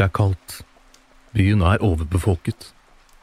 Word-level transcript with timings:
Det 0.00 0.06
er 0.06 0.12
kaldt. 0.16 0.62
Byen 1.36 1.60
er 1.60 1.82
overbefolket, 1.84 2.70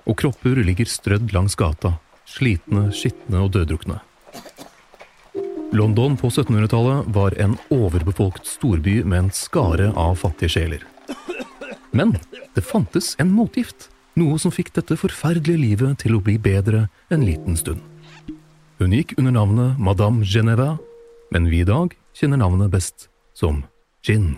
og 0.06 0.20
kropper 0.22 0.60
ligger 0.62 0.86
strødd 0.86 1.34
langs 1.34 1.56
gata, 1.58 1.96
slitne, 2.30 2.92
skitne 2.94 3.42
og 3.42 3.56
døddrukne. 3.56 3.98
London 5.74 6.20
på 6.22 6.30
1700-tallet 6.30 7.10
var 7.18 7.34
en 7.42 7.58
overbefolket 7.74 8.46
storby 8.46 9.02
med 9.02 9.24
en 9.24 9.34
skare 9.34 9.90
av 9.98 10.22
fattige 10.22 10.54
sjeler. 10.54 10.86
Men 11.98 12.14
det 12.54 12.68
fantes 12.70 13.16
en 13.18 13.34
motgift, 13.34 13.90
noe 14.14 14.38
som 14.38 14.54
fikk 14.54 14.70
dette 14.78 15.02
forferdelige 15.02 15.58
livet 15.58 16.04
til 16.06 16.14
å 16.14 16.22
bli 16.22 16.38
bedre 16.38 16.92
en 17.10 17.26
liten 17.26 17.58
stund. 17.58 17.82
Hun 18.78 18.94
gikk 18.94 19.18
under 19.18 19.34
navnet 19.34 19.82
Madame 19.82 20.22
Geneva, 20.22 20.76
men 21.34 21.50
vi 21.50 21.66
i 21.66 21.72
dag 21.74 21.98
kjenner 22.14 22.46
navnet 22.46 22.70
best 22.70 23.10
som 23.34 23.66
Gin. 24.06 24.36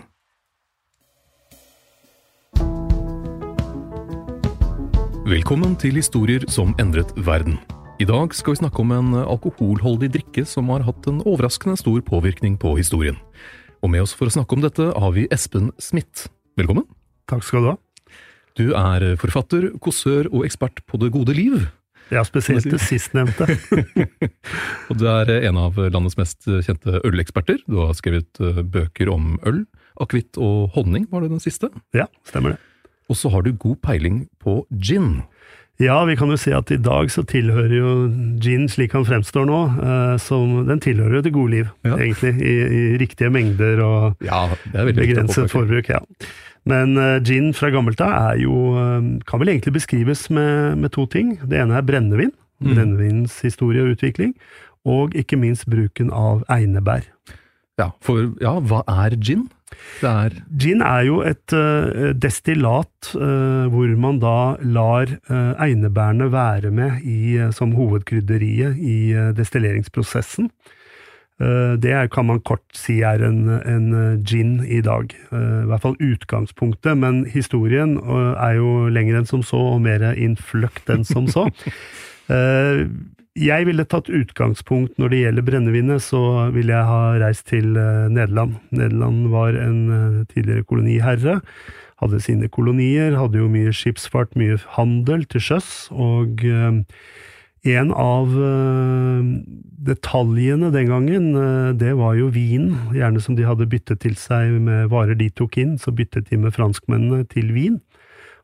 Velkommen 5.30 5.76
til 5.78 5.94
Historier 5.94 6.42
som 6.50 6.72
endret 6.82 7.12
verden. 7.22 7.54
I 8.02 8.06
dag 8.08 8.32
skal 8.34 8.56
vi 8.56 8.58
snakke 8.64 8.80
om 8.82 8.90
en 8.90 9.12
alkoholholdig 9.20 10.08
drikke 10.16 10.42
som 10.48 10.72
har 10.74 10.82
hatt 10.82 11.04
en 11.06 11.20
overraskende 11.22 11.76
stor 11.78 12.00
påvirkning 12.02 12.56
på 12.58 12.72
historien. 12.80 13.14
Og 13.78 13.92
med 13.92 14.02
oss 14.02 14.14
for 14.16 14.26
å 14.26 14.32
snakke 14.34 14.56
om 14.56 14.64
dette 14.64 14.88
har 14.90 15.12
vi 15.14 15.28
Espen 15.30 15.68
Smith. 15.78 16.26
Velkommen. 16.58 16.82
Takk 17.30 17.46
skal 17.46 17.62
du 17.62 17.68
ha. 17.70 17.76
Du 18.58 18.64
er 18.74 19.06
forfatter, 19.22 19.68
kåsør 19.78 20.32
og 20.32 20.48
ekspert 20.48 20.82
på 20.90 20.98
det 20.98 21.12
gode 21.14 21.36
liv. 21.38 21.68
Ja, 22.10 22.24
spesielt 22.26 22.66
det 22.66 22.80
sistnevnte. 22.82 23.46
og 24.90 24.98
du 24.98 25.06
er 25.12 25.30
en 25.36 25.60
av 25.62 25.78
landets 25.78 26.18
mest 26.18 26.48
kjente 26.48 27.04
øleksperter. 27.06 27.62
Du 27.70 27.78
har 27.84 27.94
skrevet 27.94 28.42
eh, 28.42 28.64
bøker 28.66 29.14
om 29.14 29.36
øl, 29.46 29.62
akevitt 30.02 30.42
og 30.42 30.74
honning, 30.74 31.06
var 31.14 31.22
det 31.22 31.30
den 31.36 31.44
siste? 31.44 31.70
Ja, 31.94 32.10
stemmer 32.26 32.56
det. 32.56 32.64
Og 33.10 33.18
så 33.18 33.30
har 33.32 33.42
du 33.42 33.52
god 33.58 33.80
peiling 33.82 34.24
på 34.42 34.62
gin. 34.70 35.22
Ja, 35.80 35.96
vi 36.04 36.14
kan 36.16 36.28
jo 36.28 36.36
si 36.36 36.52
at 36.52 36.68
i 36.74 36.76
dag 36.76 37.08
så 37.08 37.22
tilhører 37.24 37.72
jo 37.72 37.92
gin, 38.42 38.66
slik 38.68 38.92
han 38.92 39.06
fremstår 39.08 39.46
nå, 39.48 39.60
eh, 39.80 40.16
som 40.20 40.66
Den 40.68 40.82
tilhører 40.84 41.18
jo 41.18 41.22
det 41.24 41.32
gode 41.32 41.54
liv, 41.54 41.70
ja. 41.88 41.96
egentlig. 41.96 42.34
I, 42.36 42.54
I, 42.68 42.82
riktige 43.00 43.32
mengder 43.32 43.80
og 43.84 44.24
ja, 44.24 44.44
begrenset 44.74 45.50
forbruk. 45.50 45.88
ja. 45.88 46.02
Men 46.68 46.98
uh, 47.00 47.16
gin 47.24 47.54
fra 47.56 47.70
gammelt 47.72 48.02
av 48.04 48.12
er 48.12 48.42
jo 48.42 48.52
uh, 48.76 48.98
Kan 49.24 49.40
vel 49.40 49.54
egentlig 49.54 49.72
beskrives 49.78 50.26
med, 50.28 50.76
med, 50.76 50.92
to 50.92 51.06
ting. 51.08 51.38
Det 51.48 51.56
ene 51.56 51.78
er 51.78 51.86
brennevin. 51.88 52.34
Mm. 52.60 52.74
Brennevinens 52.74 53.38
historie 53.40 53.80
og 53.80 53.96
utvikling. 53.96 54.34
Og 54.84 55.16
ikke 55.16 55.40
minst 55.40 55.64
bruken 55.70 56.12
av 56.12 56.44
einebær. 56.52 57.08
Ja, 57.80 57.88
for 58.04 58.34
ja, 58.44 58.58
hva 58.60 58.82
er 58.84 59.16
gin? 59.16 59.48
Er 60.06 60.34
Gin 60.56 60.80
er 60.84 61.04
jo 61.06 61.20
et 61.26 61.54
uh, 61.54 62.10
destillat 62.16 63.12
uh, 63.14 63.68
hvor 63.72 63.92
man 64.00 64.20
da 64.22 64.56
lar 64.64 65.12
uh, 65.30 65.52
einebærene 65.60 66.30
være 66.32 66.72
med 66.74 67.04
i, 67.04 67.38
som 67.56 67.74
hovedkrydderiet 67.76 68.78
i 68.80 68.98
destilleringsprosessen. 69.36 70.50
Det 71.40 71.88
er, 71.88 72.04
kan 72.12 72.26
man 72.28 72.42
kort 72.44 72.66
si 72.76 72.98
er 73.00 73.22
en, 73.24 73.46
en 73.48 74.18
gin 74.28 74.58
i 74.60 74.82
dag. 74.84 75.14
I 75.32 75.68
hvert 75.70 75.80
fall 75.80 75.94
utgangspunktet, 75.96 76.98
men 77.00 77.22
historien 77.32 77.94
er 77.96 78.58
jo 78.58 78.90
lenger 78.92 79.22
enn 79.22 79.30
som 79.30 79.40
så, 79.40 79.56
og 79.56 79.80
mer 79.80 80.04
innfløkt 80.12 80.92
enn 80.92 81.06
som 81.08 81.30
så. 81.32 81.46
jeg 83.38 83.66
ville 83.68 83.86
tatt 83.86 84.10
utgangspunkt 84.10 84.96
når 84.98 85.12
det 85.12 85.20
gjelder 85.20 85.46
brennevinet, 85.46 86.02
så 86.02 86.50
ville 86.54 86.74
jeg 86.74 86.88
ha 86.88 87.02
reist 87.22 87.46
til 87.50 87.76
uh, 87.78 88.10
Nederland. 88.10 88.58
Nederland 88.74 89.28
var 89.30 89.54
en 89.54 89.80
uh, 89.86 90.24
tidligere 90.32 90.66
koloniherre. 90.66 91.38
Hadde 92.02 92.20
sine 92.24 92.48
kolonier, 92.50 93.14
hadde 93.14 93.38
jo 93.38 93.50
mye 93.52 93.72
skipsfart, 93.76 94.34
mye 94.34 94.58
handel 94.74 95.22
til 95.30 95.44
sjøs. 95.46 95.70
Og 95.94 96.42
uh, 96.42 96.80
en 97.70 97.90
av 97.92 98.30
detaljene 99.84 100.70
den 100.72 100.88
gangen, 100.88 101.26
det 101.76 101.90
var 101.98 102.14
jo 102.16 102.30
vin. 102.32 102.70
Gjerne 102.96 103.20
som 103.20 103.36
de 103.36 103.44
hadde 103.44 103.68
byttet 103.68 104.00
til 104.00 104.14
seg 104.16 104.54
med 104.64 104.88
varer 104.88 105.18
de 105.20 105.28
tok 105.28 105.58
inn, 105.60 105.74
så 105.76 105.92
byttet 105.92 106.30
de 106.32 106.38
med 106.40 106.56
franskmennene 106.56 107.28
til 107.28 107.52
vin. 107.52 107.76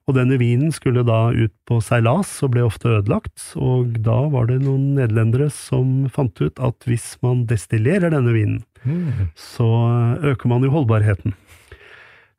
Og 0.06 0.15
denne 0.15 0.37
vinen 0.39 0.71
skulle 0.71 1.03
da 1.06 1.33
ut 1.34 1.53
på 1.67 1.81
seilas 1.83 2.31
og 2.47 2.53
ble 2.55 2.62
ofte 2.62 2.93
ødelagt, 3.00 3.43
og 3.59 3.97
da 4.06 4.21
var 4.31 4.47
det 4.47 4.61
noen 4.62 4.93
nederlendere 4.94 5.49
som 5.50 6.06
fant 6.15 6.39
ut 6.39 6.62
at 6.62 6.87
hvis 6.87 7.17
man 7.27 7.43
destillerer 7.50 8.15
denne 8.15 8.34
vinen, 8.37 8.61
mm. 8.84 9.33
så 9.34 9.67
øker 10.31 10.53
man 10.53 10.62
jo 10.62 10.70
holdbarheten. 10.76 11.35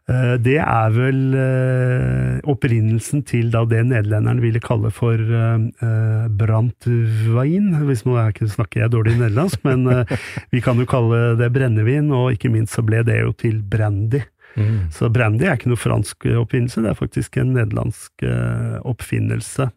Eh, 0.07 0.37
det 0.39 0.61
er 0.63 0.95
vel 0.95 1.19
eh, 1.35 2.39
opprinnelsen 2.47 3.25
til 3.27 3.51
da 3.51 3.65
det 3.67 3.83
nederlenderne 3.89 4.39
ville 4.45 4.63
kalle 4.63 4.87
for 4.95 5.19
brandwein. 6.39 7.67
Hvis 7.89 8.05
nå 8.07 8.15
snakker 8.55 8.85
jeg 8.85 8.95
dårlig 8.95 9.17
nederlandsk, 9.19 9.67
men 9.67 10.07
vi 10.55 10.63
kan 10.63 10.79
jo 10.79 10.87
kalle 10.87 11.35
det 11.35 11.51
brennevin, 11.51 12.15
og 12.15 12.31
ikke 12.39 12.53
minst 12.55 12.79
så 12.79 12.87
ble 12.87 13.03
det 13.03 13.19
jo 13.25 13.35
til 13.35 13.59
brandy. 13.59 14.23
Mm. 14.57 14.89
Så 14.93 15.09
brandy 15.13 15.45
er 15.45 15.57
ikke 15.57 15.71
noe 15.71 15.79
fransk 15.79 16.27
oppfinnelse, 16.41 16.81
det 16.83 16.91
er 16.91 16.97
faktisk 16.97 17.37
en 17.37 17.53
nederlandsk 17.55 18.25
uh, 18.25 18.77
oppfinnelse. 18.89 19.69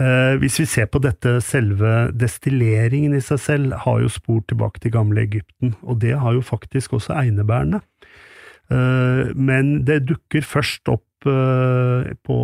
Uh, 0.00 0.34
hvis 0.42 0.60
vi 0.62 0.66
ser 0.70 0.90
på 0.90 1.02
dette, 1.02 1.36
selve 1.44 2.12
destilleringen 2.14 3.16
i 3.18 3.22
seg 3.24 3.42
selv 3.42 3.78
har 3.84 4.02
jo 4.02 4.12
spor 4.12 4.42
tilbake 4.46 4.82
til 4.82 4.94
gamle 4.94 5.26
Egypten, 5.26 5.74
og 5.82 6.00
det 6.04 6.14
har 6.22 6.38
jo 6.38 6.44
faktisk 6.46 6.98
også 6.98 7.18
einebærene. 7.18 7.82
Uh, 8.72 9.34
men 9.34 9.80
det 9.88 10.04
dukker 10.10 10.46
først 10.46 10.92
opp 10.92 11.08
på 11.22 12.36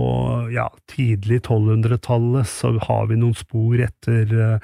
ja, 0.55 0.69
tidlig 0.87 1.41
1200-tallet, 1.41 2.47
så 2.47 2.69
har 2.85 3.09
vi 3.11 3.17
noen 3.19 3.35
spor 3.35 3.81
etter 3.83 4.61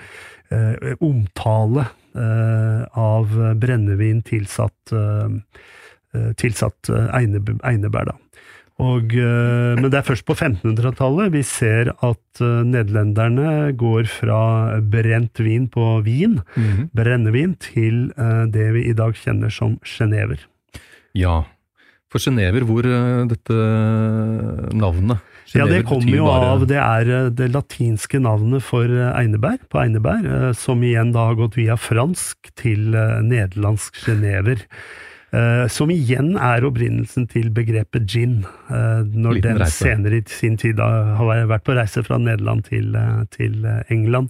omtale 1.02 1.88
eh, 2.14 2.98
av 2.98 3.54
brennevin 3.54 4.22
tilsatt, 4.22 4.92
eh, 4.92 4.98
eh, 4.98 5.30
tilsatt 6.40 6.90
eh, 6.90 7.08
einebær. 7.18 8.06
Da. 8.10 8.16
Og, 8.82 9.12
eh, 9.14 9.74
men 9.78 9.86
det 9.92 10.00
er 10.00 10.06
først 10.08 10.24
på 10.26 10.34
1500-tallet 10.34 11.30
vi 11.30 11.42
ser 11.46 11.92
at 12.02 12.40
eh, 12.42 12.62
nederlenderne 12.66 13.70
går 13.78 14.08
fra 14.10 14.80
brent 14.82 15.38
vin 15.38 15.68
på 15.70 16.02
vin, 16.06 16.40
Mhm. 16.56 16.88
brennevin, 16.94 17.54
til 17.62 18.10
eh, 18.18 18.46
det 18.50 18.72
vi 18.74 18.88
i 18.90 18.96
dag 18.98 19.14
kjenner 19.14 19.50
som 19.54 19.78
genever. 19.84 20.42
Ja. 21.14 21.44
For 22.10 22.18
Genever, 22.22 22.62
hvor 22.66 22.86
eh, 22.86 23.24
dette 23.30 23.54
navnet 24.74 25.18
Ja, 25.54 25.66
det 25.66 25.84
kommer 25.86 26.10
jo 26.16 26.24
bare- 26.26 26.50
av 26.54 26.66
Det 26.66 26.76
er 26.78 27.10
eh, 27.26 27.30
det 27.30 27.52
latinske 27.52 28.18
navnet 28.22 28.62
for 28.62 28.84
eh, 28.86 29.12
einebær, 29.18 29.58
på 29.70 29.78
einebær, 29.82 30.24
eh, 30.26 30.52
som 30.52 30.80
igjen 30.82 31.12
da 31.14 31.26
har 31.28 31.34
gått 31.38 31.54
via 31.56 31.76
fransk 31.76 32.50
til 32.56 32.94
eh, 32.94 33.20
nederlandsk 33.22 33.94
genever. 34.06 34.62
Eh, 35.34 35.64
Som 35.72 35.90
igjen 35.90 36.36
er 36.38 36.62
opprinnelsen 36.68 37.26
til 37.30 37.48
begrepet 37.50 38.06
gin, 38.06 38.44
uh, 38.70 39.02
når 39.02 39.38
Liten 39.40 39.56
den 39.56 39.62
reise. 39.64 39.82
senere 39.82 40.20
i 40.20 40.22
sin 40.30 40.56
tid 40.60 40.76
da 40.78 40.86
har 41.18 41.46
vært 41.50 41.64
på 41.66 41.74
reise 41.74 42.04
fra 42.06 42.18
Nederland 42.22 42.62
til, 42.68 42.94
uh, 42.94 43.24
til 43.34 43.64
England. 43.90 44.28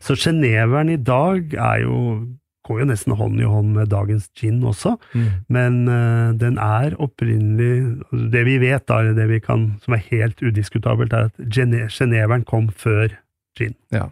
Så 0.00 0.14
geneveren 0.14 0.92
i 0.94 0.96
dag 1.00 1.54
er 1.58 1.82
jo 1.82 1.98
går 2.64 2.78
jo 2.80 2.84
nesten 2.88 3.12
hånd 3.18 3.40
i 3.42 3.44
hånd 3.44 3.74
med 3.76 3.90
dagens 3.92 4.30
gin 4.38 4.62
også. 4.64 4.94
Mm. 5.12 5.26
Men 5.52 5.74
den 6.40 6.56
er 6.56 6.94
opprinnelig 6.96 8.00
Det 8.32 8.44
vi 8.46 8.54
vet, 8.62 8.86
da, 8.88 9.02
det 9.12 9.26
vi 9.28 9.38
kan, 9.44 9.74
som 9.84 9.92
er 9.92 10.00
helt 10.10 10.40
udiskutabelt, 10.40 11.12
er 11.12 11.28
at 11.28 11.32
gene- 11.52 11.90
geneveren 11.92 12.42
kom 12.48 12.70
før 12.72 13.08
gin. 13.58 13.74
Ja. 13.92 14.06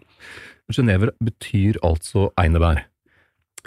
Genever 0.71 1.09
betyr 1.23 1.79
altså 1.83 2.29
einebær. 2.37 2.83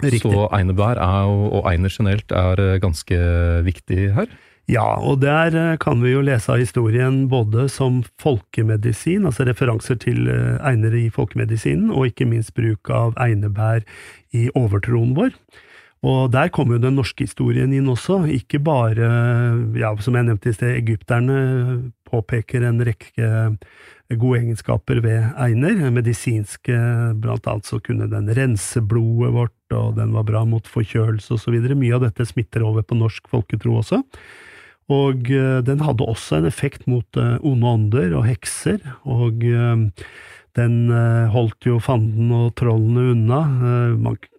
Riktig. 0.03 0.21
Så 0.21 0.45
einebær 0.53 0.99
er 1.01 1.31
og 1.31 1.65
einer 1.69 1.89
generelt 1.89 2.31
er 2.31 2.59
eh, 2.61 2.79
ganske 2.81 3.17
viktig 3.65 4.11
her. 4.13 4.27
Ja, 4.69 4.97
og 4.99 5.21
der 5.23 5.55
eh, 5.55 5.77
kan 5.81 6.03
vi 6.03 6.11
jo 6.11 6.21
lese 6.21 6.53
av 6.53 6.61
historien 6.61 7.23
både 7.31 7.65
som 7.71 8.03
folkemedisin, 8.21 9.25
altså 9.25 9.47
referanser 9.47 9.97
til 9.97 10.27
einer 10.29 10.93
i 10.93 11.07
folkemedisinen, 11.13 11.89
og 11.89 12.11
ikke 12.11 12.29
minst 12.29 12.53
bruk 12.57 12.91
av 12.93 13.17
einebær 13.17 13.87
i 14.37 14.49
overtroen 14.53 15.15
vår. 15.17 15.33
Og 16.05 16.29
der 16.29 16.51
kommer 16.53 16.77
jo 16.77 16.85
den 16.85 16.97
norske 16.99 17.25
historien 17.25 17.71
inn 17.73 17.89
også, 17.89 18.21
ikke 18.29 18.61
bare, 18.61 19.07
ja, 19.73 19.89
som 19.97 20.15
jeg 20.15 20.27
nevnte 20.27 20.51
i 20.51 20.55
sted, 20.55 20.75
egypterne 20.77 21.37
påpeker 22.07 22.67
en 22.67 22.83
rekke 22.85 23.31
gode 24.15 24.39
egenskaper 24.39 25.01
ved 25.03 25.33
einer. 25.41 25.89
Medisinske, 25.91 26.77
blant 27.19 27.49
annet 27.49 27.67
så 27.67 27.81
kunne 27.83 28.07
den 28.11 28.29
rense 28.37 28.83
blodet 28.85 29.33
vårt, 29.35 29.56
og 29.75 29.97
den 29.97 30.13
var 30.15 30.27
bra 30.27 30.43
mot 30.47 30.67
forkjølelse 30.69 31.35
osv. 31.35 31.57
Mye 31.75 31.95
av 31.97 32.05
dette 32.05 32.27
smitter 32.27 32.65
over 32.67 32.85
på 32.87 32.97
norsk 32.99 33.27
folketro 33.31 33.79
også. 33.81 34.03
Og 34.93 35.27
eh, 35.35 35.59
den 35.67 35.83
hadde 35.83 36.07
også 36.07 36.39
en 36.39 36.47
effekt 36.47 36.87
mot 36.87 37.19
eh, 37.19 37.35
onde 37.45 37.75
ånder 37.75 38.15
og 38.15 38.27
hekser, 38.29 38.79
og 39.03 39.43
eh, 39.43 40.03
den 40.57 40.77
holdt 41.29 41.67
jo 41.67 41.75
fanden 41.77 42.31
og 42.33 42.55
trollene 42.57 43.11
unna. 43.11 43.41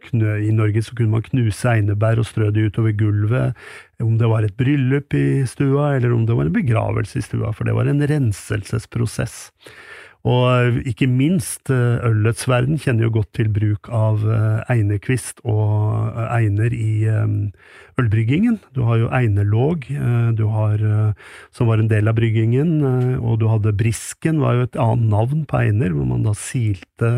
Knø, 0.08 0.32
I 0.42 0.48
Norge 0.50 0.82
så 0.82 0.96
kunne 0.98 1.12
man 1.12 1.22
knuse 1.22 1.70
einebær 1.70 2.18
og 2.18 2.26
strø 2.26 2.48
det 2.50 2.64
utover 2.72 2.96
gulvet, 2.98 3.68
om 4.02 4.16
det 4.18 4.26
var 4.26 4.42
et 4.42 4.56
bryllup 4.58 5.14
i 5.14 5.44
stua, 5.46 5.92
eller 5.94 6.16
om 6.16 6.24
det 6.26 6.34
var 6.34 6.48
en 6.48 6.56
begravelse 6.56 7.20
i 7.20 7.22
stua, 7.22 7.52
for 7.54 7.70
det 7.70 7.76
var 7.78 7.86
en 7.86 8.02
renselsesprosess. 8.02 9.36
Og 10.26 10.44
eh, 10.50 10.78
ikke 10.90 11.06
minst 11.10 11.70
eh, 11.70 12.02
ølets 12.06 12.48
verden 12.50 12.78
kjenner 12.80 13.06
jo 13.06 13.14
godt 13.20 13.30
til 13.38 13.50
bruk 13.54 13.90
av 13.94 14.24
eh, 14.26 14.74
einekvist 14.74 15.42
og 15.46 16.18
einer 16.26 16.74
i 16.74 17.06
ølbryggingen. 17.98 18.58
Du 18.74 18.82
har 18.88 18.98
jo 19.02 19.12
einerlåg, 19.14 19.86
eh, 19.94 20.30
du 20.38 20.46
har, 20.50 20.82
som 21.54 21.70
var 21.70 21.82
en 21.82 21.90
del 21.90 22.10
av 22.10 22.18
bryggingen, 22.18 22.80
og 23.22 23.38
du 23.42 23.48
hadde 23.50 23.76
brisken, 23.78 24.42
var 24.42 24.58
jo 24.58 24.66
et 24.66 24.80
annet 24.80 25.12
navn 25.14 25.44
på 25.48 25.62
einer, 25.62 25.94
hvor 25.94 26.08
man 26.08 26.26
da 26.26 26.34
silte 26.38 27.12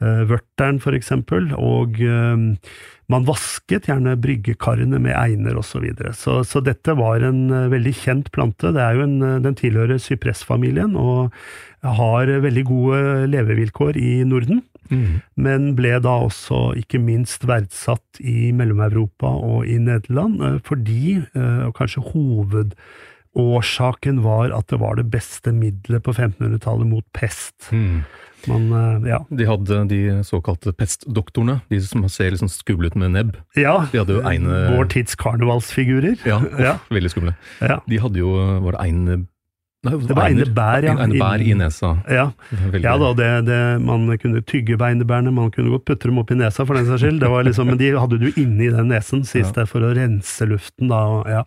vørteren, 0.00 0.78
for 0.80 0.96
eksempel, 0.96 1.50
og 1.60 1.98
man 3.10 3.26
vasket 3.26 3.88
gjerne 3.90 4.16
bryggekarene 4.22 5.00
med 5.02 5.16
einer 5.18 5.58
osv. 5.58 5.70
Så, 5.70 5.82
videre. 5.82 6.12
så 6.14 6.40
Så 6.46 6.62
dette 6.64 6.94
var 6.98 7.22
en 7.26 7.50
eh, 7.50 7.68
veldig 7.72 7.94
kjent 8.04 8.30
plante. 8.34 8.72
Det 8.74 8.82
er 8.82 8.98
jo 8.98 9.06
en, 9.06 9.20
eh, 9.22 9.40
den 9.42 9.58
tilhører 9.58 9.98
sypressfamilien 10.02 10.96
og 10.98 11.30
har 11.80 12.28
veldig 12.44 12.64
gode 12.68 12.98
levevilkår 13.32 13.96
i 13.96 14.20
Norden 14.28 14.60
men 14.90 15.68
ble 15.78 15.92
da 16.02 16.16
også 16.26 16.72
ikke 16.80 16.98
minst 17.02 17.44
verdsatt 17.46 18.20
i 18.20 18.50
Mellom-Europa 18.56 19.30
og 19.30 19.68
i 19.70 19.78
Nederland, 19.78 20.40
eh, 20.42 20.58
fordi, 20.66 21.20
og 21.66 21.74
kanskje 21.78 22.02
hovedårsaken 23.36 24.22
var 24.24 24.50
at 24.56 24.66
det 24.68 24.78
var 24.80 24.96
det 24.98 25.04
beste 25.10 25.52
middelet 25.54 26.02
på 26.06 26.12
1500-tallet 26.16 26.86
mot 26.90 27.04
pest. 27.16 27.70
Mm. 27.72 28.02
Man, 28.48 28.70
eh, 28.72 29.08
ja. 29.10 29.18
De 29.28 29.44
hadde 29.46 29.82
de 29.90 29.98
såkalte 30.24 30.72
pestdoktorene, 30.72 31.58
de 31.68 31.80
som 31.84 32.06
ser 32.08 32.30
liksom 32.32 32.48
skumle 32.48 32.88
ut 32.88 32.96
med 32.96 33.12
nebb. 33.12 33.34
ja, 33.54 33.86
De 33.92 33.98
hadde 34.00 34.16
jo 34.16 34.22
ene... 34.24 34.62
vår 34.76 34.88
tids 34.88 35.14
karnevalsfigurer. 35.20 36.16
Ja, 36.24 36.40
Ja. 36.58 36.78
veldig 36.90 37.10
skumle. 37.12 37.36
Ja. 37.60 37.80
De 37.86 37.98
hadde 38.00 38.18
jo 38.18 38.30
Var 38.64 38.72
det 38.72 38.80
eine... 38.80 39.26
Nei, 39.80 39.94
Det 39.96 40.12
var 40.12 40.26
einebær, 40.28 40.84
ja. 40.84 40.92
Einebær 41.00 41.40
i 41.40 41.54
nesa. 41.56 41.94
Ja, 42.04 42.26
ja 42.76 42.96
da, 43.00 43.14
det, 43.16 43.28
det, 43.46 43.60
man 43.80 44.10
kunne 44.20 44.42
tygge 44.44 44.76
beinebærene, 44.76 45.32
man 45.32 45.48
kunne 45.54 45.72
godt 45.72 45.86
putte 45.88 46.10
dem 46.10 46.18
opp 46.20 46.32
i 46.34 46.36
nesa 46.36 46.66
for 46.68 46.76
den 46.76 46.84
saks 46.84 47.00
skyld, 47.00 47.20
det 47.22 47.30
var 47.32 47.46
liksom, 47.48 47.70
men 47.72 47.80
de 47.80 47.94
hadde 47.96 48.18
du 48.20 48.26
inni 48.34 48.68
den 48.68 48.92
nesen, 48.92 49.24
Ja. 49.24 49.48
det, 49.56 49.64
for 49.70 49.80
å 49.80 49.94
rense 49.96 50.44
luften 50.50 50.92
da, 50.92 51.00
ja. 51.32 51.44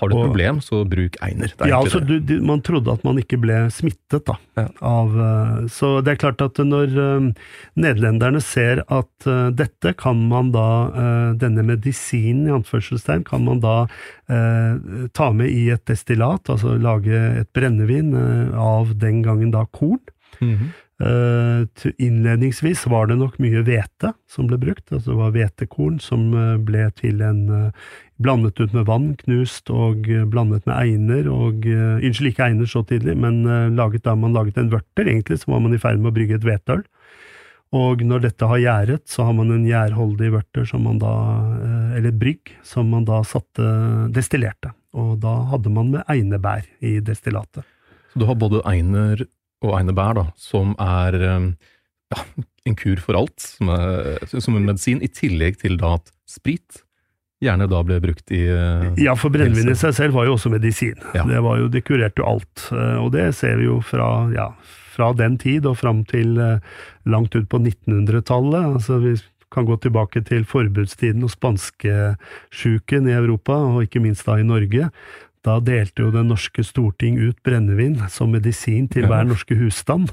Har 0.00 0.10
du 0.10 0.16
et 0.16 0.18
og- 0.18 0.26
problem, 0.26 0.58
så 0.62 0.80
bruk 0.90 1.16
einer. 1.22 1.54
Er 1.60 1.70
Ja, 1.70 1.78
altså, 1.78 2.00
du, 2.02 2.18
du, 2.18 2.40
man 2.42 2.62
trodde 2.66 2.90
at 2.90 3.04
man 3.06 3.18
ikke 3.18 3.38
ble 3.38 3.60
smittet, 3.70 4.26
da. 4.26 4.34
Ja. 4.58 4.66
Av, 4.82 5.14
eh, 5.14 5.68
så 5.70 6.02
det 6.02 6.16
er 6.16 6.20
klart 6.22 6.42
at 6.42 6.58
når 6.58 6.98
eh, 6.98 7.30
nederlenderne 7.78 8.42
ser 8.42 8.82
at 8.90 9.26
uh, 9.26 9.50
dette 9.54 9.94
kan 9.98 10.18
man 10.28 10.50
da, 10.54 10.66
uh, 10.90 11.32
denne 11.38 11.62
medisinen 11.62 12.48
i 12.48 12.54
anførselstegn, 12.58 13.22
kan 13.26 13.44
man 13.46 13.62
da 13.62 13.86
uh, 13.86 15.08
ta 15.14 15.30
med 15.30 15.50
i 15.50 15.68
et 15.70 15.84
destillat, 15.86 16.42
altså 16.50 16.74
lage 16.78 17.14
et 17.42 17.50
brennevin 17.54 17.67
eh, 17.68 18.58
av 18.58 18.98
den 18.98 19.22
gangen 19.22 19.50
da 19.50 19.66
korn. 19.66 20.00
Mm 20.40 20.54
-hmm. 20.56 20.68
Uh, 20.98 21.62
innledningsvis 22.02 22.80
var 22.90 23.06
det 23.06 23.20
nok 23.20 23.36
mye 23.38 23.60
hvete 23.62 24.10
som 24.26 24.48
ble 24.50 24.56
brukt, 24.58 24.88
altså 24.90 25.12
det 25.12 25.18
var 25.20 25.34
hvetekorn 25.36 26.00
som 26.02 26.32
eh, 26.34 26.56
ble 26.58 26.88
til 26.98 27.22
en 27.22 27.44
eh, 27.54 27.84
Blandet 28.18 28.58
ut 28.58 28.72
med 28.74 28.88
vann, 28.88 29.12
knust, 29.20 29.70
og 29.70 30.08
blandet 30.26 30.64
med 30.66 30.74
einer, 30.74 31.28
og 31.30 31.62
uh, 31.70 32.02
Unnskyld, 32.02 32.32
ikke 32.32 32.48
einer 32.48 32.66
så 32.66 32.82
tidlig, 32.82 33.14
men 33.14 33.44
uh, 33.46 33.68
laget 33.70 34.02
da 34.08 34.16
man 34.18 34.34
laget 34.34 34.58
en 34.58 34.72
vørter, 34.72 35.06
egentlig, 35.06 35.38
så 35.38 35.52
var 35.52 35.62
man 35.62 35.76
i 35.76 35.78
ferd 35.78 36.02
med 36.02 36.10
å 36.10 36.16
brygge 36.16 36.34
et 36.40 36.48
hvetøl. 36.48 36.82
Og 37.78 38.02
når 38.02 38.24
dette 38.26 38.48
har 38.50 38.58
gjæret, 38.58 39.04
så 39.06 39.28
har 39.28 39.38
man 39.38 39.54
en 39.54 39.68
gjærholdig 39.70 40.32
vørter 40.34 40.66
som 40.66 40.82
man 40.88 40.98
da, 40.98 41.14
eller 41.94 42.18
brygg, 42.18 42.56
som 42.66 42.90
man 42.90 43.06
da 43.06 43.20
satte 43.22 43.70
destillerte. 44.10 44.74
Og 44.96 45.18
da 45.22 45.34
hadde 45.50 45.72
man 45.72 45.90
med 45.92 46.08
einebær 46.08 46.64
i 46.80 46.98
destillatet. 47.04 47.66
Så 48.12 48.22
du 48.22 48.26
har 48.28 48.38
både 48.40 48.62
einer 48.68 49.26
og 49.64 49.74
einebær, 49.74 50.14
da, 50.16 50.26
som 50.38 50.74
er 50.80 51.16
eh, 51.18 51.48
ja, 52.14 52.24
en 52.68 52.76
kur 52.78 53.00
for 53.02 53.18
alt, 53.18 53.40
som, 53.42 53.72
er, 53.74 54.20
som 54.38 54.56
en 54.56 54.68
medisin, 54.68 55.02
i 55.02 55.10
tillegg 55.12 55.58
til 55.62 55.76
da 55.80 55.96
at 55.98 56.12
sprit 56.28 56.82
gjerne 57.42 57.68
da 57.70 57.84
ble 57.86 58.00
brukt 58.02 58.32
i 58.34 58.40
uh, 58.50 58.88
Ja, 58.98 59.14
for 59.18 59.30
brennevin 59.30 59.70
i 59.70 59.78
seg 59.78 59.94
selv 59.94 60.16
var 60.18 60.26
jo 60.26 60.34
også 60.34 60.50
medisin. 60.50 60.98
Ja. 61.14 61.22
Det, 61.28 61.38
var 61.44 61.60
jo, 61.60 61.68
det 61.70 61.84
kurerte 61.86 62.22
jo 62.22 62.26
alt. 62.32 62.64
eh, 62.74 62.96
Og 62.98 63.12
det 63.14 63.28
ser 63.38 63.60
vi 63.60 63.68
jo 63.68 63.78
fra, 63.84 64.08
ja, 64.34 64.48
fra 64.94 65.12
den 65.14 65.36
tid 65.38 65.68
og 65.70 65.78
fram 65.78 66.02
til 66.08 66.34
uh, 66.42 66.58
langt 67.06 67.36
ut 67.38 67.46
på 67.50 67.60
1900-tallet. 67.62 68.72
Altså, 68.74 68.98
vi 69.04 69.14
kan 69.54 69.68
gå 69.68 69.78
tilbake 69.80 70.24
til 70.28 70.44
forbudstiden 70.48 71.24
og 71.24 71.32
spanskesjuken 71.32 73.08
i 73.08 73.16
Europa, 73.16 73.56
og 73.56 73.86
ikke 73.86 74.02
minst 74.04 74.26
da 74.28 74.38
i 74.38 74.46
Norge. 74.46 74.90
Da 75.46 75.60
delte 75.62 76.02
jo 76.02 76.10
det 76.12 76.24
norske 76.26 76.64
storting 76.66 77.16
ut 77.22 77.38
brennevin 77.46 77.94
som 78.12 78.32
medisin 78.34 78.88
til 78.90 79.06
hver 79.08 79.22
norske 79.24 79.54
husstand. 79.56 80.10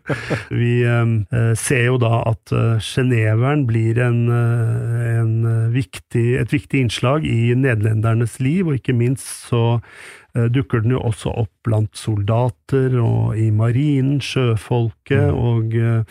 Vi 0.60 0.82
eh, 0.82 1.54
ser 1.56 1.84
jo 1.86 2.00
da 2.02 2.18
at 2.28 2.52
sjeneveren 2.82 3.14
geneveren 3.14 3.66
blir 3.66 3.98
en, 3.98 4.28
eh, 4.28 5.20
en 5.20 5.44
eh, 5.44 5.72
viktig, 5.72 6.40
et 6.40 6.52
viktig 6.52 6.80
innslag 6.80 7.24
i 7.24 7.54
nederlendernes 7.54 8.40
liv, 8.40 8.66
og 8.66 8.74
ikke 8.78 8.94
minst 8.94 9.48
så 9.48 9.80
eh, 9.80 9.80
dukker 10.50 10.82
den 10.82 10.94
jo 10.96 11.00
også 11.06 11.30
opp 11.44 11.50
blant 11.66 11.94
soldater 11.98 12.96
og 13.00 13.36
i 13.38 13.50
marinen, 13.54 14.18
sjøfolket, 14.24 15.30
og 15.30 15.74
eh, 15.78 16.02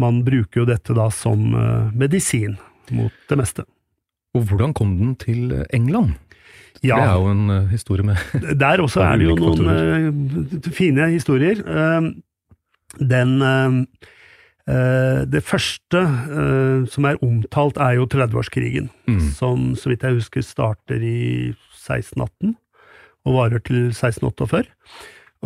man 0.00 0.22
bruker 0.26 0.62
jo 0.62 0.68
dette 0.70 0.96
da 0.96 1.10
som 1.12 1.52
eh, 1.54 1.90
medisin 1.92 2.56
mot 2.96 3.12
det 3.28 3.38
meste. 3.40 3.66
Og 4.36 4.48
hvordan 4.48 4.72
kom 4.76 4.96
den 5.00 5.14
til 5.20 5.52
England? 5.76 6.14
Ja. 6.84 6.96
Det 7.00 7.06
er 7.08 7.14
jo 7.20 7.30
en 7.32 7.50
eh, 7.50 7.70
historie 7.72 8.04
med 8.04 8.16
Der 8.64 8.82
også 8.84 9.00
er 9.04 9.16
det 9.20 9.28
jo 9.30 9.36
noen 9.40 9.70
eh, 9.72 10.70
fine 10.76 11.08
historier. 11.12 11.60
Eh, 11.64 12.12
den 13.00 13.40
eh, 13.42 13.80
Eh, 14.66 15.20
det 15.30 15.44
første 15.46 16.00
eh, 16.02 16.86
som 16.90 17.04
er 17.06 17.20
omtalt, 17.22 17.76
er 17.78 18.00
jo 18.00 18.06
30-årskrigen, 18.10 18.88
Mm. 19.06 19.20
som 19.38 19.76
så 19.78 19.92
vidt 19.92 20.02
jeg 20.02 20.16
husker 20.18 20.42
starter 20.42 20.98
i 20.98 21.52
1618 21.70 22.56
og 23.26 23.40
varer 23.40 23.62
til 23.66 23.88
1648. 23.90 24.70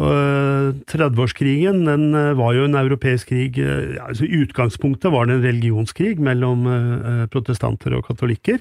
Og 0.00 0.78
30-årskrigen 0.88 1.82
den 1.88 2.14
eh, 2.14 2.36
var 2.38 2.54
jo 2.54 2.64
en 2.68 2.78
europeisk 2.78 3.32
krig 3.32 3.58
eh, 3.58 3.98
altså 4.00 4.24
I 4.24 4.44
utgangspunktet 4.44 5.12
var 5.12 5.26
det 5.26 5.34
en 5.36 5.48
religionskrig 5.48 6.20
mellom 6.22 6.66
eh, 6.70 7.24
protestanter 7.32 7.90
og 7.98 8.06
katolikker. 8.06 8.58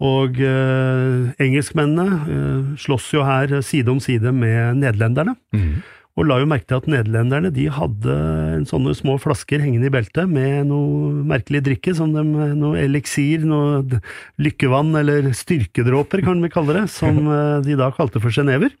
Og 0.00 0.38
engelskmennene 0.40 2.76
slåss 2.80 3.10
jo 3.12 3.20
her 3.20 3.60
side 3.60 3.92
om 3.92 3.98
side 4.00 4.32
med 4.32 4.78
nederlenderne. 4.78 5.34
Mm. 5.52 5.82
Og 6.18 6.26
la 6.26 6.40
jo 6.40 6.48
merke 6.50 6.66
til 6.68 6.80
at 6.80 6.88
nederlenderne 6.90 7.52
de 7.54 7.68
hadde 7.72 8.14
en 8.56 8.64
sånne 8.68 8.92
små 8.98 9.14
flasker 9.22 9.62
hengende 9.62 9.88
i 9.88 9.94
beltet 9.94 10.28
med 10.28 10.66
noe 10.68 11.12
merkelig 11.30 11.62
drikke, 11.68 11.94
som 11.96 12.12
de, 12.16 12.24
noe 12.58 12.80
eliksir, 12.82 13.46
noe 13.46 14.00
lykkevann 14.42 14.90
eller 15.00 15.30
styrkedråper, 15.36 16.24
kan 16.26 16.42
vi 16.42 16.50
kalle 16.52 16.80
det, 16.80 16.86
som 16.92 17.22
eh, 17.36 17.60
de 17.66 17.78
da 17.78 17.92
kalte 17.94 18.22
for 18.22 18.34
sjenever. 18.34 18.74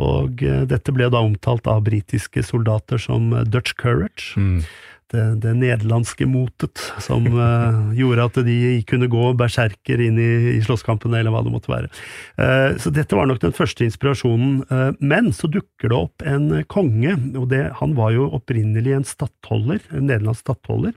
Og 0.00 0.42
eh, 0.46 0.64
dette 0.70 0.94
ble 0.96 1.10
da 1.12 1.22
omtalt 1.22 1.68
av 1.70 1.84
britiske 1.86 2.44
soldater 2.46 3.00
som 3.02 3.34
eh, 3.34 3.44
Dutch 3.44 3.76
courage. 3.78 4.32
Mm. 4.40 4.62
Det, 5.10 5.22
det 5.42 5.56
nederlandske 5.58 6.26
motet 6.30 6.78
som 7.02 7.24
uh, 7.34 7.90
gjorde 7.98 8.26
at 8.28 8.36
de 8.46 8.58
kunne 8.86 9.08
gå 9.10 9.32
berserker 9.38 10.02
inn 10.04 10.20
i, 10.22 10.30
i 10.52 10.60
slåsskampene, 10.62 11.18
eller 11.18 11.34
hva 11.34 11.42
det 11.42 11.54
måtte 11.54 11.72
være. 11.72 11.90
Uh, 12.38 12.78
så 12.78 12.92
dette 12.94 13.18
var 13.18 13.26
nok 13.26 13.42
den 13.42 13.56
første 13.56 13.86
inspirasjonen. 13.88 14.60
Uh, 14.70 14.92
men 15.02 15.32
så 15.34 15.50
dukker 15.50 15.90
det 15.90 15.98
opp 15.98 16.26
en 16.26 16.62
konge, 16.70 17.16
og 17.34 17.50
det, 17.50 17.64
han 17.80 17.98
var 17.98 18.14
jo 18.14 18.30
opprinnelig 18.38 18.94
en 19.00 19.08
stattholder, 19.08 19.82
en 19.90 20.06
nederlandsk 20.06 20.46
stattholder. 20.46 20.94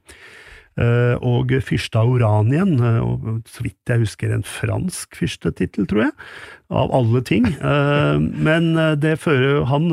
Eh, 0.73 1.15
og 1.21 1.51
fyrste 1.61 2.01
av 2.01 2.09
Oranien, 2.09 2.71
eh, 2.81 2.97
og 2.97 3.43
så 3.45 3.61
vidt 3.61 3.91
jeg 3.91 4.01
husker 4.01 4.31
en 4.33 4.45
fransk 4.47 5.19
fyrstetittel, 5.19 5.85
tror 5.85 6.07
jeg, 6.07 6.13
av 6.73 6.93
alle 6.97 7.21
ting. 7.25 7.49
Eh, 7.73 8.19
men 8.19 8.73
det 8.99 9.13
fører 9.23 9.63
han, 9.69 9.85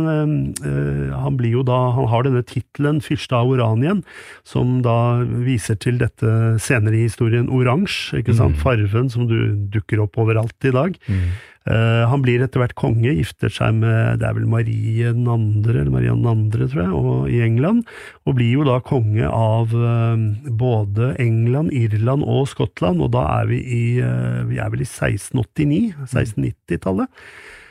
han 1.15 1.37
blir 1.39 1.55
jo 1.55 1.63
da, 1.67 1.77
han 1.95 2.09
har 2.11 2.25
denne 2.27 2.43
tittelen 2.47 2.99
fyrste 3.05 3.37
av 3.37 3.51
Oranien, 3.53 4.03
som 4.47 4.81
da 4.85 5.23
viser 5.23 5.79
til 5.81 6.01
dette 6.01 6.59
senere 6.63 6.99
i 6.99 7.07
historien 7.07 7.49
oransje, 7.53 8.21
ikke 8.21 8.37
sant, 8.37 8.59
farven 8.61 9.09
som 9.13 9.29
du 9.31 9.55
dukker 9.73 10.03
opp 10.05 10.19
overalt 10.21 10.69
i 10.69 10.75
dag. 10.75 10.99
Eh, 11.09 11.50
han 11.69 12.23
blir 12.25 12.40
etter 12.43 12.62
hvert 12.62 12.73
konge, 12.75 13.12
gifter 13.19 13.52
seg 13.52 13.75
med 13.83 14.19
det 14.23 14.26
er 14.26 14.33
vel 14.38 14.47
Marie 14.49 15.11
den 15.12 15.26
andre, 15.29 15.83
eller 15.83 15.93
Maria 15.93 16.14
den 16.17 16.26
andre, 16.26 16.67
tror 16.73 16.81
jeg, 16.83 16.93
og, 16.97 17.29
i 17.29 17.43
England, 17.45 17.83
og 18.25 18.38
blir 18.38 18.55
jo 18.57 18.64
da 18.64 18.79
konge 18.81 19.29
av 19.29 19.75
eh, 19.76 20.23
både 20.57 21.11
England, 21.21 21.71
Irland 21.76 22.25
og 22.25 22.49
Skottland, 22.49 23.02
og 23.05 23.12
da 23.12 23.26
er 23.43 23.50
vi 23.52 23.59
i, 23.61 23.83
eh, 24.00 24.40
vi 24.49 24.57
er 24.57 24.73
vel 24.73 24.81
i 24.81 24.88
1689, 24.88 25.93
1690-tallet. 26.09 27.12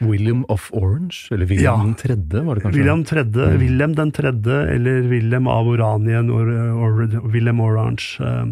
William 0.05 0.45
of 0.53 0.69
Orange, 0.71 1.25
eller 1.33 1.49
William 1.49 1.89
Ja. 1.89 1.95
tredje, 1.99 2.45
var 2.45 2.55
det 2.55 2.63
kanskje? 2.63 2.77
William, 2.79 3.01
tredje, 3.03 3.47
William 3.59 3.95
den 3.97 4.11
tredje, 4.15 4.59
eller 4.75 5.01
William 5.09 5.47
av 5.51 5.67
Oranien, 5.67 6.29
or, 6.29 6.47
or, 6.77 7.01
William 7.33 7.59
Orange. 7.59 8.15
eh, 8.21 8.45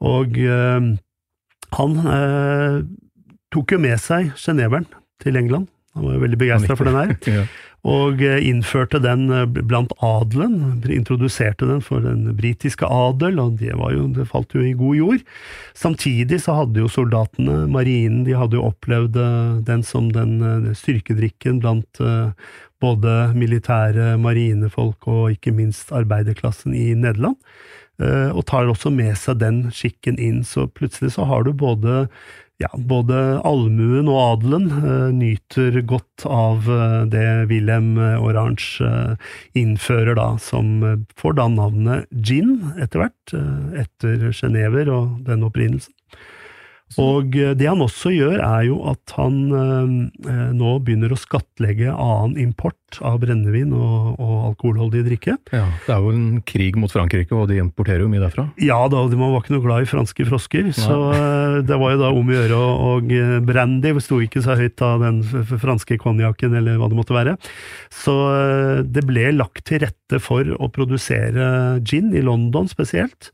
Og 0.00 0.38
eh, 0.38 0.80
han 1.76 1.98
eh, 2.06 2.82
tok 3.54 3.74
jo 3.74 3.80
med 3.82 3.98
seg 4.02 4.32
Geneveren 4.36 4.88
til 5.22 5.38
England. 5.40 5.68
Han 5.98 6.06
var 6.06 6.14
jo 6.14 6.22
veldig 6.22 6.38
begeistra 6.38 6.76
for 6.78 6.88
den 6.88 7.00
her. 7.00 7.16
Ja. 7.38 7.46
og 7.88 8.22
eh, 8.26 8.40
innførte 8.48 8.98
den 9.00 9.28
eh, 9.30 9.44
blant 9.46 9.92
adelen, 10.04 10.80
introduserte 10.90 11.68
den 11.68 11.82
for 11.84 12.02
den 12.02 12.26
britiske 12.36 12.86
adel, 12.90 13.38
og 13.38 13.58
det, 13.60 13.70
var 13.78 13.92
jo, 13.94 14.08
det 14.14 14.26
falt 14.30 14.54
jo 14.56 14.64
i 14.66 14.74
god 14.76 14.98
jord. 14.98 15.22
Samtidig 15.78 16.40
så 16.42 16.56
hadde 16.58 16.82
jo 16.82 16.90
soldatene, 16.90 17.60
marinen, 17.70 18.24
de 18.26 18.36
hadde 18.38 18.58
jo 18.58 18.66
opplevd 18.72 19.18
eh, 19.22 19.52
den 19.68 19.84
som 19.86 20.10
den 20.14 20.72
styrkedrikken 20.78 21.62
blant 21.62 22.02
både 22.82 23.14
militære 23.34 24.12
marinefolk 24.22 25.08
og 25.10 25.32
ikke 25.34 25.54
minst 25.54 25.90
arbeiderklassen 25.94 26.76
i 26.78 26.92
Nederland. 26.94 27.38
Og 27.98 28.44
tar 28.46 28.68
også 28.70 28.92
med 28.94 29.16
seg 29.18 29.40
den 29.40 29.56
skikken 29.74 30.20
inn, 30.22 30.44
så 30.46 30.68
plutselig 30.70 31.16
så 31.16 31.26
har 31.26 31.42
du 31.42 31.50
både 31.50 32.04
ja, 32.58 32.68
både 32.74 33.16
allmuen 33.46 34.08
og 34.10 34.18
adelen 34.18 34.66
uh, 34.82 35.10
nyter 35.14 35.78
godt 35.86 36.26
av 36.26 36.66
uh, 36.66 37.04
det 37.10 37.46
Wilhelm 37.52 37.94
eh, 38.02 38.18
Orange 38.18 38.82
uh, 38.82 39.14
innfører 39.58 40.18
da, 40.18 40.32
som 40.42 40.82
får 41.18 41.38
da 41.38 41.46
navnet 41.52 42.08
gin 42.10 42.58
etter 42.82 43.04
hvert, 43.04 43.36
etter 43.78 44.30
Genever 44.34 44.90
og 44.90 45.20
den 45.28 45.46
opprinnelsen. 45.46 45.94
Og 46.96 47.36
eh, 47.36 47.52
det 47.58 47.68
han 47.68 47.84
også 47.84 48.12
gjør, 48.14 48.38
er 48.40 48.64
jo 48.70 48.78
at 48.88 49.12
han 49.18 49.38
eh, 49.52 49.90
eh, 50.30 50.44
nå 50.56 50.78
begynner 50.84 51.12
å 51.12 51.20
skattlegge 51.20 51.92
annen 51.92 52.38
import 52.40 52.98
av 53.04 53.18
brennevin 53.20 53.74
og, 53.76 54.16
og 54.16 54.36
alkoholholdig 54.48 55.02
drikke. 55.10 55.36
Ja, 55.52 55.66
det 55.84 55.92
er 55.92 56.00
jo 56.00 56.14
en 56.14 56.40
krig 56.48 56.78
mot 56.80 56.92
Frankrike, 56.92 57.34
og 57.36 57.50
de 57.50 57.60
importerer 57.60 58.06
jo 58.06 58.10
mye 58.10 58.22
derfra. 58.24 58.46
Ja 58.64 58.80
da, 58.88 59.04
man 59.12 59.34
var 59.34 59.44
ikke 59.44 59.56
noe 59.58 59.66
glad 59.66 59.84
i 59.84 59.90
franske 59.90 60.26
frosker, 60.30 60.72
så 60.76 60.98
eh, 61.12 61.58
det 61.68 61.78
var 61.80 61.94
jo 61.94 62.00
da 62.00 62.12
om 62.14 62.32
å 62.32 62.38
gjøre, 62.38 62.56
og, 62.56 62.82
og 62.88 63.14
eh, 63.14 63.36
brandy 63.44 63.92
sto 64.04 64.22
ikke 64.24 64.42
så 64.44 64.56
høyt 64.58 64.80
av 64.84 65.04
den 65.04 65.20
franske 65.60 66.00
konjakken, 66.00 66.56
eller 66.56 66.80
hva 66.80 66.88
det 66.88 66.98
måtte 66.98 67.16
være. 67.16 67.36
Så 67.92 68.16
eh, 68.32 68.82
det 68.88 69.04
ble 69.08 69.32
lagt 69.36 69.66
til 69.68 69.84
rette 69.84 70.22
for 70.24 70.56
å 70.56 70.72
produsere 70.72 71.78
gin, 71.84 72.14
i 72.16 72.24
London 72.24 72.70
spesielt. 72.70 73.32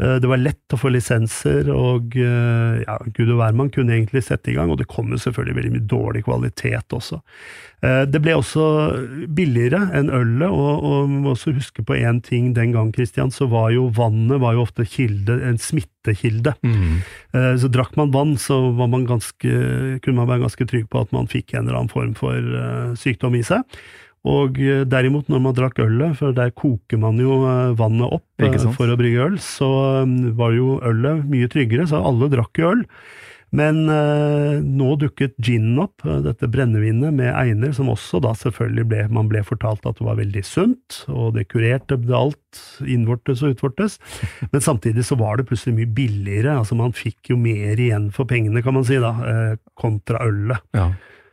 Eh, 0.00 0.16
Det 0.20 0.28
var 0.30 0.42
lett 0.42 0.74
å 0.74 0.78
få 0.80 0.90
lisenser, 0.92 1.68
og 1.70 2.16
eh, 2.18 2.82
ja, 2.82 2.96
gud 3.14 3.30
og 3.30 3.38
hvermann 3.40 3.70
kunne 3.74 3.94
egentlig 3.94 4.24
sette 4.26 4.50
i 4.50 4.56
gang, 4.56 4.72
og 4.72 4.80
det 4.80 4.88
kom 4.90 5.12
jo 5.14 5.20
selvfølgelig 5.20 5.58
veldig 5.60 5.72
mye 5.76 5.86
dårlig 5.90 6.24
kvalitet 6.26 6.96
også. 6.96 7.20
Eh, 7.84 8.02
Det 8.10 8.22
ble 8.24 8.36
også 8.38 8.66
billigere 9.34 9.84
enn 9.94 10.10
ølet, 10.10 10.48
og, 10.50 10.84
og 10.84 11.14
må 11.14 11.34
også 11.34 11.54
huske 11.54 11.84
på 11.86 11.98
én 12.00 12.20
ting 12.24 12.52
den 12.56 12.74
gang, 12.74 12.92
Christian, 12.94 13.30
så 13.34 13.48
var 13.50 13.70
jo 13.74 13.88
vannet 13.94 14.42
var 14.42 14.56
jo 14.56 14.64
ofte 14.66 14.86
kilde, 14.88 15.38
en 15.44 15.58
smittekilde. 15.58 16.56
Mm. 16.64 17.02
Så 17.58 17.68
drakk 17.72 17.96
man 17.98 18.12
vann, 18.14 18.34
så 18.38 18.56
var 18.76 18.88
man 18.92 19.06
ganske, 19.08 19.50
kunne 20.04 20.18
man 20.20 20.28
være 20.28 20.44
ganske 20.44 20.66
trygg 20.70 20.86
på 20.92 21.00
at 21.02 21.12
man 21.14 21.26
fikk 21.30 21.54
en 21.54 21.64
eller 21.64 21.80
annen 21.80 21.92
form 21.92 22.12
for 22.18 22.94
sykdom 23.00 23.34
i 23.38 23.42
seg. 23.46 23.62
Og 24.24 24.60
eh, 24.62 24.84
derimot, 24.88 25.28
når 25.28 25.42
man 25.44 25.56
drakk 25.56 25.82
ølet, 25.84 26.16
for 26.20 26.36
der 26.36 26.54
koker 26.56 27.00
man 27.00 27.20
jo 27.20 27.42
eh, 27.48 27.74
vannet 27.76 28.16
opp 28.16 28.44
eh, 28.44 28.56
for 28.76 28.88
å 28.88 28.96
brygge 29.00 29.28
øl, 29.28 29.36
så 29.42 29.68
var 30.38 30.56
jo 30.56 30.78
ølet 30.80 31.26
mye 31.28 31.50
tryggere, 31.52 31.86
så 31.90 32.00
alle 32.00 32.30
drakk 32.32 32.62
jo 32.62 32.72
øl. 32.72 32.84
Men 33.54 33.84
eh, 33.92 34.56
nå 34.64 34.94
dukket 34.98 35.36
ginen 35.44 35.78
opp, 35.84 36.02
dette 36.24 36.48
brennevinet 36.50 37.14
med 37.14 37.30
einer, 37.30 37.70
som 37.76 37.90
også 37.92 38.18
da 38.24 38.32
selvfølgelig 38.38 38.86
ble, 38.90 39.02
man 39.14 39.30
ble 39.30 39.44
fortalt 39.46 39.84
at 39.86 40.00
det 40.00 40.08
var 40.08 40.18
veldig 40.18 40.42
sunt, 40.48 41.04
og 41.12 41.36
det 41.36 41.46
kurerte 41.52 42.00
alt 42.16 42.62
innvortes 42.82 43.44
og 43.44 43.54
utvortes. 43.54 44.00
Men 44.52 44.64
samtidig 44.64 45.06
så 45.06 45.18
var 45.20 45.38
det 45.38 45.46
plutselig 45.50 45.76
mye 45.78 45.94
billigere, 46.00 46.58
altså 46.58 46.78
man 46.78 46.96
fikk 46.96 47.30
jo 47.30 47.38
mer 47.40 47.78
igjen 47.78 48.10
for 48.14 48.26
pengene, 48.30 48.64
kan 48.64 48.74
man 48.74 48.88
si 48.88 48.98
da, 49.02 49.14
eh, 49.30 49.58
kontra 49.78 50.24
ølet. 50.26 50.64
Ja. 50.74 50.90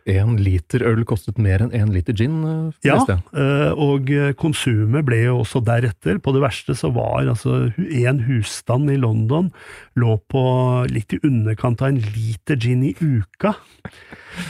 Én 0.10 0.34
liter 0.42 0.82
øl 0.88 1.04
kostet 1.06 1.38
mer 1.38 1.62
enn 1.62 1.74
én 1.78 1.92
liter 1.94 2.16
gin, 2.18 2.40
eh, 2.44 2.88
Ja, 2.88 2.98
eh, 3.06 3.72
og 3.72 4.10
konsumet 4.40 5.06
ble 5.06 5.20
jo 5.28 5.40
også 5.44 5.62
deretter. 5.64 6.18
På 6.18 6.34
det 6.34 6.42
verste 6.42 6.74
så 6.78 6.90
var 6.94 7.28
altså 7.30 7.74
én 7.78 8.24
husstand 8.26 8.90
i 8.90 8.98
London 8.98 9.52
lå 9.96 10.18
på 10.28 10.44
litt 10.90 11.14
i 11.14 11.20
underkant 11.24 11.82
av 11.82 11.90
en 11.90 12.02
liter 12.16 12.58
gin 12.58 12.84
i 12.84 12.96
uka. 12.98 13.56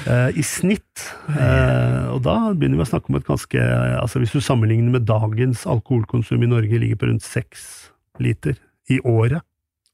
eh, 0.07 0.29
I 0.37 0.43
snitt. 0.43 1.11
Og 1.27 2.21
da 2.23 2.53
begynner 2.53 2.77
vi 2.79 2.85
å 2.85 2.91
snakke 2.91 3.09
om 3.09 3.15
et 3.15 3.25
ganske 3.27 3.59
altså 4.01 4.19
Hvis 4.19 4.31
du 4.31 4.39
sammenligner 4.39 4.91
med 4.91 5.05
dagens 5.05 5.65
alkoholkonsum 5.65 6.43
i 6.43 6.47
Norge, 6.47 6.79
ligger 6.79 6.95
på 6.95 7.07
rundt 7.09 7.23
seks 7.23 7.91
liter 8.19 8.55
i 8.89 8.99
året. 9.03 9.41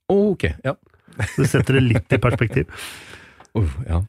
Ok, 0.09 0.51
ja. 0.63 0.75
Det 1.17 1.47
setter 1.49 1.79
det 1.79 1.87
litt 1.87 2.13
i 2.13 2.21
perspektiv. 2.21 2.69
Uh, 3.57 3.71
ja. 3.87 4.03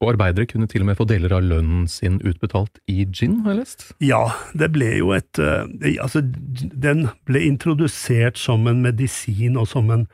Og 0.00 0.14
arbeidere 0.14 0.48
kunne 0.48 0.68
til 0.70 0.80
og 0.80 0.88
med 0.88 0.96
få 0.96 1.04
deler 1.08 1.34
av 1.36 1.44
lønnen 1.44 1.84
sin 1.90 2.16
utbetalt 2.24 2.80
i 2.88 3.04
gin, 3.12 3.42
har 3.44 3.52
jeg 3.52 3.60
lest? 3.60 3.88
Ja, 4.00 4.22
det 4.56 4.70
ble 4.72 4.94
jo 4.96 5.12
et 5.12 5.40
eh, 5.40 5.66
Altså, 6.00 6.22
den 6.24 7.10
ble 7.28 7.42
introdusert 7.44 8.40
som 8.40 8.64
en 8.70 8.80
medisin 8.84 9.60
og 9.60 9.68
som 9.68 9.92
en 9.92 10.06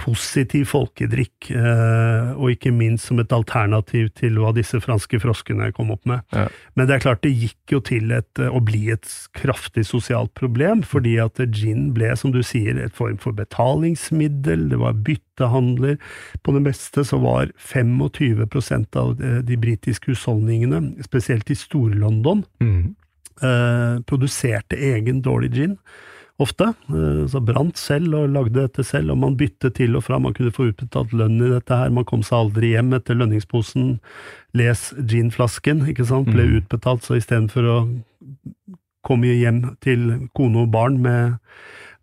positiv 0.00 0.66
folkedrikk, 0.72 1.50
eh, 1.54 2.30
og 2.34 2.50
ikke 2.54 2.72
minst 2.74 3.06
som 3.06 3.20
et 3.22 3.32
alternativ 3.32 4.08
til 4.18 4.38
hva 4.40 4.52
disse 4.56 4.80
franske 4.82 5.20
froskene 5.22 5.68
kom 5.76 5.90
opp 5.94 6.04
med. 6.08 6.22
Ja. 6.34 6.48
Men 6.74 6.88
det 6.88 6.96
er 6.96 7.04
klart, 7.04 7.22
det 7.22 7.34
gikk 7.38 7.74
jo 7.76 7.80
til 7.80 8.10
et, 8.12 8.30
eh, 8.38 8.48
å 8.50 8.60
bli 8.64 8.90
et 8.90 9.06
kraftig 9.38 9.84
sosialt 9.86 10.32
problem, 10.34 10.82
fordi 10.82 11.16
at 11.22 11.38
gin 11.52 11.92
ble, 11.94 12.16
som 12.16 12.32
du 12.32 12.42
sier, 12.42 12.78
et 12.78 12.92
form 12.92 13.18
for 13.18 13.32
betalingsmiddel, 13.32 14.68
det 14.70 14.78
var 14.78 14.92
byttehandler. 14.94 15.98
På 16.42 16.52
det 16.56 16.62
meste 16.62 17.04
så 17.04 17.20
var 17.22 17.52
25 17.58 18.96
av 18.96 19.20
eh, 19.22 19.40
de 19.42 19.56
britiske 19.56 20.10
husholdningene, 20.12 21.02
spesielt 21.04 21.50
i 21.50 21.54
Stor-London, 21.54 22.44
Mm. 22.60 22.94
eh, 23.42 24.00
produserte 24.06 24.76
egen 24.76 25.22
dårlig 25.22 25.52
gin. 25.52 25.78
Ofte. 26.42 26.68
Eh, 26.92 27.22
så 27.32 27.40
brant 27.44 27.78
selv 27.80 28.14
og 28.18 28.30
lagde 28.34 28.58
dette 28.60 28.84
selv, 28.86 29.14
og 29.14 29.18
man 29.22 29.36
byttet 29.40 29.76
til 29.78 29.96
og 29.98 30.04
fra. 30.06 30.18
Man 30.22 30.34
kunne 30.36 30.52
få 30.54 30.68
utbetalt 30.70 31.14
lønn 31.16 31.38
i 31.40 31.50
dette 31.54 31.78
her. 31.78 31.90
Man 31.94 32.06
kom 32.08 32.22
seg 32.26 32.38
aldri 32.38 32.74
hjem 32.74 32.92
etter 32.98 33.18
lønningsposen. 33.18 33.98
Les 34.58 34.82
ginflasken, 35.08 35.86
ikke 35.88 36.06
sant, 36.08 36.28
ble 36.32 36.44
Mm. 36.48 36.56
utbetalt. 36.60 37.02
Så 37.06 37.16
istedenfor 37.16 37.68
å 37.72 37.78
komme 39.02 39.32
hjem 39.34 39.76
til 39.80 40.28
kone 40.36 40.62
og 40.66 40.70
barn 40.74 41.00
med, 41.02 41.38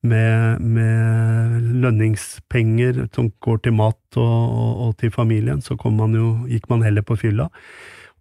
med, 0.04 0.60
med 0.62 1.70
lønningspenger 1.84 3.06
som 3.16 3.32
går 3.44 3.62
til 3.64 3.74
mat 3.74 4.18
og, 4.18 4.26
og, 4.50 4.74
og 4.88 4.98
til 4.98 5.12
familien, 5.12 5.62
så 5.62 5.78
kom 5.80 5.96
man 6.00 6.14
jo, 6.18 6.34
gikk 6.50 6.70
man 6.70 6.84
heller 6.84 7.02
på 7.08 7.18
fylla. 7.20 7.50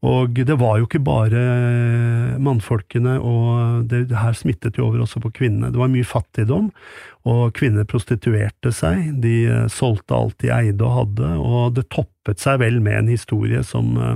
Og 0.06 0.36
det 0.46 0.54
var 0.60 0.78
jo 0.78 0.86
ikke 0.86 1.02
bare 1.02 1.40
mannfolkene, 2.38 3.16
og 3.18 3.88
det, 3.90 4.04
det 4.12 4.20
her 4.20 4.36
smittet 4.38 4.78
jo 4.78 4.86
over 4.86 5.02
også 5.02 5.22
på 5.24 5.32
kvinnene. 5.40 5.72
Det 5.74 5.80
var 5.80 5.90
mye 5.90 6.06
fattigdom, 6.06 6.70
og 7.26 7.50
kvinner 7.56 7.86
prostituerte 7.88 8.70
seg. 8.74 9.10
De 9.22 9.34
eh, 9.48 9.66
solgte 9.72 10.16
alt 10.16 10.38
de 10.42 10.52
eide 10.54 10.84
og 10.84 10.94
hadde, 10.94 11.32
og 11.42 11.74
det 11.76 11.88
toppet 11.92 12.40
seg 12.42 12.60
vel 12.62 12.78
med 12.84 12.94
en 12.94 13.10
historie 13.10 13.60
som 13.66 13.96
eh, 13.98 14.14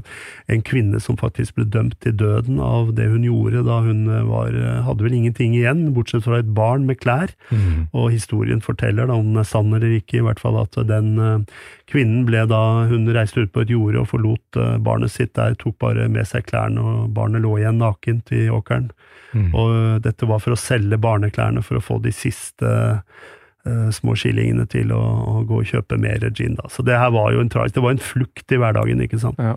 en 0.52 0.62
kvinne 0.64 1.00
som 1.02 1.18
faktisk 1.20 1.58
ble 1.58 1.66
dømt 1.72 1.98
til 2.04 2.14
døden 2.20 2.60
av 2.62 2.92
det 2.96 3.08
hun 3.10 3.26
gjorde 3.26 3.64
da 3.66 3.80
hun 3.84 4.06
eh, 4.06 4.24
var, 4.28 4.56
hadde 4.86 5.06
vel 5.06 5.18
ingenting 5.18 5.56
igjen, 5.58 5.88
bortsett 5.96 6.26
fra 6.28 6.40
et 6.40 6.54
barn 6.56 6.86
med 6.88 7.00
klær. 7.02 7.34
Mm. 7.50 7.88
Og 7.90 8.12
historien 8.14 8.62
forteller, 8.64 9.10
da, 9.10 9.18
om 9.18 9.32
den 9.32 9.42
er 9.42 9.50
sann 9.50 9.72
eller 9.72 9.98
ikke, 9.98 10.20
i 10.20 10.26
hvert 10.26 10.40
fall 10.42 10.60
at 10.62 10.78
den 10.88 11.46
kvinnen 11.90 12.24
ble 12.28 12.44
da 12.48 12.60
Hun 12.88 13.08
reiste 13.12 13.42
ut 13.42 13.52
på 13.52 13.62
et 13.64 13.70
jorde 13.72 14.00
og 14.00 14.08
forlot 14.10 14.58
barnet 14.84 15.12
sitt 15.12 15.34
der, 15.36 15.56
tok 15.58 15.76
bare 15.82 16.08
med 16.08 16.28
seg 16.28 16.46
klærne, 16.48 16.80
og 16.80 17.10
barnet 17.16 17.44
lå 17.44 17.58
igjen 17.58 17.80
nakent 17.82 18.32
i 18.34 18.46
åkeren. 18.52 18.90
Mm. 19.32 19.50
Og 19.50 19.74
eh, 19.76 19.98
dette 20.04 20.28
var 20.28 20.42
for 20.44 20.54
å 20.54 20.60
selge 20.60 20.98
barneklærne 21.00 21.64
for 21.64 21.78
å 21.78 21.84
få 21.84 21.98
de 22.04 22.12
siste 22.14 22.68
uh, 22.68 23.90
små 23.94 24.16
skillingene 24.18 24.66
til 24.70 24.92
å, 24.94 25.00
å 25.00 25.34
gå 25.48 25.62
og 25.62 25.68
kjøpe 25.72 25.98
mer 26.00 26.24
gin. 26.30 26.56
Da. 26.58 26.68
Så 26.72 26.84
det 26.86 26.98
her 27.00 27.12
var 27.14 27.32
jo 27.34 27.42
en 27.42 27.52
tragisk 27.52 27.78
Det 27.78 27.84
var 27.84 27.96
en 27.96 28.06
flukt 28.12 28.52
i 28.52 28.60
hverdagen, 28.60 29.04
ikke 29.04 29.20
sant. 29.22 29.40
Ja. 29.40 29.56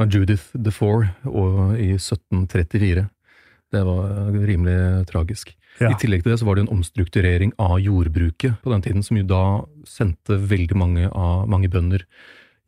Judith 0.00 0.48
the 0.56 0.72
og 1.28 1.76
i 1.76 1.92
1734. 1.98 3.08
Det 3.70 3.82
var 3.84 4.30
rimelig 4.32 5.06
tragisk. 5.10 5.52
Ja. 5.80 5.92
I 5.92 5.98
tillegg 6.00 6.24
til 6.24 6.32
det 6.32 6.40
så 6.40 6.46
var 6.48 6.56
det 6.56 6.66
en 6.66 6.74
omstrukturering 6.74 7.52
av 7.60 7.78
jordbruket 7.80 8.58
på 8.62 8.72
den 8.72 8.82
tiden, 8.84 9.04
som 9.06 9.16
jo 9.16 9.24
da 9.28 9.42
sendte 9.88 10.36
veldig 10.36 10.76
mange, 10.76 11.08
av, 11.08 11.46
mange 11.48 11.70
bønder, 11.72 12.04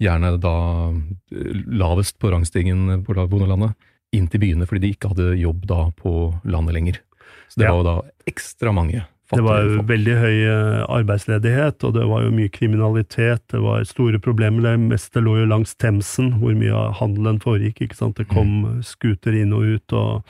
gjerne 0.02 0.36
da 0.42 0.54
eh, 0.92 1.64
lavest 1.68 2.18
på 2.22 2.30
rangstigen 2.32 3.02
på 3.04 3.16
la- 3.16 3.26
bondelandet, 3.30 3.74
inn 4.12 4.28
til 4.28 4.40
byene 4.42 4.66
fordi 4.68 4.80
de 4.86 4.92
ikke 4.96 5.12
hadde 5.14 5.30
jobb 5.40 5.66
da 5.70 5.86
på 5.96 6.12
landet 6.44 6.74
lenger. 6.76 7.00
Så 7.48 7.60
det 7.60 7.66
Ja. 7.66 7.72
var 7.72 7.82
jo 7.82 7.88
da 7.88 7.96
ekstra 8.28 8.72
mange 8.74 9.06
Det 9.32 9.40
var 9.40 9.62
jo 9.64 9.80
veldig 9.88 10.14
høy 10.20 10.38
eh, 10.44 10.86
arbeidsledighet, 10.92 11.82
og 11.88 11.94
det 11.94 12.02
var 12.04 12.20
jo 12.26 12.30
mye 12.36 12.50
kriminalitet. 12.52 13.40
Det 13.48 13.62
var 13.64 13.82
store 13.88 14.18
problemer. 14.20 14.60
Det 14.60 14.78
meste 14.78 15.22
lå 15.24 15.38
jo 15.40 15.46
langs 15.48 15.72
Themsen, 15.80 16.34
hvor 16.38 16.52
mye 16.54 16.74
av 16.76 16.98
handelen 16.98 17.40
foregikk. 17.40 17.80
ikke 17.80 17.96
sant? 17.96 18.16
Det 18.16 18.28
kom 18.28 18.82
skuter 18.84 19.32
inn 19.40 19.54
og 19.56 19.62
ut, 19.64 19.92
og 19.96 20.22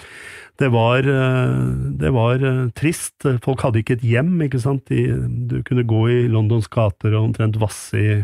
det 0.63 0.71
var, 0.71 0.99
eh, 1.03 1.67
det 1.99 2.13
var 2.15 2.35
eh, 2.47 2.69
trist. 2.79 3.27
Folk 3.43 3.59
hadde 3.67 3.83
ikke 3.83 3.97
et 3.99 4.07
hjem, 4.07 4.39
ikke 4.47 4.61
sant. 4.63 4.85
De, 4.87 5.03
du 5.51 5.63
kunne 5.65 5.83
gå 5.83 6.05
i 6.09 6.29
Londons 6.31 6.69
gater 6.71 7.11
og 7.19 7.33
omtrent 7.35 7.59
vasse 7.59 7.99
i 7.99 8.23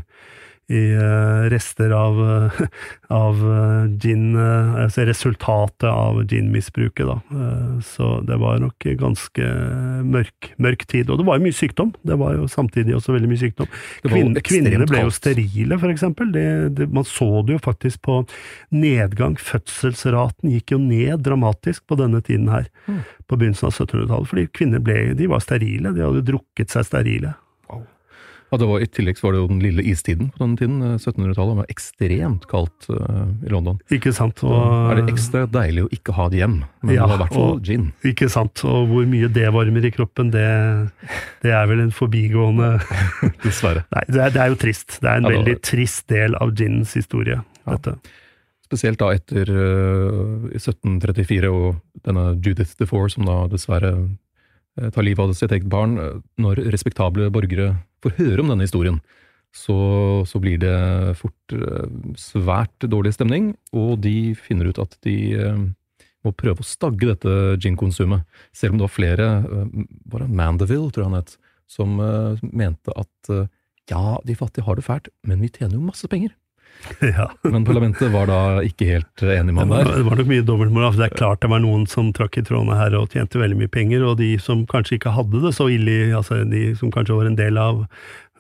i 0.68 0.80
eh, 0.92 1.48
rester 1.48 1.90
av, 1.96 2.18
eh, 2.20 2.58
av 3.16 3.38
eh, 3.40 3.84
gin, 4.02 4.36
altså 4.36 5.06
resultatet 5.08 5.88
av 5.88 6.20
ginmisbruket, 6.28 7.08
da. 7.08 7.16
Så 7.84 8.08
det 8.28 8.36
var 8.40 8.60
nok 8.60 8.84
ganske 9.00 9.48
mørk, 10.04 10.50
mørk 10.60 10.84
tid. 10.90 11.08
Og 11.08 11.22
det 11.22 11.26
var 11.28 11.38
jo 11.38 11.46
mye 11.46 11.56
sykdom. 11.56 11.94
Det 12.04 12.18
var 12.20 12.36
jo 12.36 12.44
samtidig 12.52 12.96
også 12.98 13.16
veldig 13.16 13.30
mye 13.32 13.40
sykdom. 13.40 13.70
Det 14.04 14.12
var 14.12 14.18
Kvinn, 14.18 14.36
kvinnene 14.50 14.88
ble 14.90 15.06
jo 15.06 15.14
sterile, 15.14 15.80
for 15.80 15.94
eksempel. 15.94 16.32
Det, 16.36 16.46
det, 16.76 16.90
man 16.92 17.08
så 17.08 17.30
det 17.48 17.56
jo 17.56 17.64
faktisk 17.64 18.04
på 18.04 18.20
nedgang. 18.74 19.38
Fødselsraten 19.40 20.52
gikk 20.52 20.76
jo 20.76 20.82
ned 20.84 21.24
dramatisk 21.24 21.86
på 21.88 21.96
denne 22.00 22.20
tiden 22.24 22.50
her, 22.52 22.68
Mm. 22.88 23.02
på 23.28 23.36
begynnelsen 23.36 23.68
av 23.68 23.74
1700-tallet. 23.74 24.28
Fordi 24.30 24.46
kvinner 24.56 24.80
ble, 24.80 25.12
de 25.16 25.26
var 25.28 25.42
sterile. 25.44 25.92
De 25.92 26.04
hadde 26.04 26.24
drukket 26.24 26.72
seg 26.72 26.86
sterile. 26.88 27.34
Ja, 28.50 28.56
det 28.56 28.66
var, 28.70 28.80
I 28.80 28.86
tillegg 28.88 29.18
var 29.20 29.34
det 29.34 29.40
jo 29.42 29.48
den 29.50 29.58
lille 29.60 29.82
istiden 29.84 30.30
på 30.32 30.38
den 30.40 30.54
tiden. 30.56 30.76
eh, 30.82 30.94
1700-tallet 30.96 31.56
var 31.58 31.66
ekstremt 31.68 32.46
kaldt 32.48 32.86
uh, 32.88 33.26
i 33.44 33.50
London. 33.52 33.76
Ikke 33.92 34.12
sant? 34.16 34.40
Da 34.40 34.48
Og, 34.48 34.92
er 34.92 35.00
det 35.02 35.12
ekstra 35.12 35.42
deilig 35.52 35.84
å 35.84 35.90
ikke 35.92 36.14
ha 36.16 36.28
det 36.32 36.38
hjem, 36.40 36.54
men 36.82 36.94
Ja, 36.94 37.02
det 37.04 37.10
var 37.10 37.18
i 37.18 37.22
hvert 37.26 37.34
fall 37.36 37.52
og- 37.58 37.62
gin. 37.68 37.88
Ikke 38.08 38.28
sant. 38.32 38.62
Og 38.64 38.88
hvor 38.88 39.04
mye 39.10 39.28
det 39.28 39.50
varmer 39.52 39.84
i 39.84 39.90
kroppen, 39.92 40.30
det, 40.32 40.46
det 41.44 41.52
er 41.52 41.66
vel 41.68 41.80
en 41.84 41.92
forbigående 41.92 42.70
Dessverre. 43.44 43.84
Nei, 43.92 44.04
det 44.08 44.22
er, 44.24 44.30
det 44.32 44.40
er 44.46 44.48
jo 44.54 44.60
trist. 44.64 44.96
Det 45.02 45.10
er 45.12 45.16
en 45.20 45.28
Ja, 45.28 45.34
det 45.34 45.38
veldig 45.42 45.56
trist 45.68 46.06
del 46.08 46.34
av 46.40 46.54
ginens 46.56 46.94
historie, 46.96 47.42
Ja. 47.66 47.76
dette. 47.76 47.98
Spesielt 48.68 48.98
da 49.00 49.12
etter 49.16 49.48
uh, 49.48 50.48
1734 50.56 51.48
og 51.52 51.78
denne 52.04 52.24
Judith 52.44 52.74
DeFore, 52.80 53.08
som 53.12 53.24
da 53.24 53.46
dessverre 53.48 53.92
eh, 53.94 54.08
tar 54.94 55.06
livet 55.06 55.22
av 55.24 55.34
sitt 55.36 55.52
eget 55.54 55.70
barn. 55.70 55.96
eh, 55.98 56.20
Når 56.42 56.62
respektable 56.74 57.30
borgere 57.34 57.74
får 58.04 58.16
høre 58.20 58.44
om 58.44 58.52
denne 58.52 58.66
historien, 58.66 59.00
så, 59.54 59.74
så 60.28 60.40
blir 60.42 60.60
det 60.60 60.76
fort 61.18 61.56
eh, 61.56 61.88
svært 62.20 62.86
dårlig 62.86 63.14
stemning, 63.16 63.54
og 63.72 63.98
de 64.04 64.34
finner 64.38 64.70
ut 64.70 64.80
at 64.82 64.96
de 65.06 65.18
eh, 65.34 65.62
må 66.26 66.34
prøve 66.34 66.64
å 66.64 66.66
stagge 66.66 67.08
dette 67.08 67.34
gin-konsumet. 67.62 68.26
Selv 68.52 68.74
om 68.74 68.80
det 68.80 68.88
var 68.88 68.96
flere, 68.96 69.28
bare 70.10 70.26
Mandeville, 70.26 70.90
tror 70.90 71.04
jeg 71.06 71.10
han 71.12 71.20
het, 71.20 71.36
som 71.70 71.98
eh, 72.02 72.44
mente 72.52 72.94
at 72.96 73.32
eh, 73.32 73.46
ja, 73.88 74.18
de 74.24 74.36
fattige 74.36 74.66
har 74.66 74.76
det 74.76 74.84
fælt, 74.84 75.08
men 75.24 75.40
vi 75.40 75.50
tjener 75.52 75.78
jo 75.78 75.86
masse 75.86 76.08
penger. 76.10 76.34
Ja. 77.00 77.26
Men 77.42 77.64
parlamentet 77.66 78.10
var 78.12 78.28
da 78.30 78.38
ikke 78.64 78.86
helt 78.88 79.22
enig 79.22 79.50
Det 79.50 79.54
med 79.54 79.62
ham 79.64 79.72
der. 79.74 79.90
det 79.98 80.06
var 80.06 80.20
nok 80.20 80.30
mye 80.30 80.44
dobbeltmoral. 80.46 80.96
Det 80.96 81.08
er 81.08 81.16
klart 81.18 81.42
det 81.42 81.50
var 81.52 81.62
noen 81.62 81.84
som 81.90 82.12
trakk 82.16 82.38
i 82.40 82.44
trådene 82.46 82.78
her 82.78 82.96
og 82.98 83.12
tjente 83.12 83.40
veldig 83.40 83.58
mye 83.60 83.72
penger, 83.72 84.06
og 84.08 84.16
de 84.22 84.30
som 84.42 84.64
kanskje 84.70 84.96
ikke 84.98 85.12
hadde 85.16 85.42
det 85.44 85.52
så 85.56 85.68
ille, 85.72 85.98
altså 86.16 86.40
de 86.48 86.70
som 86.78 86.92
kanskje 86.94 87.18
var 87.18 87.28
en 87.28 87.38
del 87.38 87.60
av 87.60 87.84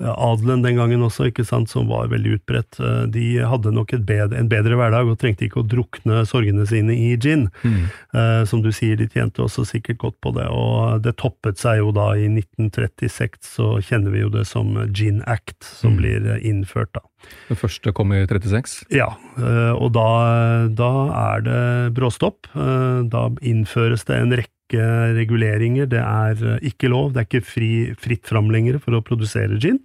adelen 0.00 0.62
den 0.62 0.76
gangen 0.78 1.02
også, 1.02 1.26
ikke 1.30 1.44
sant, 1.46 1.68
som 1.70 1.88
var 1.88 2.08
veldig 2.08 2.36
utbredt, 2.38 2.78
eh, 2.80 3.06
de 3.10 3.24
hadde 3.42 3.72
nok 3.74 3.92
et 3.96 4.04
bedre, 4.06 4.38
en 4.38 4.48
bedre 4.48 4.76
hverdag 4.78 5.08
og 5.10 5.18
trengte 5.18 5.46
ikke 5.48 5.62
å 5.62 5.66
drukne 5.68 6.24
sorgene 6.28 6.66
sine 6.70 6.94
i 6.94 7.16
gin. 7.16 7.48
Mm. 7.64 7.88
Eh, 8.14 8.44
som 8.46 8.62
du 8.62 8.70
sier, 8.72 8.96
de 8.96 9.08
tjente 9.08 9.42
også 9.42 9.64
sikkert 9.66 9.98
godt 9.98 10.20
på 10.22 10.34
det, 10.36 10.46
og 10.50 11.02
det 11.02 11.16
toppet 11.18 11.58
seg 11.58 11.78
jo 11.82 11.90
da 11.92 12.12
i 12.16 12.28
1936, 12.28 13.38
så 13.56 13.72
kjenner 13.82 14.10
vi 14.14 14.22
jo 14.22 14.30
det 14.30 14.46
som 14.46 14.74
Gin 14.94 15.22
Act, 15.26 15.62
som 15.64 15.92
Mm. 15.94 15.96
blir 15.98 16.26
eh, 16.34 16.44
innført 16.48 16.92
da. 16.94 17.00
Det 17.48 17.58
første 17.58 17.92
kom 17.92 18.12
i 18.12 18.24
36. 18.26 18.84
Ja, 18.94 19.08
eh, 19.38 19.72
og 19.74 19.92
da, 19.92 20.68
da 20.68 20.90
er 21.34 21.40
det 21.42 21.94
bråstopp. 21.98 22.46
Eh, 22.54 23.02
Da 23.08 23.28
innføres 23.42 24.04
det 24.06 24.16
en 24.20 24.30
rekke 24.32 24.52
reguleringer. 24.74 25.86
Det 25.86 26.00
er 26.00 26.42
eh, 26.44 26.66
ikke 26.70 26.90
lov, 26.92 27.12
det 27.12 27.22
er 27.22 27.28
ikke 27.28 27.46
fri, 27.46 27.70
fritt 27.98 28.26
fram 28.28 28.50
lenger 28.50 28.78
for 28.82 28.96
å 28.96 29.02
produsere 29.04 29.58
gin, 29.62 29.80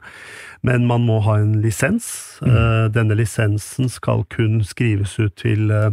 men 0.64 0.88
man 0.90 1.06
må 1.08 1.20
ha 1.28 1.38
en 1.42 1.60
lisens. 1.64 2.40
Eh, 2.46 2.90
Denne 2.94 3.18
lisensen 3.20 3.92
skal 3.92 4.26
kun 4.34 4.62
skrives 4.68 5.18
ut 5.20 5.36
til 5.42 5.72
eh, 5.72 5.92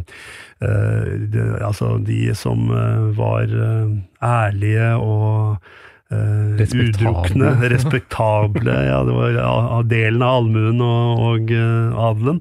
de, 0.60 1.46
altså 1.60 1.98
de 2.04 2.34
som 2.34 2.68
var 3.16 3.48
ærlige 4.22 4.96
og 4.96 5.62
Uh, 6.10 6.58
Respektable. 6.58 7.12
udrukne, 7.14 7.68
respektable. 7.70 8.72
Ja, 8.82 8.96
det 9.06 9.12
var 9.14 9.84
delen 9.86 10.24
av 10.26 10.40
allmuen 10.40 10.80
og, 10.82 11.20
og 11.22 11.52
uh, 11.54 12.00
adelen. 12.08 12.40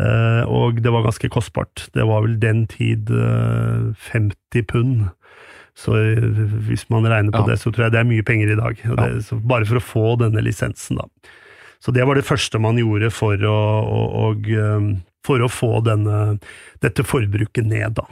Uh, 0.00 0.48
og 0.48 0.80
det 0.82 0.92
var 0.92 1.04
ganske 1.04 1.28
kostbart. 1.28 1.90
Det 1.94 2.06
var 2.08 2.24
vel 2.24 2.38
den 2.40 2.64
tid 2.66 3.10
eh, 3.12 3.92
50 4.12 4.64
pund. 4.70 5.02
Så 5.78 5.94
eh, 5.96 6.26
hvis 6.68 6.84
man 6.92 7.06
regner 7.08 7.32
på 7.32 7.44
Ja. 7.46 7.52
det, 7.52 7.60
så 7.62 7.72
tror 7.72 7.86
jeg 7.86 7.94
det 7.94 8.02
er 8.02 8.10
mye 8.10 8.26
penger 8.26 8.52
i 8.52 8.58
dag. 8.60 8.82
Det, 8.82 9.24
så 9.24 9.38
bare 9.40 9.68
for 9.68 9.80
å 9.80 9.84
få 9.84 10.04
denne 10.20 10.42
lisensen, 10.44 11.00
da. 11.00 11.08
Så 11.82 11.90
det 11.96 12.04
var 12.06 12.14
det 12.14 12.26
første 12.28 12.60
man 12.62 12.76
gjorde 12.78 13.08
for 13.10 13.34
å, 13.48 13.58
og, 14.28 14.46
eh, 14.52 14.90
for 15.26 15.42
å 15.42 15.48
få 15.50 15.80
denne, 15.86 16.38
dette 16.84 17.02
forbruket 17.06 17.66
ned, 17.66 17.96
da. 17.98 18.06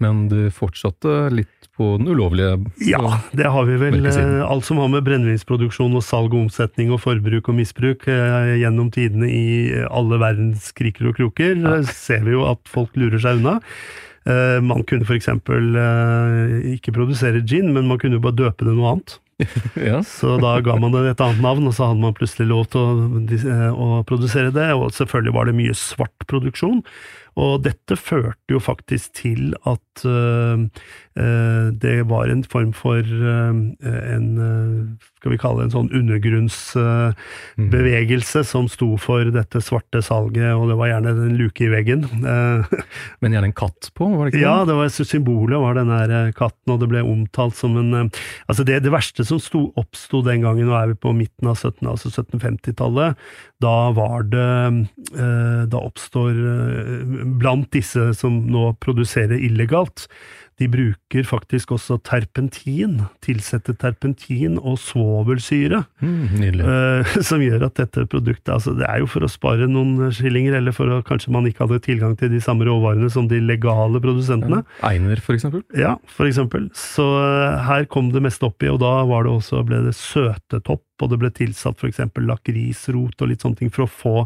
Men 0.00 0.26
du 0.28 0.50
fortsatte 0.52 1.30
litt 1.32 1.70
på 1.76 1.94
den 1.96 2.10
ulovlige 2.12 2.58
Ja, 2.84 3.20
det 3.32 3.46
har 3.48 3.64
vi 3.64 3.78
vel. 3.80 4.04
Eh, 4.04 4.42
Alt 4.44 4.66
som 4.66 4.76
har 4.82 4.90
med 4.92 5.06
brennevinsproduksjon 5.06 5.94
og 5.96 6.04
salg 6.04 6.34
og 6.34 6.42
omsetning 6.50 6.90
og 6.92 7.00
forbruk 7.00 7.48
og 7.48 7.56
misbruk 7.56 8.04
gjennom 8.04 8.90
tidene 8.92 9.30
i 9.32 9.46
alle 9.88 10.18
verdens 10.20 10.68
kriker 10.76 11.08
og 11.08 11.16
kroker, 11.16 11.56
ja. 11.56 11.78
ser 11.88 12.26
vi 12.28 12.36
jo 12.36 12.44
at 12.50 12.60
folk 12.68 12.92
lurer 13.00 13.22
seg 13.22 13.40
unna. 13.40 13.60
Eh, 14.26 14.58
Man 14.62 14.82
kunne 14.88 15.06
for 15.06 15.18
eksempel 15.18 15.76
eh, 15.78 16.72
ikke 16.74 16.94
produsere 16.96 17.44
gin, 17.46 17.72
men 17.74 17.86
man 17.86 18.00
kunne 18.02 18.18
jo 18.18 18.24
bare 18.24 18.40
døpe 18.46 18.66
det 18.66 18.74
noe 18.74 18.96
annet. 18.96 19.20
Ja. 19.76 20.00
Så 20.00 20.38
da 20.40 20.54
ga 20.64 20.78
man 20.80 20.94
det 20.94 21.02
et 21.10 21.20
annet 21.20 21.42
navn, 21.44 21.66
og 21.68 21.74
så 21.76 21.90
hadde 21.90 22.00
man 22.00 22.14
plutselig 22.16 22.48
lov 22.48 22.64
til 22.72 22.80
å, 22.80 23.20
eh, 23.36 23.68
å 23.70 24.00
produsere 24.08 24.52
det. 24.54 24.70
Og 24.74 24.94
selvfølgelig 24.96 25.36
var 25.36 25.48
det 25.48 25.58
mye 25.58 25.76
svart 25.76 26.26
produksjon. 26.30 26.80
Og 27.36 27.66
dette 27.66 27.98
førte 28.00 28.54
jo 28.54 28.62
faktisk 28.64 29.18
til 29.18 29.50
at 29.68 30.04
uh, 30.08 30.56
uh, 30.56 30.64
det 31.16 32.02
var 32.10 32.28
en 32.28 32.42
form 32.44 32.74
for 32.76 33.00
uh, 33.00 33.56
en 33.80 34.98
skal 35.26 35.34
vi 35.34 35.40
kalle 35.42 35.58
det 35.58 35.64
en 35.66 35.72
sånn 35.74 35.88
undergrunnsbevegelse 35.98 38.40
mm. 38.44 38.46
som 38.46 38.68
sto 38.70 38.94
for 39.00 39.24
dette 39.34 39.58
svarte 39.64 39.98
salget, 40.04 40.52
og 40.54 40.68
det 40.70 40.76
var 40.78 40.86
gjerne 40.92 41.10
en 41.10 41.38
luke 41.40 41.64
i 41.66 41.72
veggen. 41.72 42.00
Men 43.20 43.32
gjerne 43.34 43.48
en 43.50 43.56
katt 43.56 43.90
på, 43.96 44.04
var 44.12 44.22
det 44.22 44.28
ikke 44.30 44.38
det? 44.38 44.46
Ja, 44.46 44.58
det 44.68 44.76
var 44.78 44.86
symbolet 44.94 45.62
var 45.64 45.72
den 45.80 45.90
der 45.90 46.32
katten, 46.36 46.68
og 46.70 46.78
det 46.82 46.90
ble 46.92 47.00
omtalt 47.02 47.56
som 47.58 47.72
en 47.80 47.90
Altså, 48.46 48.62
det, 48.66 48.82
det 48.84 48.92
verste 48.94 49.24
som 49.26 49.38
sto, 49.42 49.60
oppsto 49.80 50.22
den 50.22 50.42
gangen, 50.44 50.66
nå 50.68 50.74
er 50.78 50.86
vi 50.92 50.96
på 51.02 51.10
midten 51.16 51.48
av 51.50 51.56
17, 51.58 51.88
altså 51.90 52.08
1750-tallet, 52.12 53.10
da 53.64 53.76
var 53.96 54.20
det 54.30 54.52
Da 55.72 55.78
oppstår 55.80 56.32
blant 57.40 57.68
disse 57.74 58.14
som 58.18 58.32
nå 58.52 58.64
produserer 58.84 59.38
illegalt, 59.40 60.06
de 60.56 60.68
bruker 60.72 61.26
faktisk 61.28 61.74
også 61.76 61.98
terpentin, 62.06 63.02
tilsette 63.24 63.74
terpentin 63.76 64.56
og 64.56 64.78
svovelsyre, 64.80 65.82
mm, 66.00 66.62
uh, 66.62 67.16
som 67.28 67.44
gjør 67.44 67.66
at 67.68 67.76
dette 67.82 68.06
produktet 68.08 68.54
altså 68.54 68.72
Det 68.76 68.86
er 68.88 69.02
jo 69.02 69.10
for 69.10 69.26
å 69.26 69.30
spare 69.30 69.68
noen 69.68 70.08
skillinger, 70.16 70.56
eller 70.56 70.72
for 70.76 70.88
å 70.92 71.02
kanskje 71.06 71.34
man 71.34 71.48
ikke 71.48 71.66
hadde 71.66 71.82
tilgang 71.84 72.16
til 72.16 72.32
de 72.32 72.40
samme 72.40 72.64
råvarene 72.68 73.10
som 73.12 73.28
de 73.28 73.42
legale 73.42 74.00
produsentene. 74.00 74.62
Ja, 74.64 74.94
Einer, 74.94 75.20
for 75.20 75.36
eksempel? 75.36 75.64
Ja, 75.76 75.96
for 76.08 76.30
eksempel. 76.30 76.70
Så 76.76 77.04
uh, 77.04 77.60
her 77.68 77.84
kom 77.92 78.10
det 78.14 78.24
meste 78.24 78.48
oppi, 78.48 78.70
og 78.72 78.80
da 78.84 78.96
var 79.08 79.28
det 79.28 79.36
også, 79.36 79.60
ble 79.66 79.84
det 79.84 79.96
søtetopp, 79.98 80.86
og 81.04 81.12
det 81.12 81.20
ble 81.20 81.32
tilsatt 81.36 81.76
for 81.76 81.90
eksempel 81.90 82.24
lakrisrot 82.30 83.20
og 83.20 83.28
litt 83.28 83.44
sånne 83.44 83.60
ting 83.60 83.72
for 83.72 83.84
å 83.84 83.92
få 83.92 84.18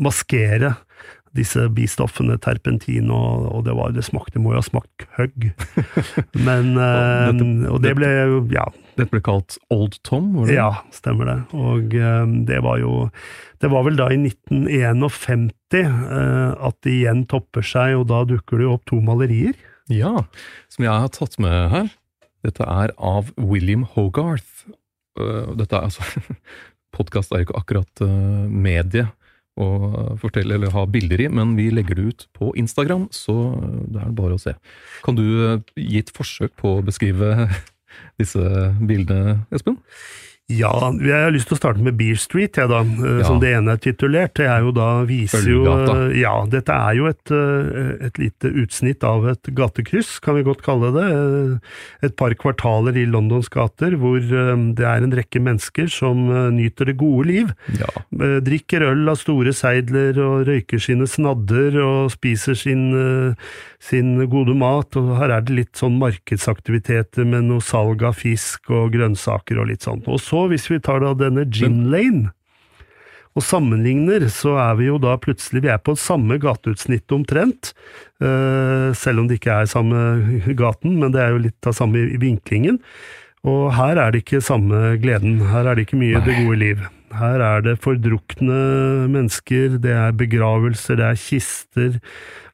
maskere 0.00 0.74
disse 1.36 1.62
bistoffene, 1.70 2.34
terpentin, 2.42 3.10
og, 3.14 3.46
og 3.54 3.64
det, 3.66 3.74
var, 3.78 3.92
det 3.94 4.02
smakte 4.06 4.40
må 4.42 4.54
jo 4.54 4.60
ha 4.60 4.66
smakt 4.66 5.04
høgg. 5.18 5.50
Men 6.46 6.72
dette, 6.74 7.46
eh, 7.46 7.66
Og 7.70 7.82
det 7.84 7.94
ble 7.98 8.10
jo 8.10 8.40
Ja. 8.54 8.66
Dette 8.98 9.14
ble 9.14 9.22
kalt 9.24 9.56
Old 9.72 9.94
Tom? 10.06 10.32
Var 10.34 10.50
det? 10.50 10.56
Ja, 10.58 10.70
stemmer 10.92 11.30
det. 11.30 11.36
Og 11.56 11.94
um, 11.94 12.34
det 12.48 12.58
var 12.66 12.80
jo 12.82 13.06
Det 13.62 13.70
var 13.72 13.86
vel 13.86 14.00
da 14.00 14.08
i 14.10 14.18
1951 14.18 15.46
uh, 15.70 16.58
at 16.68 16.76
det 16.84 16.96
igjen 16.98 17.22
topper 17.30 17.64
seg, 17.64 17.94
og 18.00 18.08
da 18.10 18.24
dukker 18.28 18.58
det 18.58 18.66
jo 18.66 18.74
opp 18.74 18.88
to 18.90 18.98
malerier. 19.04 19.54
Ja, 19.90 20.26
som 20.70 20.86
jeg 20.86 20.92
har 20.92 21.14
tatt 21.14 21.38
med 21.42 21.70
her. 21.72 21.94
Dette 22.46 22.66
er 22.66 22.92
av 22.96 23.30
William 23.38 23.86
Hogarth. 23.94 24.66
Dette 25.20 25.76
er 25.76 25.86
altså 25.86 26.02
Podkast 26.96 27.30
er 27.30 27.42
jo 27.42 27.48
ikke 27.48 27.60
akkurat 27.60 28.02
medie 28.50 29.06
å 29.58 30.16
fortelle 30.20 30.56
eller 30.56 30.72
ha 30.74 30.86
bilder 30.86 31.24
i, 31.24 31.28
men 31.32 31.56
vi 31.58 31.68
legger 31.74 31.98
det 31.98 32.06
ut 32.12 32.26
på 32.36 32.52
Instagram, 32.60 33.08
så 33.14 33.34
det 33.90 34.02
er 34.04 34.14
bare 34.16 34.36
å 34.36 34.42
se. 34.42 34.54
Kan 35.04 35.18
du 35.18 35.26
eh, 35.26 35.60
gi 35.76 36.00
et 36.00 36.12
forsøk 36.14 36.54
på 36.60 36.78
å 36.78 36.84
beskrive 36.86 37.48
disse 38.20 38.44
bildene, 38.80 39.40
Espen? 39.54 39.80
Ja, 40.50 40.72
jeg 40.98 41.14
har 41.14 41.30
lyst 41.30 41.46
til 41.50 41.54
å 41.54 41.60
starte 41.60 41.82
med 41.84 41.94
Beer 41.98 42.18
Street, 42.18 42.58
jeg 42.58 42.70
da, 42.70 42.80
eh, 42.82 43.20
ja. 43.20 43.26
som 43.28 43.38
det 43.42 43.52
ene 43.54 43.76
er 43.76 43.82
titulert. 43.82 44.34
Det 44.38 44.48
er 44.50 44.64
jo 44.64 44.72
da 44.74 44.88
viser 45.06 45.46
jo 45.46 45.62
Ja, 46.16 46.32
dette 46.50 46.74
er 46.74 46.96
jo 46.98 47.06
et, 47.10 47.30
eh, 47.30 48.06
et, 48.08 48.18
lite 48.18 48.50
utsnitt 48.50 49.04
av 49.06 49.28
et 49.30 49.50
gatekryss, 49.54 50.18
kan 50.20 50.34
vi 50.34 50.44
godt 50.46 50.64
kalle 50.66 50.90
det. 50.96 51.60
Et 52.02 52.16
par 52.16 52.34
kvartaler 52.34 52.98
i 52.98 53.06
Londons 53.06 53.48
gater 53.48 53.94
hvor 54.00 54.18
eh, 54.18 54.64
det 54.74 54.86
er 54.86 55.06
en 55.06 55.14
rekke 55.14 55.42
mennesker 55.42 55.90
som 55.92 56.26
nyter 56.56 56.90
det 56.90 56.96
gode 56.98 57.28
liv. 57.30 57.54
Ja. 57.78 57.90
Drikker 58.42 58.82
øl 58.90 59.06
av 59.12 59.20
store 59.20 59.54
seidler 59.54 60.18
og 60.18 60.48
røyker 60.48 60.82
sine 60.82 61.06
snadder 61.06 61.78
og 61.84 62.10
spiser 62.14 62.58
sin, 62.58 62.90
sin 63.78 64.16
gode 64.30 64.56
mat. 64.58 64.98
Og 64.98 65.14
her 65.20 65.36
er 65.36 65.46
det 65.46 65.56
litt 65.56 65.80
sånn 65.80 66.00
markedsaktiviteter 66.02 67.28
med 67.28 67.46
noe 67.50 67.62
salg 67.64 68.02
av 68.06 68.18
fisk 68.18 68.72
og 68.74 68.90
grønnsaker 68.96 69.60
og 69.60 69.70
litt 69.70 69.86
sånt. 69.86 70.08
Og 70.10 70.18
så 70.22 70.39
hvis 70.48 70.68
vi 70.70 70.80
tar 70.82 71.02
da 71.04 71.14
denne 71.18 71.44
Gin 71.52 71.90
Lane 71.92 72.30
og 73.38 73.44
sammenligner, 73.46 74.24
så 74.32 74.56
er 74.58 74.78
vi 74.80 74.88
jo 74.88 74.96
da 74.98 75.14
plutselig 75.22 75.62
Vi 75.62 75.70
er 75.70 75.78
på 75.78 75.94
samme 75.94 76.38
gateutsnitt 76.42 77.12
omtrent, 77.14 77.72
uh, 78.18 78.90
selv 78.96 79.22
om 79.22 79.28
det 79.30 79.38
ikke 79.38 79.60
er 79.62 79.70
samme 79.70 80.00
gaten, 80.58 80.98
men 80.98 81.14
det 81.14 81.22
er 81.22 81.36
jo 81.36 81.44
litt 81.46 81.68
av 81.70 81.76
samme 81.78 82.08
vinklingen. 82.18 82.80
Og 83.46 83.70
her 83.76 83.96
er 83.96 84.12
det 84.12 84.24
ikke 84.24 84.42
samme 84.44 84.96
gleden, 85.00 85.38
her 85.52 85.68
er 85.68 85.78
det 85.78 85.86
ikke 85.86 86.00
mye 86.00 86.18
Nei. 86.18 86.24
det 86.26 86.40
gode 86.42 86.58
liv. 86.60 86.82
Her 87.10 87.42
er 87.42 87.64
det 87.66 87.80
fordrukne 87.82 88.60
mennesker, 89.10 89.80
det 89.82 89.96
er 89.96 90.14
begravelser, 90.14 91.00
det 91.00 91.08
er 91.08 91.18
kister, 91.18 91.98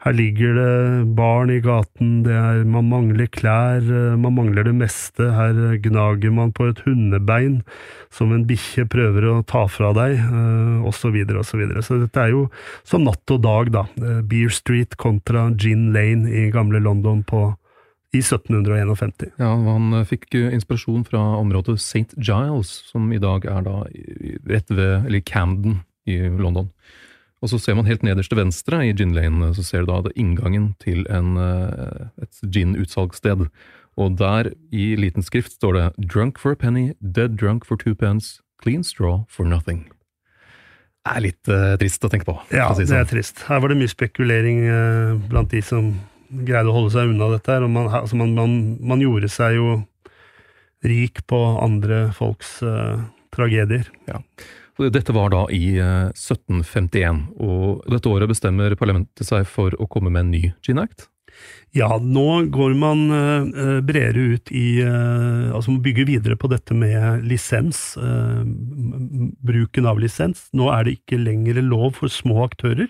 her 0.06 0.14
ligger 0.14 0.54
det 0.54 1.14
barn 1.18 1.50
i 1.50 1.58
gaten, 1.60 2.22
det 2.22 2.32
er, 2.32 2.62
man 2.64 2.86
mangler 2.88 3.26
klær, 3.26 3.82
man 4.16 4.36
mangler 4.36 4.68
det 4.68 4.74
meste, 4.78 5.32
her 5.34 5.76
gnager 5.82 6.30
man 6.30 6.54
på 6.54 6.68
et 6.70 6.80
hundebein 6.86 7.58
som 8.14 8.30
en 8.32 8.46
bikkje 8.46 8.86
prøver 8.92 9.26
å 9.28 9.40
ta 9.42 9.64
fra 9.66 9.90
deg, 9.96 10.20
osv., 10.86 11.10
osv. 11.10 11.42
Så, 11.50 11.58
videre, 11.60 11.82
og 11.82 11.84
så, 11.84 11.96
så 11.96 12.00
dette 12.04 12.22
er 12.22 12.32
jo 12.36 12.46
som 12.86 13.04
natt 13.04 13.34
og 13.34 13.42
dag, 13.44 13.72
da. 13.74 13.84
Eh, 13.98 14.22
Beer 14.30 14.54
Street 14.54 14.94
kontra 15.00 15.48
Gin 15.58 15.90
Lane 15.96 16.30
i 16.30 16.46
gamle 16.54 16.80
London 16.82 17.24
på 17.26 17.48
i 18.16 18.22
1751. 18.24 19.32
Ja, 19.38 19.52
Han 19.68 19.92
eh, 20.00 20.06
fikk 20.08 20.32
inspirasjon 20.34 21.04
fra 21.08 21.22
området 21.38 21.78
St. 21.80 22.16
Giles, 22.16 22.72
som 22.90 23.12
i 23.12 23.20
dag 23.22 23.44
er 23.48 23.66
da 23.66 23.82
rett 24.48 24.72
ved, 24.72 25.06
eller 25.06 25.24
Camden 25.26 25.82
i 26.08 26.18
London. 26.40 26.70
Og 27.44 27.52
så 27.52 27.58
ser 27.60 27.76
man 27.76 27.88
helt 27.88 28.04
nederst 28.06 28.32
til 28.32 28.40
venstre 28.40 28.80
i 28.86 28.94
gin 28.96 29.12
lane, 29.14 29.52
så 29.54 29.64
ser 29.64 29.84
du 29.84 29.92
da 29.92 30.12
inngangen 30.16 30.72
til 30.82 31.04
en, 31.12 31.36
eh, 31.36 32.08
et 32.22 32.40
gin-utsalgssted. 32.42 33.48
Og 33.96 34.16
der, 34.18 34.52
i 34.72 34.96
liten 34.96 35.22
skrift, 35.22 35.52
står 35.52 35.72
det 35.72 36.08
'Drunk 36.08 36.38
for 36.38 36.52
a 36.52 36.54
penny, 36.54 36.94
dead 37.00 37.36
drunk 37.36 37.64
for 37.64 37.76
two 37.76 37.94
pence, 37.94 38.40
clean 38.58 38.82
straw 38.82 39.24
for 39.28 39.44
nothing'. 39.44 39.84
Det 41.06 41.16
er 41.16 41.20
litt 41.20 41.48
uh, 41.48 41.76
trist 41.78 42.02
å 42.04 42.10
tenke 42.10 42.26
på. 42.26 42.34
Ja, 42.50 42.74
si 42.74 42.82
det 42.82 42.90
er 42.90 43.04
sånn. 43.04 43.12
trist. 43.14 43.44
Her 43.46 43.60
var 43.60 43.68
det 43.68 43.78
mye 43.78 43.88
spekulering 43.88 44.64
uh, 44.66 45.28
blant 45.30 45.50
de 45.50 45.62
som 45.62 46.00
greide 46.28 46.70
å 46.70 46.76
holde 46.76 46.94
seg 46.94 47.12
unna 47.12 47.30
dette 47.32 47.52
her. 47.52 47.66
Man, 47.70 47.90
altså 47.90 48.18
man, 48.18 48.34
man, 48.36 48.56
man 48.80 49.02
gjorde 49.02 49.30
seg 49.32 49.58
jo 49.58 49.80
rik 50.86 51.24
på 51.30 51.40
andre 51.62 52.06
folks 52.16 52.58
uh, 52.62 53.00
tragedier. 53.34 53.88
Ja. 54.10 54.20
Dette 54.92 55.14
var 55.16 55.32
da 55.32 55.46
i 55.56 55.78
1751, 55.80 57.00
eh, 57.00 57.20
og 57.40 57.86
dette 57.88 58.10
året 58.12 58.28
bestemmer 58.28 58.74
parlamentet 58.76 59.24
seg 59.24 59.46
for 59.48 59.72
å 59.80 59.88
komme 59.88 60.12
med 60.12 60.26
en 60.26 60.34
ny 60.34 60.42
Gin 60.66 60.82
Act. 60.82 61.08
Ja, 61.76 61.90
nå 62.00 62.46
går 62.52 62.74
man 62.78 63.02
uh, 63.12 63.80
bredere 63.84 64.22
ut 64.36 64.52
i 64.54 64.78
uh, 64.80 65.52
Altså 65.52 65.74
man 65.74 65.82
bygger 65.84 66.06
videre 66.08 66.36
på 66.40 66.48
dette 66.48 66.72
med 66.76 67.26
lisens, 67.28 67.80
uh, 68.00 68.40
bruken 69.44 69.88
av 69.88 70.00
lisens. 70.00 70.46
Nå 70.56 70.70
er 70.72 70.86
det 70.86 70.96
ikke 71.00 71.20
lenger 71.20 71.60
lov 71.64 71.98
for 71.98 72.12
små 72.12 72.46
aktører. 72.46 72.88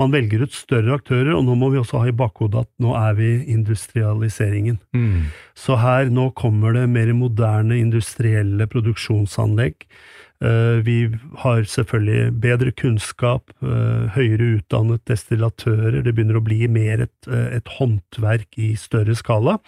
Man 0.00 0.14
velger 0.14 0.42
ut 0.42 0.54
større 0.56 0.96
aktører, 0.98 1.32
og 1.36 1.44
nå 1.46 1.54
må 1.58 1.70
vi 1.70 1.78
også 1.78 2.02
ha 2.02 2.10
i 2.10 2.16
bakhodet 2.16 2.64
at 2.64 2.70
nå 2.82 2.96
er 2.98 3.14
vi 3.18 3.30
industrialiseringen. 3.54 4.80
Mm. 4.96 5.30
Så 5.54 5.78
her, 5.78 6.10
nå 6.10 6.30
kommer 6.38 6.74
det 6.74 6.88
mer 6.90 7.12
moderne 7.14 7.78
industrielle 7.78 8.66
produksjonsanlegg. 8.70 9.86
Eh, 10.44 10.78
vi 10.84 10.98
har 11.40 11.62
selvfølgelig 11.62 12.32
bedre 12.42 12.72
kunnskap, 12.72 13.50
eh, 13.62 14.08
høyere 14.16 14.58
utdannet 14.58 15.04
destillatører. 15.08 16.02
Det 16.02 16.14
begynner 16.14 16.40
å 16.40 16.44
bli 16.44 16.66
mer 16.68 17.06
et, 17.06 17.28
eh, 17.28 17.56
et 17.56 17.64
håndverk 17.78 18.58
i 18.58 18.74
større 18.74 19.14
skala. 19.14 19.58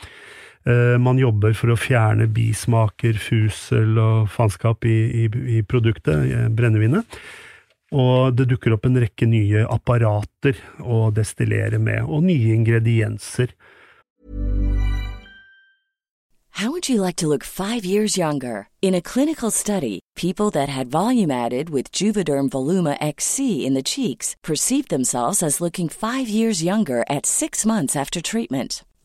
Man 0.66 1.16
jobber 1.16 1.54
for 1.54 1.68
å 1.68 1.78
fjerne 1.78 2.26
bismaker, 2.26 3.14
fusel 3.14 3.96
og 4.02 4.28
faenskap 4.28 4.84
i, 4.84 4.96
i, 5.14 5.24
i, 5.58 5.62
produktet, 5.62 6.50
brennevinet. 6.56 7.06
Og 7.94 8.34
det 8.34 8.48
dukker 8.50 8.74
opp 8.74 8.86
en 8.88 8.98
rekke 8.98 9.28
nye 9.30 9.66
apparater 9.70 10.58
å 10.82 11.10
destillere 11.14 11.78
med, 11.78 12.02
og 12.02 12.26
nye 12.26 12.54
ingredienser. 12.56 13.54
How 16.56 16.70
would 16.70 16.88
you 16.88 17.02
like 17.02 17.16
to 17.16 17.26
look 17.26 17.44
five 17.44 17.84
years 17.84 18.16
younger? 18.16 18.70
In 18.80 18.94
a 18.94 19.02
clinical 19.02 19.50
study, 19.50 20.00
people 20.16 20.50
that 20.52 20.70
had 20.70 20.90
volume 20.90 21.30
added 21.30 21.68
with 21.68 21.92
Juvederm 21.92 22.48
Voluma 22.48 22.96
XC 22.98 23.66
in 23.66 23.74
the 23.74 23.82
cheeks 23.82 24.34
perceived 24.42 24.88
themselves 24.88 25.42
as 25.42 25.60
looking 25.60 25.90
five 25.90 26.30
years 26.30 26.62
younger 26.62 27.04
at 27.10 27.26
six 27.26 27.66
months 27.66 27.94
after 27.94 28.22
treatment. 28.22 28.86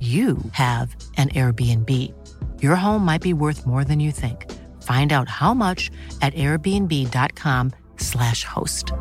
you 0.00 0.38
have 0.52 0.94
an 1.16 1.30
Airbnb. 1.30 2.12
Your 2.60 2.76
home 2.76 3.04
might 3.04 3.22
be 3.22 3.32
worth 3.32 3.66
more 3.66 3.84
than 3.84 3.98
you 4.00 4.12
think. 4.12 4.52
Find 4.82 5.12
out 5.12 5.28
how 5.28 5.54
much 5.54 5.90
at 6.20 6.34
airbnb.com/slash 6.34 8.44
host. 8.44 8.92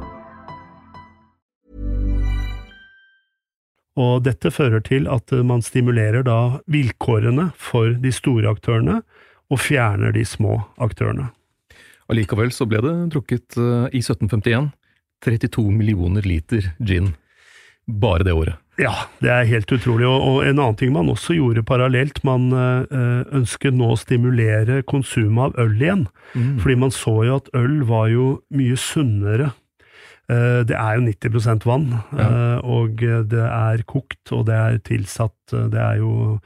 Og 3.95 4.25
dette 4.25 4.51
fører 4.51 4.81
til 4.83 5.07
at 5.07 5.31
man 5.31 5.61
stimulerer 5.61 6.23
da 6.27 6.59
vilkårene 6.67 7.51
for 7.55 7.93
de 8.03 8.11
store 8.11 8.49
aktørene, 8.51 9.01
og 9.49 9.59
fjerner 9.59 10.11
de 10.11 10.25
små 10.25 10.59
aktørene. 10.81 11.29
Allikevel 12.09 12.51
så 12.53 12.67
ble 12.69 12.81
det 12.85 12.95
drukket 13.13 13.57
eh, 13.57 13.87
i 13.93 14.01
1751 14.01 14.71
32 15.25 15.71
millioner 15.73 16.25
liter 16.27 16.71
gin 16.77 17.13
bare 17.85 18.25
det 18.25 18.33
året. 18.33 18.57
Ja, 18.81 18.93
det 19.23 19.29
er 19.31 19.47
helt 19.47 19.71
utrolig. 19.71 20.03
Og, 20.09 20.41
en 20.43 20.57
annen 20.59 20.75
ting 20.79 20.91
man 20.95 21.07
også 21.11 21.37
gjorde 21.37 21.63
parallelt, 21.63 22.19
man 22.27 22.49
øh, 22.51 23.21
ønsket 23.37 23.75
nå 23.77 23.93
å 23.93 23.99
stimulere 23.99 24.81
konsumet 24.83 25.55
av 25.55 25.61
øl 25.69 25.77
igjen. 25.79 26.07
Mm. 26.35 26.57
Fordi 26.59 26.75
man 26.83 26.91
så 26.91 27.13
jo 27.27 27.37
at 27.39 27.47
øl 27.55 27.77
var 27.87 28.09
jo 28.11 28.25
mye 28.51 28.75
sunnere. 28.79 29.53
Eh, 30.27 30.63
det 30.67 30.75
er 30.75 30.97
jo 30.97 31.05
90 31.05 31.65
vann, 31.69 31.91
Ja. 32.17 32.25
eh, 32.25 32.57
og 32.65 32.97
det 33.29 33.45
er 33.45 33.83
kokt, 33.87 34.31
og 34.33 34.47
det 34.47 34.55
er 34.57 34.79
tilsatt 34.81 35.53
eh, 35.53 35.67
Det 35.69 35.79
er 35.79 35.99
jo 36.01 36.39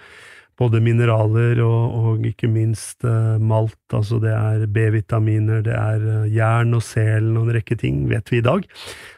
både 0.60 0.82
mineraler 0.84 1.62
og, 1.64 1.94
og 1.96 2.26
ikke 2.28 2.50
minst 2.52 3.06
eh, 3.08 3.38
malt, 3.40 3.80
altså 3.96 4.20
det 4.20 4.34
er 4.36 4.66
B-vitaminer, 4.68 5.64
det 5.64 5.72
er 5.78 6.04
eh, 6.04 6.28
jern 6.36 6.76
og 6.76 6.84
selen 6.84 7.38
og 7.40 7.48
en 7.48 7.56
rekke 7.56 7.78
ting, 7.80 8.04
vet 8.12 8.28
vi 8.34 8.42
i 8.42 8.46
dag. 8.46 8.68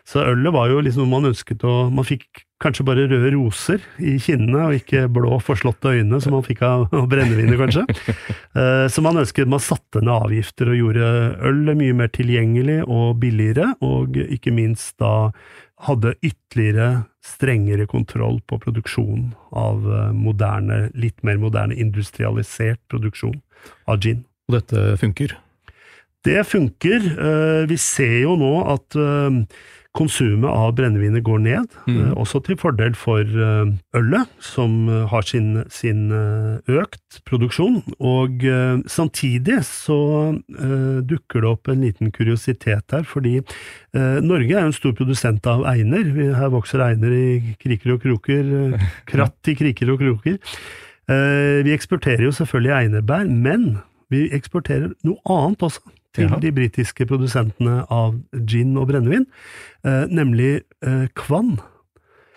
Så 0.05 0.21
ølet 0.29 0.53
var 0.53 0.69
jo 0.69 0.83
liksom 0.85 1.07
noe 1.07 1.15
man 1.17 1.31
ønsket 1.33 1.65
å 1.65 1.89
Man 1.89 2.05
fikk 2.05 2.45
kanskje 2.61 2.85
bare 2.87 3.07
røde 3.09 3.31
roser 3.35 3.81
i 3.97 4.15
kinnene, 4.21 4.67
og 4.69 4.77
ikke 4.77 5.07
blå, 5.11 5.39
forslåtte 5.43 5.95
øyne 5.97 6.21
som 6.23 6.37
han 6.37 6.45
fikk 6.45 6.61
av 6.67 6.85
brennevinet, 7.11 7.57
kanskje. 7.59 7.85
Som 8.91 9.01
Så 9.01 9.05
man 9.05 9.17
ønsket 9.23 9.49
man 9.49 9.63
satte 9.63 10.03
ned 10.03 10.13
avgifter 10.13 10.69
og 10.69 10.77
gjorde 10.77 11.09
øl 11.49 11.73
mye 11.79 11.97
mer 11.97 12.11
tilgjengelig 12.13 12.83
og 12.85 13.17
billigere, 13.23 13.71
og 13.81 14.17
ikke 14.21 14.53
minst 14.53 14.93
da 15.01 15.31
hadde 15.87 16.13
ytterligere 16.21 17.05
strengere 17.25 17.87
kontroll 17.89 18.39
på 18.49 18.59
produksjon 18.61 19.31
av 19.57 19.85
eh, 19.85 20.09
moderne, 20.17 20.89
litt 20.97 21.21
mer 21.25 21.39
moderne 21.41 21.77
industrialisert 21.77 22.81
produksjon 22.91 23.39
av 23.89 24.01
gin. 24.01 24.23
Og 24.49 24.57
dette 24.59 24.97
funker. 25.01 25.35
Det 26.25 26.41
funker. 26.45 27.05
Eh, 27.11 27.61
Vi 27.69 27.77
ser 27.81 28.17
jo 28.23 28.35
nå 28.39 28.53
at 28.73 28.97
eh, 28.97 29.41
konsumet 29.93 30.47
av 30.49 30.71
brennevinet 30.77 31.23
går 31.23 31.39
ned, 31.43 31.67
Mm. 31.87 31.97
eh, 31.99 32.13
også 32.15 32.39
til 32.45 32.55
fordel 32.55 32.93
for 32.95 33.19
eh, 33.21 33.71
ølet, 33.99 34.27
som 34.39 34.87
eh, 34.89 35.05
har 35.11 35.21
sin, 35.27 35.63
sin 35.69 36.09
økt 36.67 37.19
produksjon. 37.27 37.81
Og 37.99 38.39
samtidig 38.87 39.59
så 39.67 39.97
dukker 41.07 41.41
det 41.41 41.49
opp 41.49 41.67
en 41.67 41.81
liten 41.81 42.11
kuriositet 42.11 42.91
her, 42.91 43.03
fordi 43.03 43.41
Norge 43.93 44.55
er 44.55 44.61
jo 44.61 44.69
en 44.71 44.73
stor 44.73 44.93
produsent 44.93 45.45
av 45.47 45.65
einer. 45.65 46.03
Vi- 46.15 46.31
Her 46.33 46.49
vokser 46.49 46.81
einer 46.81 47.11
i 47.11 47.55
kriker 47.59 47.93
og 47.93 48.01
kroker, 48.03 48.79
kratt 49.05 49.47
i 49.51 49.55
kriker 49.55 49.91
og 49.91 49.99
kroker. 49.99 50.37
Vi 51.63 51.73
eksporterer 51.75 52.23
jo 52.23 52.31
selvfølgelig 52.31 52.71
einerbær, 52.77 53.27
men 53.29 53.81
vi 54.11 54.27
eksporterer 54.35 54.91
noe 55.07 55.19
annet 55.31 55.63
også 55.65 55.81
til 56.11 56.27
Jaha. 56.27 56.41
de 56.43 56.51
britiske 56.51 57.05
produsentene 57.07 57.85
av 57.87 58.17
gin 58.47 58.75
og 58.77 58.89
brennevin, 58.91 59.27
eh, 59.87 60.05
nemlig 60.11 60.61
eh, 60.83 61.05
kvann. 61.15 61.55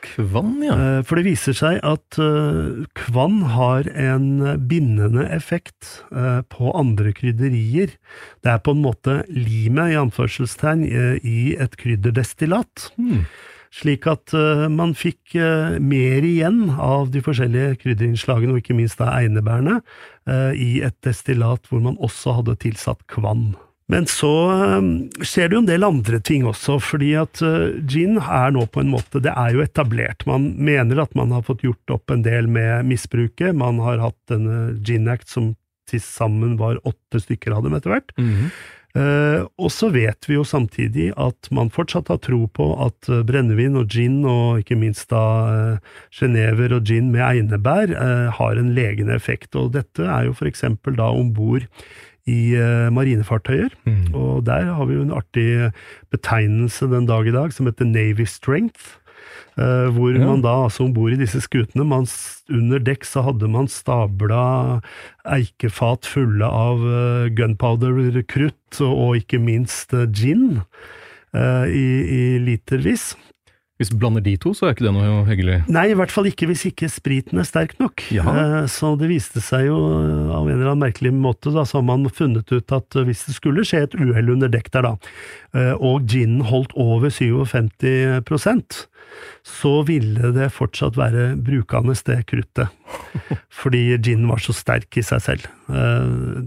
Kvann, 0.05 0.59
ja. 0.63 0.75
Eh, 0.77 1.01
For 1.09 1.17
det 1.19 1.25
viser 1.27 1.57
seg 1.57 1.81
at 1.83 2.19
eh, 2.21 2.85
kvann 2.99 3.41
har 3.55 3.89
en 3.89 4.29
bindende 4.69 5.25
effekt 5.33 6.05
eh, 6.13 6.43
på 6.53 6.75
andre 6.77 7.15
krydderier. 7.17 7.97
Det 8.45 8.53
er 8.53 8.61
på 8.63 8.77
en 8.77 8.85
måte 8.85 9.23
limet, 9.33 9.95
i 9.95 9.99
anførselstegn, 9.99 10.85
eh, 10.85 11.19
i 11.25 11.57
et 11.59 11.75
krydderdestillat. 11.81 12.91
Hmm. 13.01 13.25
Slik 13.75 14.05
at 14.07 14.31
man 14.71 14.93
fikk 14.95 15.33
mer 15.83 16.23
igjen 16.23 16.69
av 16.79 17.09
de 17.11 17.19
forskjellige 17.27 17.81
krydderinnslagene, 17.83 18.55
og 18.55 18.61
ikke 18.61 18.77
minst 18.79 19.01
da 19.01 19.09
einebærene, 19.17 19.81
i 20.25 20.79
et 20.87 20.95
destillat 21.05 21.67
hvor 21.69 21.83
man 21.85 21.99
også 22.01 22.39
hadde 22.39 22.55
tilsatt 22.63 23.03
kvann. 23.13 23.51
Men 23.93 24.07
så 24.09 24.33
eh, 24.53 24.87
skjer 25.21 25.51
det 25.51 25.57
jo 25.57 25.63
en 25.63 25.69
del 25.69 25.85
andre 25.87 26.21
ting 26.25 26.47
også, 26.49 26.79
fordi 26.81 27.13
at 27.21 27.43
eh, 27.45 27.75
gin 27.91 28.17
er 28.23 28.55
nå 28.55 28.65
på 28.73 28.81
en 28.81 28.93
måte 28.95 29.21
Det 29.25 29.35
er 29.35 29.57
jo 29.57 29.65
etablert. 29.65 30.25
Man 30.29 30.55
mener 30.57 31.03
at 31.03 31.13
man 31.19 31.35
har 31.37 31.45
fått 31.45 31.67
gjort 31.67 31.99
opp 31.99 32.15
en 32.15 32.25
del 32.25 32.49
med 32.49 32.89
misbruket. 32.89 33.53
Man 33.57 33.83
har 33.85 34.01
hatt 34.01 34.19
denne 34.33 34.79
Gin 34.85 35.11
Act 35.13 35.29
som 35.33 35.53
til 35.91 36.01
sammen 36.01 36.57
var 36.57 36.81
åtte 36.89 37.21
stykker 37.21 37.53
av 37.53 37.67
dem 37.67 37.77
etter 37.77 37.93
hvert. 37.93 38.17
Mm 38.17 38.49
Eh, 38.49 38.84
og 39.59 39.71
så 39.75 39.89
vet 39.91 40.29
vi 40.29 40.37
jo 40.37 40.45
samtidig 40.47 41.09
at 41.19 41.49
man 41.55 41.73
fortsatt 41.75 42.13
har 42.13 42.21
tro 42.23 42.45
på 42.47 42.69
at 42.85 43.09
eh, 43.11 43.25
brennevin 43.27 43.79
og 43.81 43.91
gin, 43.91 44.21
og 44.23 44.63
ikke 44.63 44.79
minst 44.79 45.09
da 45.11 45.25
uh, 45.75 45.95
genever 46.15 46.77
og 46.77 46.87
gin 46.87 47.11
med 47.15 47.25
einebær, 47.27 47.91
eh, 47.91 48.31
har 48.39 48.61
en 48.61 48.73
legende 48.77 49.17
effekt. 49.19 49.55
Og 49.59 49.73
dette 49.75 50.07
er 50.07 50.29
jo 50.29 50.37
for 50.39 50.51
eksempel 50.51 50.99
da 51.01 51.11
om 51.11 51.33
bord 51.35 51.67
i 52.31 52.55
eh, 52.57 52.89
marinefartøyer. 52.95 53.75
Mm. 53.85 54.15
Og 54.15 54.45
der 54.47 54.71
har 54.77 54.87
vi 54.89 54.99
jo 54.99 55.07
en 55.09 55.17
artig 55.17 55.49
betegnelse 56.15 56.89
den 56.93 57.11
dag 57.11 57.27
i 57.29 57.35
dag 57.35 57.53
som 57.53 57.69
heter 57.69 57.91
Navy 57.91 58.29
Strength. 58.31 59.01
Eh, 59.59 59.89
hvor 59.95 60.15
Ja. 60.15 60.27
man 60.27 60.43
da 60.43 60.55
altså 60.65 60.85
om 60.85 60.95
bord 60.95 61.13
i 61.13 61.21
disse 61.21 61.41
skutene 61.41 61.85
man, 61.87 62.07
Under 62.51 62.79
dekk 62.79 63.05
så 63.05 63.23
hadde 63.25 63.49
man 63.49 63.69
stabla 63.69 64.81
eikefat 65.25 66.05
fulle 66.05 66.45
av 66.45 66.83
uh, 66.85 67.29
gunpowder-krutt, 67.33 68.81
og, 68.81 68.93
og 68.93 69.17
ikke 69.17 69.39
minst 69.41 69.95
uh, 69.95 70.05
gin, 70.13 70.61
i, 71.35 71.87
i 72.15 72.39
litervis. 72.39 73.17
Hvis 73.75 73.91
du 73.91 73.97
blander 73.99 74.23
de 74.23 74.37
to, 74.39 74.53
så 74.55 74.69
er 74.69 74.77
ikke 74.77 74.85
det 74.87 74.93
noe 74.95 75.25
hyggelig. 75.27 75.57
Nei, 75.75 75.89
i 75.91 75.97
hvert 75.99 76.13
fall 76.15 76.29
ikke 76.31 76.47
hvis 76.47 76.63
ikke 76.69 76.87
spriten 76.93 77.41
er 77.43 77.49
sterk 77.49 77.75
nok. 77.83 78.05
Ja. 78.15 78.23
Eh, 78.31 78.69
Så 78.71 78.93
det 79.01 79.09
viste 79.11 79.43
seg 79.43 79.67
jo 79.67 79.79
eh, 79.99 80.31
av 80.31 80.47
en 80.47 80.55
eller 80.55 80.71
annen 80.77 80.85
merkelig 80.87 81.11
måte, 81.11 81.51
da, 81.51 81.65
så 81.67 81.81
har 81.81 81.89
man 81.89 82.07
funnet 82.07 82.55
ut 82.55 82.75
at 82.77 82.95
eh, 82.95 83.07
hvis 83.09 83.25
det 83.27 83.35
skulle 83.35 83.67
skje 83.67 83.83
et 83.89 83.97
uhell 83.99 84.31
under 84.37 84.53
dekk 84.53 84.71
der, 84.77 84.87
da, 84.87 84.95
og 85.79 86.07
ginen 86.11 86.47
holdt 86.47 86.75
over 86.79 87.11
57% 87.15 88.85
så 89.47 89.71
ville 89.87 90.33
det 90.35 90.49
fortsatt 90.51 90.97
være 90.99 91.37
brukende 91.39 91.95
det 92.09 92.17
kruttet. 92.27 92.73
Fordi 93.61 93.83
ginen 94.03 94.27
var 94.27 94.43
så 94.43 94.55
sterk 94.57 94.99
i 94.99 95.05
seg 95.07 95.23
selv. 95.23 95.45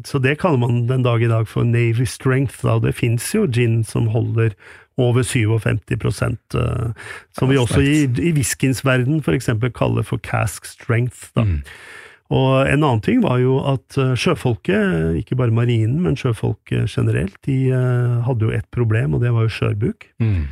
Så 0.03 0.19
det 0.19 0.35
kaller 0.41 0.59
man 0.59 0.81
den 0.89 1.05
dag 1.05 1.23
i 1.23 1.29
dag 1.31 1.47
for 1.47 1.63
Navy 1.63 2.03
strength, 2.03 2.59
da. 2.65 2.75
og 2.75 2.83
Det 2.83 2.97
fins 2.97 3.29
jo 3.31 3.45
gin 3.47 3.85
som 3.87 4.09
holder 4.11 4.51
over 4.97 5.23
57 5.23 6.21
eh, 6.57 6.89
som 7.37 7.49
vi 7.49 7.57
også 7.57 7.81
i, 7.81 8.03
i 8.05 8.33
whiskyens 8.33 8.83
verden 8.85 9.21
eksempel 9.37 9.71
kaller 9.71 10.03
for 10.03 10.17
cask 10.17 10.65
strength. 10.65 11.29
Da. 11.37 11.45
Mm. 11.45 11.61
Og 12.33 12.67
en 12.67 12.83
annen 12.83 13.03
ting 13.05 13.21
var 13.23 13.39
jo 13.39 13.59
at 13.63 13.97
eh, 14.01 14.15
sjøfolket, 14.19 15.21
ikke 15.21 15.37
bare 15.39 15.53
marinen, 15.53 16.01
men 16.03 16.17
sjøfolket 16.19 16.89
generelt, 16.91 17.37
de 17.47 17.67
eh, 17.71 18.17
hadde 18.25 18.49
jo 18.49 18.55
ett 18.55 18.67
problem, 18.73 19.15
og 19.15 19.23
det 19.23 19.31
var 19.35 19.47
jo 19.47 19.53
skjørbuk. 19.53 20.09
Mm. 20.19 20.47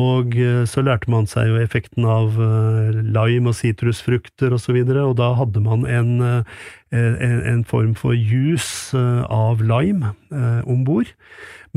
Og 0.00 0.32
eh, 0.40 0.62
så 0.64 0.80
lærte 0.80 1.10
man 1.12 1.26
seg 1.28 1.50
jo 1.50 1.58
effekten 1.60 2.06
av 2.08 2.38
eh, 2.40 3.00
lime 3.12 3.50
og 3.50 3.56
sitrusfrukter 3.58 4.48
osv., 4.48 4.56
og, 4.56 4.62
så 4.64 4.76
videre, 4.76 5.02
og 5.04 5.18
da 5.20 5.32
hadde 5.36 5.60
man 5.60 5.84
en, 5.84 6.14
eh, 6.24 6.62
en, 6.96 7.42
en 7.50 7.64
form 7.68 7.92
for 7.98 8.16
juice 8.16 8.96
av 8.96 9.60
lime 9.60 10.14
eh, 10.32 10.62
om 10.64 10.86
bord. 10.88 11.12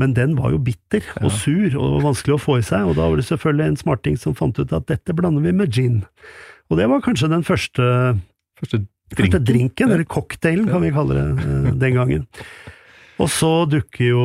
Men 0.00 0.16
den 0.16 0.34
var 0.40 0.54
jo 0.54 0.62
bitter 0.64 1.04
og 1.20 1.30
sur 1.32 1.76
og 1.76 2.02
vanskelig 2.04 2.36
å 2.36 2.40
få 2.40 2.58
i 2.60 2.64
seg, 2.64 2.88
og 2.88 2.96
da 2.96 3.08
var 3.08 3.20
det 3.20 3.28
selvfølgelig 3.28 3.68
en 3.68 3.80
smarting 3.84 4.18
som 4.20 4.36
fant 4.36 4.56
ut 4.56 4.72
at 4.76 4.88
dette 4.88 5.16
blander 5.16 5.44
vi 5.44 5.52
med 5.56 5.72
gin. 5.72 6.02
Og 6.72 6.80
det 6.80 6.88
var 6.90 7.04
kanskje 7.04 7.32
den 7.32 7.44
første, 7.46 8.16
Første 8.56 8.80
drinken. 9.12 9.44
drinken, 9.44 9.92
eller 9.92 10.08
cocktailen 10.08 10.68
kan 10.72 10.80
vi 10.82 10.92
kalle 10.94 11.20
det 11.20 11.76
den 11.78 11.94
gangen. 11.94 12.24
Og 13.20 13.28
så 13.32 13.50
dukker 13.70 14.08
jo 14.08 14.24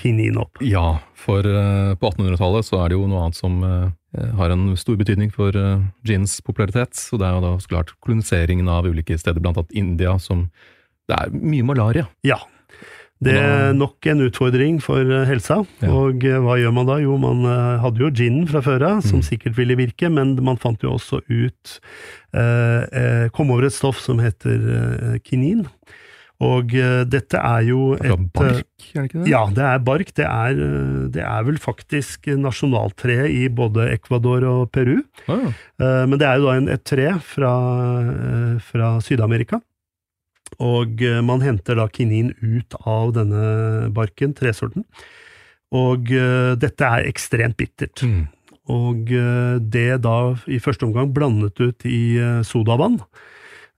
kinin 0.00 0.36
opp. 0.40 0.58
Ja, 0.64 0.98
for 1.14 1.46
uh, 1.46 1.94
på 1.98 2.10
1800-tallet 2.12 2.66
så 2.66 2.80
er 2.82 2.88
det 2.92 2.98
jo 2.98 3.06
noe 3.10 3.24
annet 3.26 3.38
som 3.38 3.60
uh, 3.62 3.90
har 4.38 4.50
en 4.54 4.72
stor 4.80 4.96
betydning 5.00 5.30
for 5.34 5.54
uh, 5.54 5.84
gins 6.06 6.40
popularitet. 6.44 6.98
Og 7.12 7.20
det 7.22 7.28
er 7.28 7.36
jo 7.38 7.44
da 7.46 7.52
så 7.62 7.70
klart 7.76 7.94
koloniseringen 8.04 8.68
av 8.70 8.86
ulike 8.90 9.18
steder, 9.20 9.40
blant 9.44 9.60
annet 9.62 9.72
India, 9.78 10.16
som 10.18 10.48
Det 11.08 11.14
er 11.20 11.32
mye 11.36 11.64
malaria. 11.68 12.06
Ja. 12.24 12.38
Det 13.24 13.32
er 13.38 13.72
nok 13.72 14.04
en 14.10 14.20
utfordring 14.26 14.78
for 14.84 15.00
eh, 15.00 15.22
helsa. 15.28 15.60
Ja. 15.80 15.88
Og 15.96 16.24
eh, 16.26 16.34
hva 16.44 16.56
gjør 16.60 16.72
man 16.76 16.88
da? 16.88 16.96
Jo, 17.00 17.14
man 17.20 17.44
eh, 17.48 17.78
hadde 17.80 18.02
jo 18.02 18.10
ginen 18.12 18.48
fra 18.50 18.60
før 18.64 18.82
av, 18.88 18.98
som 19.06 19.20
Mm. 19.22 19.24
sikkert 19.24 19.56
ville 19.56 19.76
virke, 19.78 20.10
men 20.12 20.34
man 20.44 20.58
fant 20.60 20.82
jo 20.84 20.90
også 20.96 21.22
ut 21.30 21.74
eh, 22.34 22.82
eh, 22.92 23.28
Kom 23.32 23.52
over 23.54 23.64
et 23.68 23.72
stoff 23.76 24.00
som 24.02 24.20
heter 24.20 24.66
eh, 24.74 25.14
kinin. 25.24 25.62
Og 26.42 26.72
uh, 26.74 27.04
dette 27.06 27.38
er 27.38 27.60
jo 27.68 27.92
et 27.94 28.08
Fra 28.10 28.16
eh, 28.18 28.24
bark, 28.34 28.86
er 28.90 29.04
det 29.04 29.04
ikke 29.06 29.20
det? 29.22 29.28
Ja, 29.30 29.42
det 29.54 29.62
er 29.64 29.84
bark. 29.86 30.08
Det 30.18 30.24
er, 30.26 30.56
eh, 30.64 31.04
det 31.14 31.22
er 31.22 31.44
vel 31.46 31.60
faktisk 31.62 32.26
nasjonaltreet 32.26 33.30
i 33.30 33.44
både 33.48 33.86
Ecuador 33.94 34.46
og 34.50 34.72
Peru. 34.74 34.98
Ah, 35.28 35.52
Eh, 35.78 36.06
Men 36.06 36.18
det 36.18 36.26
er 36.26 36.38
jo 36.38 36.46
da 36.46 36.56
en, 36.56 36.68
et 36.68 36.84
tre 36.86 37.06
fra, 37.18 37.52
uh, 38.02 38.58
fra 38.62 39.00
Syd-Amerika. 39.02 39.60
Og 40.62 41.00
man 41.26 41.40
henter 41.42 41.74
da 41.74 41.88
kinin 41.90 42.28
ut 42.38 42.76
av 42.86 43.10
denne 43.16 43.90
barken, 43.90 44.34
tresorten. 44.38 44.84
Og 45.74 46.06
dette 46.06 46.84
er 46.86 47.08
ekstremt 47.08 47.56
bittert. 47.58 48.04
mm. 48.04 48.28
Og 48.70 49.10
det 49.58 50.02
da 50.04 50.36
i 50.46 50.60
første 50.62 50.86
omgang 50.86 51.10
blandet 51.16 51.58
ut 51.58 51.84
i 51.90 52.20
sodavann, 52.46 53.00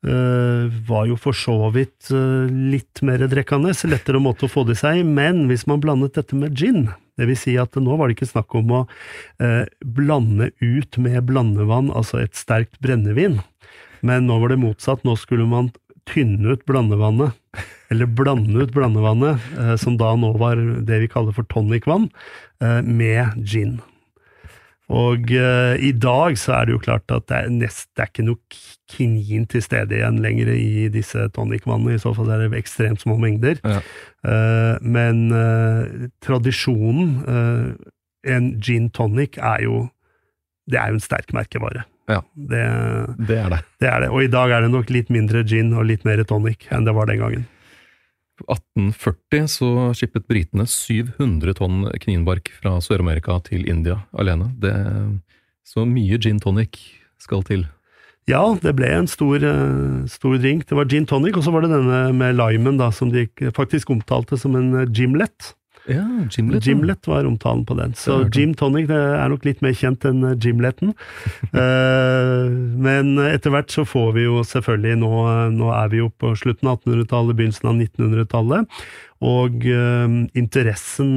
eh, 0.04 0.66
var 0.88 1.06
jo 1.08 1.16
for 1.20 1.36
så 1.36 1.56
vidt 1.74 2.10
eh, 2.14 2.52
litt 2.72 3.02
mer 3.06 3.24
drekkende, 3.30 3.74
lettere 3.88 4.20
måte 4.22 4.46
å 4.46 4.52
få 4.52 4.66
det 4.66 4.76
i 4.76 4.82
seg, 4.82 5.02
men 5.06 5.46
hvis 5.50 5.66
man 5.70 5.82
blandet 5.82 6.18
dette 6.18 6.36
med 6.38 6.56
gin, 6.58 6.90
det 7.16 7.30
vil 7.30 7.38
si 7.40 7.56
at 7.60 7.78
nå 7.80 7.96
var 7.96 8.08
det 8.08 8.18
ikke 8.18 8.30
snakk 8.34 8.58
om 8.58 8.74
å 8.74 8.82
eh, 9.40 9.64
blande 9.80 10.50
ut 10.60 11.00
med 11.00 11.22
blandevann, 11.30 11.90
altså 11.94 12.20
et 12.22 12.36
sterkt 12.36 12.78
brennevin, 12.84 13.40
men 14.06 14.28
nå 14.28 14.38
var 14.42 14.52
det 14.52 14.60
motsatt, 14.62 15.06
nå 15.06 15.16
skulle 15.20 15.48
man 15.48 15.72
tynne 16.06 16.54
ut 16.54 16.66
blandevannet, 16.68 17.34
eller 17.90 18.10
blande 18.10 18.66
ut 18.66 18.74
blandevannet, 18.74 19.42
som 19.80 19.96
da 19.98 20.12
nå 20.18 20.32
var 20.38 20.58
det 20.86 21.00
vi 21.02 21.08
kaller 21.10 21.34
for 21.34 21.46
tonicvann, 21.50 22.08
med 22.86 23.46
gin. 23.46 23.76
Og 24.86 25.32
uh, 25.34 25.74
i 25.82 25.90
dag 25.90 26.36
så 26.38 26.60
er 26.60 26.68
det 26.68 26.76
jo 26.76 26.82
klart 26.82 27.10
at 27.10 27.26
det 27.26 27.40
er, 27.40 27.48
nest, 27.50 27.88
det 27.96 28.04
er 28.04 28.12
ikke 28.12 28.26
noe 28.28 28.60
kinin 28.92 29.48
til 29.50 29.64
stede 29.64 29.98
igjen 29.98 30.20
lenger 30.22 30.52
i 30.54 30.86
disse 30.94 31.26
tonicvannene, 31.34 31.96
i 31.96 32.02
så 32.02 32.12
fall 32.14 32.30
er 32.30 32.44
det 32.44 32.60
ekstremt 32.60 33.02
små 33.02 33.16
mengder. 33.18 33.58
Ja. 33.66 33.80
Uh, 34.22 34.78
men 34.86 35.26
uh, 35.34 36.06
tradisjonen, 36.22 37.18
en 38.26 38.46
gin 38.62 38.88
tonic, 38.94 39.38
er 39.38 39.66
jo 39.66 39.84
det 40.70 40.78
er 40.80 40.90
jo 40.90 40.98
en 40.98 41.04
sterk 41.04 41.30
merkevare. 41.34 41.84
Ja. 42.10 42.22
Det, 42.34 42.62
Det 43.26 43.36
er 43.38 43.50
det. 43.50 43.60
det 43.82 43.90
er 43.90 44.00
det. 44.02 44.10
Og 44.14 44.22
i 44.22 44.30
dag 44.30 44.50
er 44.54 44.64
det 44.64 44.70
nok 44.70 44.90
litt 44.94 45.10
mindre 45.14 45.42
gin 45.46 45.72
og 45.74 45.86
litt 45.90 46.06
mer 46.06 46.22
tonic 46.26 46.66
enn 46.74 46.86
det 46.86 46.94
var 46.94 47.10
den 47.10 47.22
gangen. 47.22 47.46
På 48.36 48.44
1840 48.52 49.46
så 49.48 49.70
skippet 49.96 50.26
britene 50.28 50.66
700 50.68 51.56
tonn 51.56 51.86
kninbark 52.02 52.50
fra 52.58 52.76
Sør-Amerika 52.84 53.38
til 53.46 53.64
India 53.68 54.02
alene. 54.12 54.50
Det, 54.60 54.74
så 55.64 55.86
mye 55.88 56.20
gin 56.20 56.40
tonic 56.42 56.76
skal 57.22 57.46
til. 57.48 57.64
Ja, 58.26 58.42
det 58.58 58.74
ble 58.74 58.88
en 58.90 59.06
stor, 59.06 59.38
eh, 59.38 60.06
stor 60.10 60.36
drink. 60.42 60.66
Det 60.66 60.76
var 60.76 60.88
gin 60.90 61.06
tonic, 61.06 61.36
og 61.38 61.46
så 61.46 61.52
var 61.54 61.62
det 61.62 61.70
denne 61.70 62.12
med 62.12 62.34
limen, 62.34 62.76
da, 62.76 62.90
som 62.90 63.12
de 63.14 63.28
faktisk 63.54 63.92
omtalte 63.94 64.36
som 64.36 64.56
en 64.58 64.74
eh, 64.82 64.90
gimlet. 64.90 65.54
Ja, 65.86 66.04
gimlet. 66.30 66.66
Gimlet 66.66 67.06
var 67.06 67.26
omtalen 67.28 67.64
på 67.66 67.76
den. 67.78 67.94
Så 67.94 68.18
gin 68.34 68.54
tonic 68.58 68.88
det 68.90 68.98
er 68.98 69.30
nok 69.30 69.44
litt 69.46 69.62
mer 69.62 69.74
kjent 69.76 70.06
enn 70.08 70.24
eh, 70.32 70.38
gimletten. 70.42 70.94
Eh, 71.56 72.50
men 72.82 73.16
etter 73.22 73.52
hvert 73.54 73.70
så 73.72 73.84
får 73.88 74.10
vi 74.16 74.24
jo 74.26 74.42
selvfølgelig 74.44 74.98
nå, 75.00 75.10
nå 75.54 75.70
er 75.72 75.88
vi 75.92 76.00
jo 76.02 76.08
på 76.20 76.32
slutten 76.36 76.68
av 76.68 76.82
1800-tallet, 76.82 77.36
begynnelsen 77.38 77.70
av 77.70 77.78
1900-tallet, 77.78 78.82
og 79.24 79.64
eh, 79.70 80.16
interessen 80.36 81.14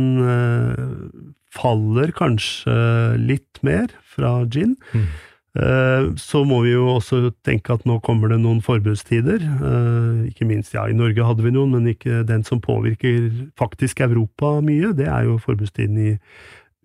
faller 1.56 2.14
kanskje 2.16 2.78
litt 3.20 3.60
mer 3.66 3.92
fra 4.14 4.38
gin. 4.54 4.78
Mm. 4.94 5.10
Eh, 5.58 6.14
Så 6.16 6.44
må 6.46 6.62
vi 6.62 6.76
jo 6.76 6.86
også 6.96 7.32
tenke 7.46 7.74
at 7.74 7.86
nå 7.90 8.00
kommer 8.06 8.30
det 8.30 8.40
noen 8.44 8.62
forbudstider. 8.62 9.42
Eh, 9.42 10.30
Ikke 10.30 10.46
minst, 10.46 10.74
ja, 10.74 10.86
i 10.86 10.94
Norge 10.94 11.26
hadde 11.26 11.44
vi 11.44 11.54
noen, 11.56 11.74
men 11.74 11.90
ikke 11.90 12.24
den 12.28 12.44
som 12.44 12.62
påvirker 12.62 13.32
faktisk 13.58 14.02
Europa 14.02 14.60
mye. 14.62 14.94
Det 14.94 15.08
er 15.08 15.26
jo 15.26 15.40
forbudstiden 15.42 15.98
i 15.98 16.18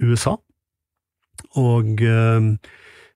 USA. 0.03 0.37
Og 1.57 2.01
eh, 2.03 2.57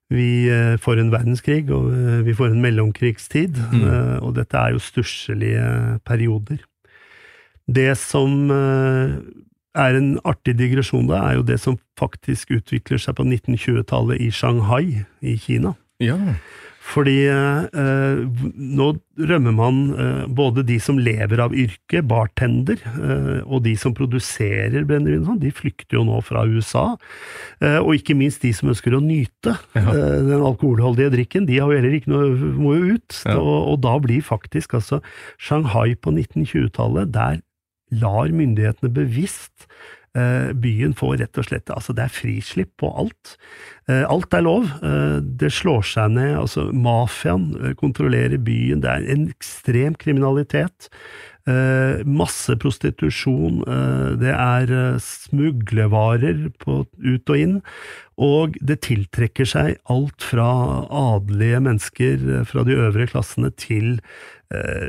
vi 0.09 0.49
får 0.81 1.01
en 1.01 1.13
verdenskrig, 1.13 1.69
og 1.71 1.93
vi 2.25 2.33
får 2.33 2.55
en 2.55 2.63
mellomkrigstid. 2.65 3.59
Mm. 3.77 4.23
Og 4.25 4.35
dette 4.39 4.57
er 4.57 4.73
jo 4.73 4.81
stusslige 4.81 6.01
perioder. 6.09 6.63
Det 7.69 7.93
som 8.01 8.49
er 9.79 9.99
en 9.99 10.14
artig 10.29 10.57
digresjon 10.59 11.09
da, 11.11 11.23
er 11.31 11.41
jo 11.41 11.49
det 11.49 11.61
som 11.62 11.79
faktisk 12.01 12.51
utvikler 12.59 13.01
seg 13.03 13.19
på 13.19 13.27
1920-tallet 13.27 14.23
i 14.25 14.31
Shanghai 14.35 15.05
i 15.21 15.37
Kina. 15.41 15.75
Ja. 16.03 16.19
Fordi 16.88 17.27
eh, 17.29 18.21
nå 18.57 18.87
rømmer 19.29 19.53
man 19.53 19.81
eh, 19.93 20.21
både 20.33 20.62
de 20.64 20.79
som 20.81 20.97
lever 20.97 21.43
av 21.45 21.53
yrket, 21.53 22.07
bartender, 22.09 22.81
eh, 22.81 23.43
og 23.45 23.61
de 23.67 23.75
som 23.77 23.93
produserer 23.97 24.87
brennevin, 24.88 25.27
sånn, 25.27 25.41
de 25.43 25.53
flykter 25.53 25.99
jo 25.99 26.07
nå 26.09 26.23
fra 26.25 26.47
USA. 26.49 26.87
Eh, 27.61 27.77
og 27.83 27.93
ikke 27.99 28.17
minst 28.17 28.41
de 28.47 28.55
som 28.57 28.71
ønsker 28.73 28.97
å 28.97 29.03
nyte 29.05 29.59
Ja. 29.77 29.85
eh, 29.85 30.23
den 30.31 30.41
alkoholholdige 30.41 31.12
drikken, 31.19 31.45
de 31.51 31.59
har 31.61 31.69
jo 31.69 31.77
heller 31.77 31.99
ikke 31.99 32.14
noe, 32.14 32.31
må 32.57 32.79
jo 32.79 32.97
ut. 32.97 33.21
Ja. 33.27 33.37
Og, 33.37 33.75
og 33.75 33.83
da 33.85 33.99
blir 34.09 34.25
faktisk 34.25 34.79
altså 34.81 35.03
Shanghai 35.37 35.93
på 35.93 36.14
1920-tallet, 36.14 37.12
der 37.12 37.43
lar 37.90 38.33
myndighetene 38.35 38.92
bevisst 38.92 39.68
eh, 40.18 40.53
byen 40.53 40.96
få 40.98 41.14
rett 41.20 41.40
og 41.40 41.48
slett 41.48 41.72
Altså, 41.74 41.94
det 41.96 42.07
er 42.07 42.14
frislipp 42.14 42.74
på 42.81 42.90
alt. 43.01 43.37
Eh, 43.88 44.05
alt 44.05 44.35
er 44.37 44.44
lov. 44.44 44.68
Eh, 44.85 45.16
det 45.40 45.51
slår 45.57 45.87
seg 45.88 46.12
ned. 46.18 46.35
Altså, 46.42 46.68
mafiaen 46.77 47.48
eh, 47.57 47.74
kontrollerer 47.79 48.40
byen. 48.44 48.85
Det 48.85 48.92
er 48.92 49.09
en 49.16 49.27
ekstrem 49.33 49.98
kriminalitet. 49.98 50.92
Masse 52.05 52.53
prostitusjon, 52.61 53.62
det 54.20 54.35
er 54.35 54.98
smuglevarer 55.01 56.42
på, 56.61 56.83
ut 56.85 57.33
og 57.33 57.40
inn, 57.40 57.55
og 58.20 58.59
det 58.61 58.83
tiltrekker 58.85 59.48
seg 59.48 59.79
alt 59.88 60.27
fra 60.29 60.51
adelige 60.92 61.62
mennesker 61.64 62.27
fra 62.51 62.66
de 62.68 62.77
øvre 62.77 63.09
klassene 63.09 63.48
til 63.57 63.96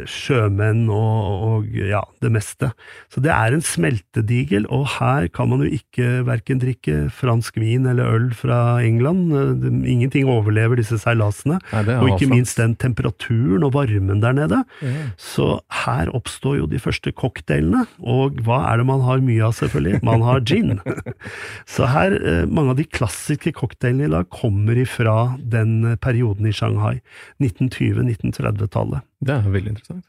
sjømenn 0.03 0.89
og, 0.91 1.31
og, 1.47 1.79
ja, 1.79 2.03
det 2.19 2.33
meste. 2.35 2.73
Så 3.07 3.23
det 3.23 3.31
er 3.31 3.55
en 3.55 3.63
smeltedigel, 3.63 4.67
og 4.67 4.97
her 4.97 5.31
kan 5.31 5.53
man 5.53 5.63
jo 5.63 5.71
ikke 5.79 6.25
verken 6.27 6.59
drikke 6.59 7.05
fransk 7.07 7.63
vin 7.63 7.87
eller 7.87 8.19
øl 8.19 8.29
fra 8.35 8.81
England. 8.83 8.88
Eh, 8.97 9.53
det- 9.61 9.87
Ingenting 9.89 10.25
overlever 10.27 10.75
disse 10.75 10.97
seilasene, 10.97 11.59
og 12.01 12.09
ikke 12.09 12.29
minst 12.29 12.57
den 12.57 12.75
temperaturen 12.75 13.63
og 13.63 13.73
varmen 13.73 14.19
der 14.21 14.33
nede. 14.33 14.63
Mm. 14.81 15.11
Så 15.17 15.61
her 15.85 16.09
oppstår 16.15 16.57
jo 16.57 16.65
de 16.65 16.79
første 16.79 17.11
cocktailene, 17.13 17.85
og 18.01 18.41
hva 18.41 18.73
er 18.73 18.77
det 18.77 18.85
man 18.85 19.01
har 19.01 19.19
mye 19.19 19.43
av, 19.45 19.53
selvfølgelig? 19.53 20.01
Man 20.03 20.21
har 20.21 20.39
gin. 20.41 20.79
Så 21.67 21.85
her, 21.87 22.11
eh, 22.13 22.45
mange 22.45 22.71
av 22.71 22.77
de 22.77 22.85
klassiske 22.85 23.53
cocktailene 23.53 24.05
i 24.07 24.09
dag 24.09 24.29
kommer 24.29 24.75
ifra 24.75 25.37
den 25.37 25.83
eh, 25.85 25.95
perioden 25.95 26.47
i 26.47 26.51
Shanghai, 26.51 27.01
1920-1930-tallet. 27.41 29.01
Det 29.21 29.35
er 29.35 29.51
veldig 29.51 29.75
interessant. 29.75 30.05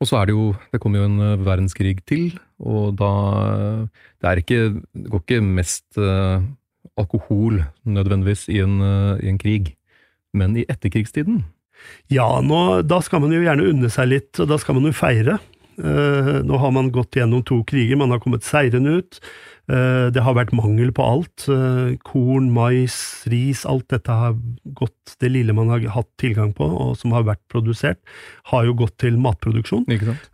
Og 0.00 0.08
så 0.10 0.18
er 0.20 0.28
det 0.28 0.34
jo 0.36 0.50
Det 0.72 0.80
kommer 0.82 1.00
jo 1.00 1.08
en 1.08 1.20
eh, 1.24 1.38
verdenskrig 1.44 2.04
til, 2.08 2.38
og 2.60 2.96
da 3.00 3.10
Det 4.20 4.28
er 4.28 4.40
ikke 4.42 4.60
Det 4.92 5.10
går 5.12 5.22
ikke 5.24 5.42
mest 5.42 5.86
eh, 5.96 6.44
alkohol 7.00 7.62
nødvendigvis 7.84 8.46
i 8.52 8.60
en, 8.64 8.80
eh, 8.80 9.24
i 9.24 9.28
en 9.32 9.38
krig, 9.38 9.74
men 10.34 10.56
i 10.56 10.66
etterkrigstiden. 10.68 11.44
Ja, 12.08 12.40
nå, 12.40 12.82
da 12.88 13.00
skal 13.04 13.20
man 13.20 13.34
jo 13.34 13.42
gjerne 13.44 13.68
unne 13.68 13.90
seg 13.92 14.08
litt, 14.08 14.32
og 14.40 14.48
da 14.48 14.58
skal 14.58 14.78
man 14.78 14.88
jo 14.88 14.96
feire. 14.96 15.38
Uh, 15.76 16.40
nå 16.40 16.56
har 16.56 16.70
man 16.72 16.88
gått 16.88 17.18
gjennom 17.18 17.42
to 17.44 17.58
kriger, 17.68 17.98
man 18.00 18.14
har 18.14 18.20
kommet 18.22 18.46
seirende 18.46 18.94
ut. 18.96 19.18
Eh, 19.66 20.08
det 20.14 20.22
har 20.22 20.36
vært 20.36 20.52
mangel 20.54 20.92
på 20.94 21.02
alt. 21.02 21.46
Eh, 21.50 21.96
korn, 22.06 22.52
mais, 22.54 22.94
ris, 23.26 23.64
alt 23.66 23.88
dette 23.90 24.12
har 24.14 24.36
gått 24.78 24.92
Det 25.20 25.30
lille 25.30 25.54
man 25.54 25.68
har 25.70 25.80
hatt 25.94 26.08
tilgang 26.18 26.52
på, 26.52 26.66
og 26.66 26.96
som 26.98 27.12
har 27.14 27.22
vært 27.24 27.40
produsert, 27.48 27.98
har 28.50 28.64
jo 28.66 28.74
gått 28.74 28.96
til 28.98 29.16
matproduksjon. 29.16 29.86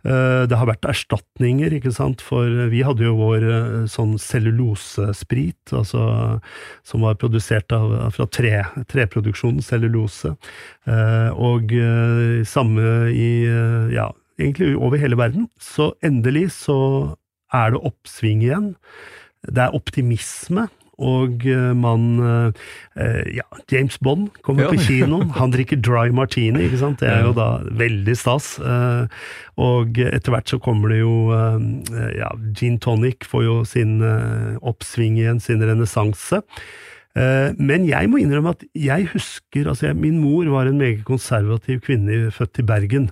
Eh, 0.03 0.45
Det 0.49 0.57
har 0.57 0.67
vært 0.67 0.85
erstatninger, 0.89 1.71
ikke 1.77 1.93
sant, 1.93 2.21
for 2.21 2.45
vi 2.69 2.81
hadde 2.83 3.05
jo 3.05 3.15
vår 3.15 3.87
sånn 3.87 4.17
cellulosesprit, 4.19 5.71
altså 5.71 6.41
som 6.83 7.01
var 7.01 7.15
produsert 7.15 7.71
av, 7.71 8.11
fra 8.11 8.25
tre, 8.27 8.63
treproduksjonen, 8.89 9.61
cellulose, 9.61 10.35
og 11.37 11.71
samme 12.45 13.13
i, 13.13 13.45
ja, 13.93 14.11
egentlig 14.39 14.75
over 14.75 14.97
hele 14.97 15.15
verden. 15.15 15.47
Så 15.59 15.93
endelig 16.03 16.51
så 16.51 17.15
er 17.53 17.71
det 17.71 17.83
oppsving 17.85 18.41
igjen. 18.43 18.73
Det 19.49 19.57
er 19.67 19.75
optimisme. 19.75 20.67
Og 21.03 21.41
eh, 21.49 21.71
man 21.73 22.03
eh, 22.21 23.23
Ja, 23.39 23.47
James 23.71 23.97
Bond 23.97 24.29
kommer 24.45 24.67
Ja. 24.67 24.69
på 24.69 24.77
kinoen. 24.85 25.31
Han 25.39 25.51
drikker 25.51 25.81
dry 25.81 26.11
martini, 26.13 26.67
ikke 26.67 26.77
sant. 26.83 26.99
Det 27.01 27.09
er 27.09 27.23
jo 27.25 27.33
da 27.33 27.47
veldig 27.65 28.13
stas. 28.15 28.59
Eh, 28.61 29.07
Og 29.57 29.97
etter 29.99 30.31
hvert 30.31 30.47
så 30.53 30.59
kommer 30.61 30.93
det 30.93 30.99
jo 31.01 31.15
eh, 31.33 32.15
Ja, 32.21 32.29
gin 32.53 32.77
tonic 32.79 33.25
får 33.25 33.43
jo 33.47 33.57
sin 33.65 34.01
eh, 34.05 34.55
oppsving 34.61 35.17
igjen, 35.17 35.41
sin 35.41 35.65
renessanse. 35.65 36.43
Eh, 37.17 37.51
Men 37.57 37.85
jeg 37.89 38.09
må 38.09 38.21
innrømme 38.21 38.53
at 38.55 38.63
jeg 38.73 39.09
husker 39.11 39.67
altså 39.69 39.91
Min 39.97 40.21
mor 40.21 40.45
var 40.53 40.65
en 40.69 40.77
meget 40.81 41.03
konservativ 41.05 41.81
kvinne 41.85 42.29
født 42.33 42.61
i 42.61 42.67
Bergen. 42.69 43.09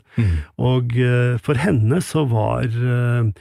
Og 0.62 0.94
eh, 0.98 1.36
for 1.42 1.58
henne 1.58 2.00
så 2.02 2.24
var 2.30 2.66
eh, 2.70 3.26
eh, 3.26 3.34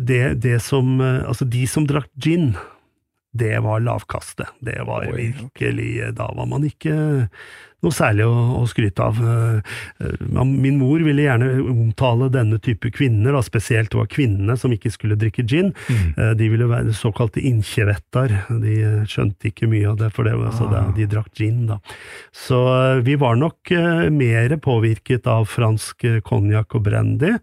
det, 0.00 0.34
det 0.34 0.60
som 0.60 1.00
eh, 1.00 1.24
Altså, 1.28 1.44
de 1.44 1.66
som 1.68 1.86
drakk 1.86 2.08
gin, 2.14 2.54
det 3.32 3.58
var 3.64 3.80
lavkaste. 3.80 4.46
Det 4.60 4.78
var 4.86 5.06
Oi, 5.08 5.32
virkelig 5.32 6.14
Da 6.16 6.32
var 6.36 6.48
man 6.48 6.64
ikke 6.68 6.96
noe 7.82 7.94
særlig 7.94 8.26
å, 8.28 8.34
å 8.60 8.62
skryte 8.70 9.02
av. 9.02 9.18
Eh, 9.18 9.72
eh, 10.06 10.42
Min 10.46 10.78
mor 10.78 11.02
ville 11.02 11.24
gjerne 11.24 11.50
omtale 11.72 12.28
denne 12.32 12.60
type 12.62 12.92
kvinner, 12.94 13.34
da, 13.34 13.42
spesielt 13.42 13.90
det 13.92 13.98
var 13.98 14.10
kvinnene 14.12 14.56
som 14.58 14.74
ikke 14.74 14.92
skulle 14.94 15.18
drikke 15.18 15.44
gin. 15.48 15.72
Mm. 15.90 16.36
De 16.38 16.50
ville 16.52 16.70
være 16.70 16.94
såkalte 16.96 17.42
inkjevettar. 17.42 18.36
De 18.62 18.76
eh, 18.78 18.98
skjønte 19.10 19.50
ikke 19.50 19.70
mye 19.70 19.90
av 19.90 19.98
det, 20.02 20.12
for 20.14 20.28
det 20.28 20.36
altså, 20.38 20.68
ah. 20.70 20.92
de 20.94 21.08
drakk 21.10 21.32
gin, 21.38 21.64
da. 21.70 21.80
Så 22.44 22.62
eh, 22.70 23.02
vi 23.06 23.18
var 23.20 23.38
nok 23.40 23.74
eh, 23.74 24.06
mer 24.14 24.56
påvirket 24.62 25.26
av 25.30 25.50
fransk 25.50 26.06
eh, 26.06 26.20
konjakk 26.26 26.78
og 26.78 26.86
brandy. 26.86 27.34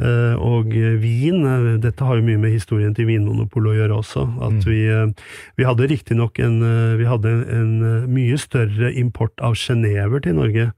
Eh, 0.00 0.34
og 0.40 0.72
vin, 1.02 1.44
eh, 1.44 1.76
dette 1.82 2.06
har 2.06 2.16
jo 2.16 2.24
mye 2.24 2.40
med 2.40 2.54
historien 2.54 2.94
til 2.96 3.10
Vinmonopolet 3.10 3.74
å 3.74 3.78
gjøre 3.80 4.00
også. 4.00 4.26
At 4.48 4.64
vi, 4.64 4.86
eh, 4.88 5.12
vi 5.60 5.68
hadde 5.68 5.90
riktignok 5.90 6.40
en, 6.40 6.60
vi 6.96 7.04
hadde 7.04 7.36
en 7.52 7.72
mye 8.08 8.40
større 8.40 8.94
import 8.96 9.36
av 9.40 9.54
genever 9.60 10.24
til 10.24 10.38
Norge 10.40 10.72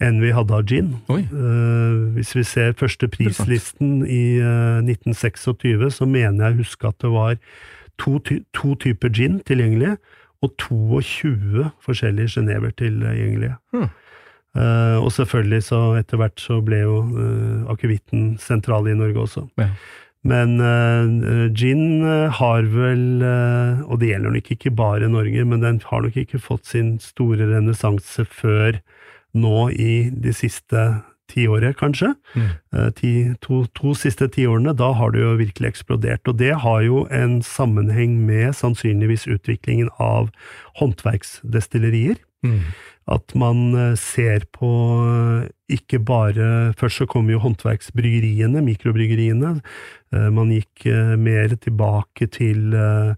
enn 0.00 0.20
vi 0.22 0.32
hadde 0.32 0.56
av 0.56 0.64
gin. 0.68 0.94
Eh, 1.12 1.98
hvis 2.16 2.32
vi 2.36 2.44
ser 2.46 2.76
første 2.78 3.08
prislisten 3.12 4.00
i 4.06 4.40
eh, 4.40 4.80
1926, 4.86 5.90
så 5.98 6.08
mener 6.08 6.46
jeg 6.46 6.56
å 6.56 6.62
huske 6.62 6.88
at 6.88 6.98
det 7.04 7.12
var 7.12 7.36
to, 8.00 8.16
ty 8.24 8.40
to 8.56 8.74
typer 8.80 9.12
gin 9.12 9.40
tilgjengelige, 9.44 9.98
og 10.40 10.54
22 10.56 11.66
forskjellige 11.84 12.32
genever 12.38 12.72
tilgjengelige. 12.72 13.58
Hmm. 13.74 13.90
Eh, 14.58 14.96
og 14.98 15.12
selvfølgelig 15.14 15.62
så 15.68 15.80
etter 16.00 16.18
hvert 16.18 16.40
så 16.42 16.58
ble 16.64 16.80
jo 16.82 16.94
uh, 17.06 17.66
akevitten 17.70 18.32
sentral 18.42 18.88
i 18.90 18.96
Norge 18.98 19.22
også. 19.22 19.44
Ja. 19.60 19.68
Men 20.26 20.56
uh, 20.58 21.46
gin 21.56 22.02
har 22.34 22.66
vel, 22.72 23.22
og 23.86 24.00
det 24.00 24.10
gjelder 24.10 24.34
nok 24.34 24.50
ikke 24.56 24.74
bare 24.74 25.12
Norge, 25.12 25.44
men 25.46 25.62
den 25.62 25.78
har 25.86 26.02
nok 26.04 26.18
ikke 26.18 26.42
fått 26.42 26.66
sin 26.68 26.96
store 27.02 27.46
renessanse 27.54 28.26
før 28.26 28.82
nå 29.38 29.70
i 29.70 30.10
de 30.10 30.34
siste 30.34 30.88
tiåret, 31.30 31.76
kanskje. 31.78 32.08
Mm. 32.34 32.48
Ti, 32.98 33.10
to, 33.38 33.60
to 33.78 33.92
siste 33.94 34.26
tiårene, 34.34 34.74
da 34.74 34.88
har 34.98 35.12
det 35.14 35.22
jo 35.22 35.36
virkelig 35.38 35.68
eksplodert. 35.70 36.26
Og 36.26 36.40
det 36.40 36.56
har 36.64 36.80
jo 36.82 37.04
en 37.14 37.38
sammenheng 37.46 38.16
med 38.26 38.56
sannsynligvis 38.58 39.28
utviklingen 39.30 39.92
av 40.02 40.32
håndverksdestillerier. 40.82 42.18
Mm. 42.46 42.72
At 43.10 43.34
man 43.34 43.74
eh, 43.74 43.96
ser 43.98 44.46
på 44.54 44.70
eh, 45.04 45.48
ikke 45.76 45.98
bare 46.02 46.72
Først 46.78 47.02
så 47.02 47.06
kommer 47.10 47.34
jo 47.34 47.42
håndverksbryggeriene, 47.42 48.62
mikrobryggeriene. 48.64 49.58
Eh, 50.14 50.28
Man 50.34 50.50
gikk 50.54 50.86
eh, 50.90 51.14
mer 51.20 51.54
tilbake 51.62 52.26
til 52.34 52.74
eh, 52.74 53.14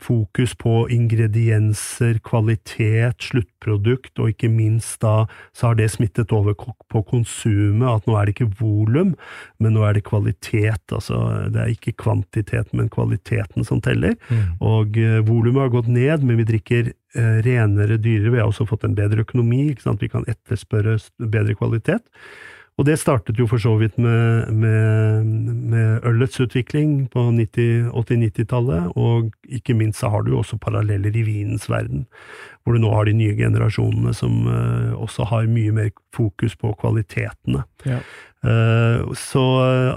fokus 0.00 0.54
på 0.56 0.86
ingredienser, 0.90 2.16
kvalitet, 2.24 3.20
sluttprodukt, 3.20 4.14
og 4.18 4.32
ikke 4.32 4.48
minst 4.50 5.02
da 5.04 5.26
så 5.52 5.68
har 5.68 5.76
det 5.78 5.90
smittet 5.92 6.32
over 6.32 6.56
på 6.56 7.02
konsumet, 7.10 7.84
at 7.90 8.08
nå 8.08 8.16
er 8.16 8.26
det 8.26 8.34
ikke 8.34 8.54
volum, 8.62 9.12
men 9.60 9.76
nå 9.76 9.84
er 9.84 9.98
det 9.98 10.06
kvalitet. 10.08 10.82
Altså 10.90 11.20
det 11.52 11.60
er 11.60 11.74
ikke 11.74 11.94
kvantitet, 12.00 12.72
men 12.72 12.90
kvaliteten 12.92 13.68
som 13.68 13.82
teller. 13.84 14.16
Og 14.64 14.96
eh, 14.98 15.20
volumet 15.28 15.66
har 15.66 15.76
gått 15.76 15.92
ned, 15.92 16.24
men 16.24 16.40
vi 16.40 16.48
drikker 16.48 16.92
renere, 17.12 17.98
dyrere. 18.00 18.30
Vi 18.32 18.38
har 18.40 18.48
også 18.48 18.64
fått 18.64 18.86
en 18.88 18.94
bedre 18.96 19.20
økonomi, 19.20 19.74
vi 19.76 20.08
kan 20.08 20.24
etterspørre 20.24 20.96
bedre 21.20 21.52
kvalitet. 21.58 22.00
Og 22.82 22.88
det 22.88 22.96
startet 22.98 23.38
jo 23.38 23.44
for 23.46 23.62
så 23.62 23.76
vidt 23.78 23.94
med, 24.02 24.48
med, 24.58 25.26
med 25.70 26.06
ølets 26.08 26.40
utvikling 26.42 27.04
på 27.12 27.28
80-90-tallet, 27.30 28.88
og 28.98 29.28
ikke 29.46 29.76
minst 29.78 30.00
så 30.02 30.10
har 30.10 30.24
du 30.26 30.32
jo 30.32 30.40
også 30.40 30.58
paralleller 30.58 31.14
i 31.14 31.22
vinens 31.22 31.68
verden, 31.70 32.08
hvor 32.64 32.74
du 32.74 32.82
nå 32.82 32.90
har 32.90 33.06
de 33.06 33.14
nye 33.14 33.36
generasjonene 33.38 34.10
som 34.18 34.50
eh, 34.50 34.90
også 34.98 35.28
har 35.30 35.46
mye 35.46 35.70
mer 35.76 35.92
fokus 36.10 36.58
på 36.58 36.74
kvalitetene. 36.82 37.62
Ja. 37.86 38.00
Eh, 38.42 39.02
så 39.14 39.42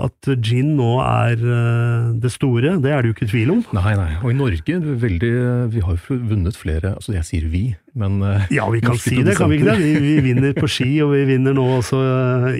at 0.06 0.28
gin 0.46 0.76
nå 0.78 1.00
er 1.02 1.40
eh, 1.42 2.12
det 2.22 2.30
store, 2.30 2.76
det 2.84 2.92
er 2.94 3.02
det 3.02 3.10
jo 3.10 3.16
ikke 3.16 3.30
tvil 3.32 3.54
om. 3.56 3.64
Nei, 3.74 3.96
nei. 3.98 4.12
Og 4.22 4.30
i 4.30 4.38
Norge, 4.38 4.78
veldig, 5.06 5.32
vi 5.74 5.82
har 5.82 5.98
jo 5.98 6.20
vunnet 6.30 6.60
flere 6.60 6.94
Altså, 6.94 7.16
jeg 7.16 7.26
sier 7.26 7.48
vi, 7.50 7.64
men 7.98 8.20
eh, 8.22 8.46
Ja, 8.54 8.68
vi 8.70 8.84
kan 8.86 9.00
si 9.02 9.18
det, 9.26 9.38
kan 9.40 9.50
vi 9.50 9.58
ikke 9.58 9.74
det? 9.74 9.80
Vi, 9.82 9.96
vi 10.04 10.14
vinner 10.28 10.54
på 10.58 10.70
ski, 10.70 10.92
og 11.02 11.16
vi 11.16 11.24
vinner 11.32 11.58
nå 11.58 11.66
også 11.80 12.04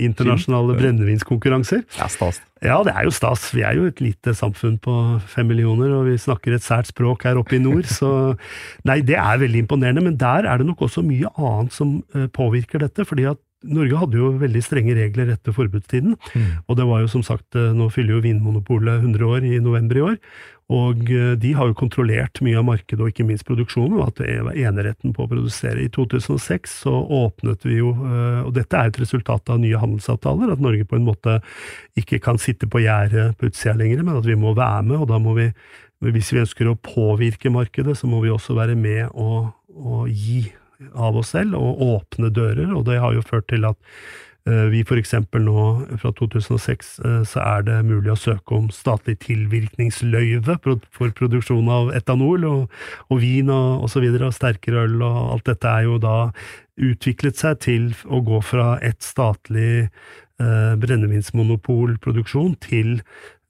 internasjonale 0.02 0.78
brennevinskonkurranser. 0.80 1.86
Ja, 2.00 2.10
stas. 2.10 2.42
Ja, 2.66 2.80
det 2.88 2.96
er 2.96 3.06
jo 3.06 3.14
stas. 3.14 3.52
Vi 3.54 3.62
er 3.68 3.78
jo 3.78 3.86
et 3.92 4.02
lite 4.02 4.34
samfunn 4.34 4.80
på 4.82 4.96
fem 5.30 5.52
millioner, 5.52 5.94
og 6.00 6.10
vi 6.10 6.18
snakker 6.18 6.58
et 6.58 6.66
sært 6.66 6.90
språk 6.90 7.28
her 7.30 7.38
oppe 7.38 7.60
i 7.60 7.62
nord, 7.62 7.86
så 7.86 8.10
Nei, 8.88 9.02
det 9.06 9.20
er 9.22 9.38
veldig 9.42 9.66
imponerende, 9.66 10.02
men 10.02 10.18
der 10.18 10.48
er 10.50 10.58
det 10.58 10.66
nok 10.66 10.82
også 10.88 11.04
mye 11.06 11.30
annet 11.38 11.76
som 11.76 12.00
påvirker 12.34 12.82
dette, 12.82 13.06
fordi 13.06 13.28
at 13.30 13.40
Norge 13.66 13.98
hadde 14.02 14.20
jo 14.20 14.32
veldig 14.42 14.62
strenge 14.64 14.96
regler 14.98 15.32
etter 15.36 15.56
forbudstiden, 15.56 16.16
Mm. 16.36 16.50
og 16.68 16.78
det 16.78 16.86
var 16.90 17.02
jo 17.02 17.08
som 17.12 17.24
sagt, 17.24 17.56
eh, 17.56 17.72
nå 17.74 17.90
fyller 17.92 18.16
jo 18.18 18.22
Vinmonopolet 18.26 19.02
100 19.02 19.26
år 19.26 19.44
i 19.48 19.60
november 19.60 19.98
i 19.98 20.04
år, 20.12 20.18
og 20.70 21.04
eh, 21.14 21.36
de 21.38 21.52
har 21.54 21.68
jo 21.70 21.76
kontrollert 21.78 22.42
mye 22.42 22.58
av 22.58 22.66
markedet 22.66 23.00
og 23.02 23.12
ikke 23.12 23.26
minst 23.28 23.46
produksjonen, 23.46 24.00
og 24.00 24.08
at 24.08 24.22
det 24.24 24.38
var 24.48 24.58
eneretten 24.58 25.14
på 25.14 25.26
å 25.26 25.30
produsere. 25.30 25.84
I 25.86 25.90
2006 25.94 26.80
så 26.86 26.94
åpnet 27.06 27.62
vi 27.68 27.78
jo, 27.78 27.92
eh, 27.94 28.42
og 28.48 28.54
dette 28.58 28.74
er 28.80 28.90
et 28.90 29.00
resultat 29.02 29.50
av 29.54 29.60
nye 29.62 29.78
handelsavtaler, 29.78 30.52
at 30.56 30.60
Norge 30.64 30.86
på 30.90 30.98
en 30.98 31.06
måte 31.06 31.40
ikke 31.98 32.20
kan 32.22 32.38
sitte 32.42 32.66
på 32.68 32.82
gjerdet 32.82 33.38
på 33.38 33.50
utsida 33.52 33.76
lenger, 33.78 34.04
men 34.04 34.18
at 34.18 34.26
vi 34.26 34.36
må 34.36 34.56
være 34.58 34.84
med, 34.90 34.98
og 35.04 35.08
da 35.14 35.20
må 35.22 35.36
vi, 35.38 35.52
hvis 36.02 36.34
vi 36.34 36.42
ønsker 36.42 36.68
å 36.70 36.78
påvirke 36.82 37.50
markedet, 37.54 37.96
så 37.98 38.10
må 38.10 38.22
vi 38.26 38.34
også 38.34 38.56
være 38.58 38.76
med 38.76 39.10
og, 39.14 39.54
og 39.76 40.10
gi 40.10 40.48
av 40.94 41.18
oss 41.20 41.34
selv, 41.36 41.58
og 41.60 41.82
åpne 41.82 42.32
dører, 42.34 42.72
og 42.76 42.86
det 42.90 43.02
har 43.02 43.16
jo 43.16 43.26
ført 43.26 43.48
til 43.52 43.68
at 43.68 43.78
eh, 44.48 44.66
vi 44.74 44.84
eksempel 45.00 45.46
nå, 45.46 45.68
fra 46.02 46.12
2006, 46.18 46.92
eh, 47.00 47.22
så 47.28 47.44
er 47.44 47.66
det 47.68 47.78
mulig 47.88 48.14
å 48.14 48.20
søke 48.20 48.58
om 48.58 48.70
statlig 48.74 49.18
tilvirkningsløyve 49.26 50.60
for 50.64 51.16
produksjon 51.18 51.72
av 51.72 51.94
etanol 51.96 52.46
og, 52.50 52.76
og 53.10 53.24
vin 53.24 53.50
og, 53.50 53.86
og 53.86 53.90
så 53.94 54.04
videre, 54.04 54.30
og 54.30 54.38
sterkere 54.38 54.86
øl, 54.90 55.02
og 55.02 55.34
alt 55.38 55.50
dette 55.54 55.72
er 55.72 55.88
jo 55.88 55.98
da 56.04 56.18
utviklet 56.76 57.40
seg 57.40 57.60
til 57.64 57.90
å 58.12 58.20
gå 58.26 58.42
fra 58.44 58.76
et 58.84 59.00
statlig 59.04 59.86
eh, 59.86 60.74
brennevinsmonopolproduksjon 60.82 62.58
til 62.64 63.00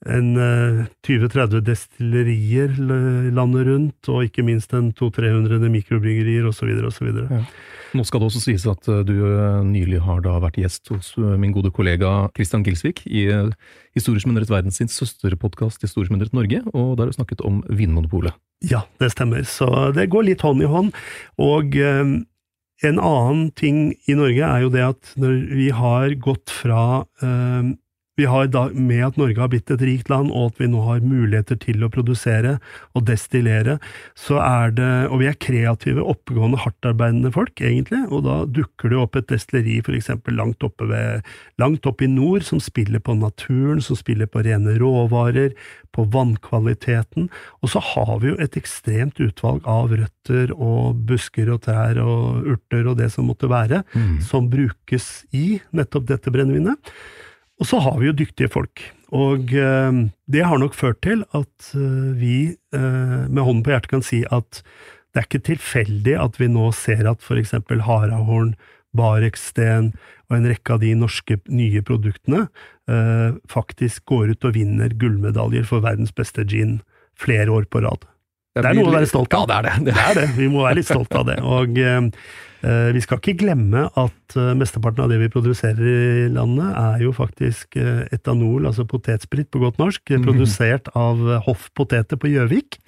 en 0.04 0.26
eh, 0.36 0.82
20-30 1.06 1.62
destillerier 1.64 2.74
l- 2.76 3.30
landet 3.34 3.66
rundt, 3.70 4.10
og 4.12 4.26
ikke 4.26 4.44
minst 4.44 4.74
en 4.76 4.90
200-300 4.92 5.70
mikrobryggerier 5.72 6.44
osv. 6.50 6.68
osv. 6.84 7.08
Ja. 7.30 7.40
Nå 7.96 8.04
skal 8.04 8.20
det 8.20 8.28
også 8.28 8.42
sies 8.44 8.66
at 8.68 8.88
eh, 8.92 9.00
du 9.08 9.14
eh, 9.24 9.62
nylig 9.64 10.02
har 10.04 10.20
da 10.26 10.36
vært 10.42 10.58
gjest 10.60 10.90
hos 10.92 11.14
eh, 11.16 11.36
min 11.40 11.54
gode 11.56 11.72
kollega 11.72 12.28
Christian 12.36 12.66
Gilsvik 12.66 13.04
i 13.08 13.26
eh, 13.32 13.48
Historisk 13.96 14.28
myndighet 14.28 14.50
verdens 14.52 14.76
sin 14.82 14.90
søsterpodkast 14.92 15.80
Historisk 15.86 16.12
myndighet 16.12 16.36
Norge, 16.36 16.60
og 16.76 16.96
der 16.98 17.06
har 17.06 17.14
du 17.14 17.16
snakket 17.16 17.40
om 17.48 17.62
Vinmonopolet. 17.72 18.36
Ja, 18.68 18.82
det 19.00 19.12
stemmer. 19.14 19.46
Så 19.48 19.68
det 19.96 20.10
går 20.12 20.26
litt 20.28 20.44
hånd 20.44 20.60
i 20.64 20.68
hånd. 20.68 20.92
Og 21.40 21.76
eh, 21.80 22.04
en 22.84 22.98
annen 23.00 23.46
ting 23.56 23.94
i 24.04 24.16
Norge 24.18 24.44
er 24.44 24.66
jo 24.66 24.70
det 24.74 24.84
at 24.84 25.14
når 25.16 25.38
vi 25.56 25.70
har 25.72 26.12
gått 26.20 26.52
fra 26.52 27.06
eh, 27.24 27.72
vi 28.16 28.24
har 28.24 28.48
da, 28.48 28.66
Med 28.72 29.04
at 29.04 29.18
Norge 29.20 29.40
har 29.40 29.50
blitt 29.52 29.70
et 29.70 29.82
rikt 29.84 30.10
land, 30.10 30.30
og 30.32 30.52
at 30.52 30.60
vi 30.60 30.68
nå 30.72 30.80
har 30.86 31.04
muligheter 31.04 31.58
til 31.60 31.84
å 31.84 31.90
produsere 31.92 32.56
og 32.96 33.04
destillere, 33.08 33.78
så 34.16 34.40
er 34.40 34.72
det 34.76 34.92
Og 35.10 35.20
vi 35.20 35.28
er 35.30 35.36
kreative, 35.36 36.02
oppegående, 36.02 36.60
hardtarbeidende 36.64 37.32
folk, 37.34 37.60
egentlig, 37.60 38.06
og 38.10 38.24
da 38.26 38.38
dukker 38.48 38.92
det 38.92 39.00
opp 39.00 39.16
et 39.20 39.28
destilleri 39.32 39.82
for 39.84 39.96
eksempel 39.96 40.36
langt 40.36 40.64
oppe 40.64 40.88
ved 40.88 41.26
Langt 41.60 41.86
oppe 41.88 42.04
i 42.04 42.10
nord, 42.10 42.44
som 42.44 42.60
spiller 42.60 43.00
på 43.00 43.14
naturen, 43.16 43.80
som 43.80 43.96
spiller 43.96 44.28
på 44.28 44.42
rene 44.44 44.76
råvarer, 44.80 45.54
på 45.92 46.04
vannkvaliteten, 46.12 47.30
og 47.62 47.70
så 47.72 47.80
har 47.80 48.18
vi 48.20 48.30
jo 48.32 48.38
et 48.42 48.56
ekstremt 48.58 49.20
utvalg 49.22 49.64
av 49.68 49.92
røtter 49.92 50.52
og 50.52 51.00
busker 51.08 51.48
og 51.52 51.62
trær 51.64 52.00
og 52.02 52.48
urter 52.52 52.90
og 52.90 52.98
det 53.00 53.08
som 53.14 53.28
måtte 53.30 53.48
være, 53.48 53.82
som 54.24 54.50
brukes 54.52 55.24
i 55.32 55.60
nettopp 55.76 56.08
dette 56.10 56.32
brennevinet. 56.34 56.92
Og 57.56 57.68
så 57.70 57.80
har 57.80 57.96
vi 58.00 58.10
jo 58.10 58.16
dyktige 58.16 58.52
folk, 58.52 58.82
og 59.16 59.52
eh, 59.54 60.00
det 60.28 60.44
har 60.44 60.60
nok 60.60 60.74
ført 60.76 61.00
til 61.06 61.22
at 61.36 61.70
eh, 61.78 62.12
vi 62.18 62.36
eh, 62.52 63.22
med 63.30 63.42
hånden 63.42 63.62
på 63.64 63.72
hjertet 63.72 63.92
kan 63.94 64.04
si 64.04 64.24
at 64.28 64.60
det 65.14 65.22
er 65.22 65.28
ikke 65.30 65.46
tilfeldig 65.46 66.16
at 66.20 66.36
vi 66.36 66.50
nå 66.52 66.68
ser 66.76 67.06
at 67.08 67.24
eksempel 67.32 67.86
Harahorn, 67.86 68.52
Bareksten 68.96 69.94
og 70.28 70.36
en 70.36 70.48
rekke 70.50 70.74
av 70.74 70.82
de 70.82 70.92
norske 70.98 71.38
nye 71.48 71.80
produktene 71.86 72.46
eh, 72.90 73.38
faktisk 73.48 74.04
går 74.12 74.34
ut 74.34 74.44
og 74.48 74.56
vinner 74.56 74.92
gullmedaljer 74.92 75.64
for 75.68 75.84
verdens 75.84 76.12
beste 76.12 76.44
gin 76.44 76.80
flere 77.16 77.48
år 77.52 77.68
på 77.72 77.80
rad. 77.84 78.04
Det 78.56 78.64
er 78.64 78.76
noe 78.76 78.88
å 78.90 78.96
være 78.96 79.08
stolt 79.08 79.32
av. 79.36 79.48
Ja, 79.48 79.48
det 79.48 79.56
er 79.56 79.64
det. 79.66 79.88
Det 79.88 79.96
er 80.00 80.14
det. 80.16 80.28
Vi 80.36 80.48
må 80.52 80.64
være 80.64 80.80
litt 80.80 80.88
stolt 80.88 81.12
av 81.16 81.26
det. 81.28 81.36
Og 81.44 81.76
vi 82.96 83.02
skal 83.04 83.20
ikke 83.20 83.36
glemme 83.44 83.84
at 84.00 84.36
eh, 84.36 84.54
mesteparten 84.58 85.04
av 85.04 85.10
det 85.12 85.18
vi 85.20 85.30
produserer 85.32 85.82
i 85.86 86.28
landet, 86.32 86.70
er 86.80 87.04
jo 87.04 87.12
faktisk 87.14 87.76
eh, 87.80 88.06
etanol, 88.14 88.66
altså 88.66 88.86
potetsprit 88.88 89.50
på 89.52 89.62
godt 89.62 89.78
norsk, 89.82 90.02
Mhm. 90.16 90.24
produsert 90.24 90.88
av 90.94 91.20
Hoff 91.46 91.70
Poteter 91.74 92.16
på 92.16 92.32
Gjøvik. 92.32 92.80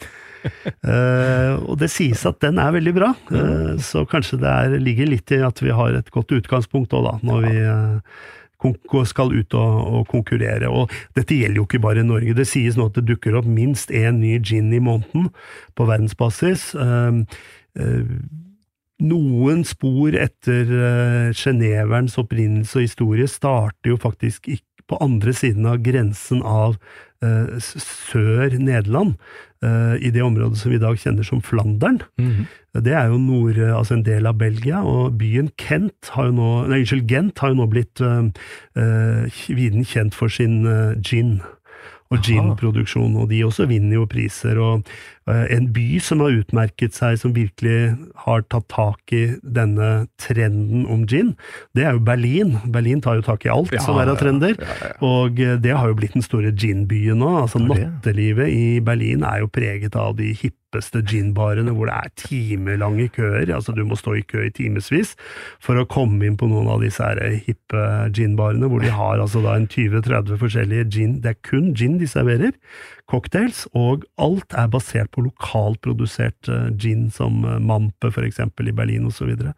uh, 0.87 1.59
og 1.69 1.79
det 1.81 1.91
sies 1.91 2.21
at 2.27 2.39
den 2.41 2.61
er 2.63 2.71
veldig 2.71 2.95
bra, 2.95 3.09
uh, 3.35 3.75
så 3.83 4.05
kanskje 4.07 4.39
det 4.39 4.49
er, 4.49 4.77
ligger 4.79 5.11
litt 5.11 5.33
i 5.35 5.43
at 5.43 5.59
vi 5.61 5.75
har 5.75 5.99
et 5.99 6.11
godt 6.15 6.31
utgangspunkt 6.31 6.95
òg, 6.95 7.09
da, 7.09 7.15
når 7.27 7.47
vi 7.49 7.57
uh, 7.67 9.05
skal 9.07 9.35
ut 9.35 9.55
og, 9.55 9.75
og 9.99 10.09
konkurrere. 10.11 10.71
Og 10.71 10.91
dette 11.15 11.35
gjelder 11.35 11.61
jo 11.61 11.67
ikke 11.67 11.83
bare 11.83 12.01
i 12.03 12.07
Norge. 12.07 12.35
Det 12.35 12.47
sies 12.47 12.77
nå 12.77 12.87
at 12.87 12.99
det 12.99 13.07
dukker 13.11 13.37
opp 13.39 13.47
minst 13.47 13.91
én 13.91 14.19
ny 14.23 14.39
gin 14.39 14.73
i 14.73 14.81
måneden 14.83 15.31
på 15.75 15.87
verdensbasis. 15.87 16.75
Uh, 16.75 17.23
eh, 17.79 18.03
noen 19.05 19.65
spor 19.69 20.17
etter 20.19 20.71
uh, 20.73 22.15
opprinnelse 22.19 22.79
og 22.79 22.87
historie 22.87 23.29
starter 23.29 23.93
jo 23.93 23.99
faktisk 24.01 24.49
på 24.89 24.99
andre 25.05 25.35
siden 25.37 25.67
av 25.69 25.83
grensen 25.85 26.41
av 26.43 26.79
uh, 27.23 27.59
Sør-Nederland, 27.61 29.19
uh, 29.65 29.95
i 30.01 30.11
det 30.11 30.23
området 30.25 30.59
som 30.59 30.73
vi 30.73 30.79
i 30.79 30.83
dag 30.83 30.97
kjenner 30.99 31.23
som 31.27 31.43
Flandern. 31.43 32.03
Mhm. 32.19 32.49
Det 32.79 32.93
er 32.95 33.09
jo 33.11 33.19
nord, 33.19 33.57
altså 33.59 33.97
en 33.97 34.05
del 34.07 34.27
av 34.29 34.37
Belgia, 34.39 34.85
og 34.87 35.17
byen 35.19 35.49
Kent 35.59 36.13
har 36.15 36.29
jo 36.29 36.35
nå, 36.37 36.51
nei, 36.69 36.85
unnskyld, 36.85 37.09
Gent 37.11 37.41
har 37.43 37.51
jo 37.51 37.57
nå 37.59 37.67
blitt 37.73 38.03
viden 39.49 39.87
kjent 39.89 40.15
for 40.15 40.31
sin 40.31 40.61
eh, 40.69 40.95
gin 41.03 41.41
og 42.09 42.25
ginproduksjon, 42.25 43.17
og 43.21 43.29
de 43.29 43.43
også 43.45 43.67
vinner 43.69 43.99
jo 43.99 44.07
priser. 44.09 44.57
Og 44.63 44.81
eh, 44.81 45.18
en 45.29 45.69
by 45.75 45.99
som 46.03 46.23
har 46.25 46.37
utmerket 46.41 46.97
seg, 46.97 47.19
som 47.21 47.35
virkelig 47.37 47.95
har 48.25 48.45
tatt 48.53 48.69
tak 48.73 49.15
i 49.15 49.25
denne 49.43 50.09
trenden 50.21 50.87
om 50.89 51.05
gin, 51.09 51.35
det 51.77 51.87
er 51.87 51.97
jo 51.97 52.05
Berlin. 52.05 52.57
Berlin 52.73 53.03
tar 53.05 53.19
jo 53.19 53.27
tak 53.27 53.47
i 53.47 53.53
alt 53.53 53.73
Ja, 53.75 53.83
som 53.85 53.99
er 54.01 54.11
av 54.13 54.21
trender, 54.21 54.57
ja, 54.59 54.79
ja. 54.83 54.93
og 55.05 55.41
eh, 55.43 55.57
det 55.61 55.75
har 55.77 55.91
jo 55.91 55.99
blitt 55.99 56.17
den 56.17 56.25
store 56.25 56.53
ginbyen 56.53 57.21
nå. 57.23 57.35
Altså. 57.45 57.61
Nattelivet 57.63 58.53
i 58.53 58.79
Berlin 58.85 59.27
er 59.27 59.43
jo 59.45 59.53
preget 59.53 59.97
av 59.99 60.17
de 60.19 60.33
hippeste 60.33 61.03
ginbarene, 61.09 61.73
hvor 61.77 61.89
det 61.89 61.97
er 61.97 62.15
timelange 62.21 63.09
køer. 63.15 63.51
Altså 63.55 63.75
du 63.77 63.85
må 63.89 63.99
stå 63.99 64.19
i 64.19 64.25
kø 64.29 64.45
i 64.47 64.53
timevis 64.55 65.15
for 65.65 65.81
å 65.81 65.87
komme 65.89 66.27
inn 66.29 66.39
på 66.41 66.49
noen 66.51 66.69
av 66.73 66.85
disse 66.85 67.05
her 67.05 67.21
hippe 67.47 67.87
ginbarene, 68.17 68.69
hvor 68.71 68.85
de 68.85 68.93
har 68.93 69.23
altså 69.23 69.43
da 69.45 69.57
en 69.59 69.69
20-30 69.69 70.39
forskjellige 70.41 70.91
gin. 70.93 71.19
Det 71.25 71.35
er 71.35 71.43
kun 71.47 71.75
gin 71.79 71.99
de 72.01 72.09
serverer. 72.11 72.55
Cocktails, 73.09 73.65
og 73.73 74.05
alt 74.21 74.53
er 74.53 74.69
basert 74.69 75.09
på 75.15 75.23
lokalprodusert 75.25 76.37
produsert 76.45 76.81
gin, 76.81 77.11
som 77.11 77.45
eh, 77.45 77.59
Mampe 77.59 78.11
for 78.13 78.23
eksempel 78.27 78.69
i 78.69 78.73
Berlin 78.77 79.07
osv. 79.09 79.17
Så, 79.19 79.25
videre. 79.27 79.53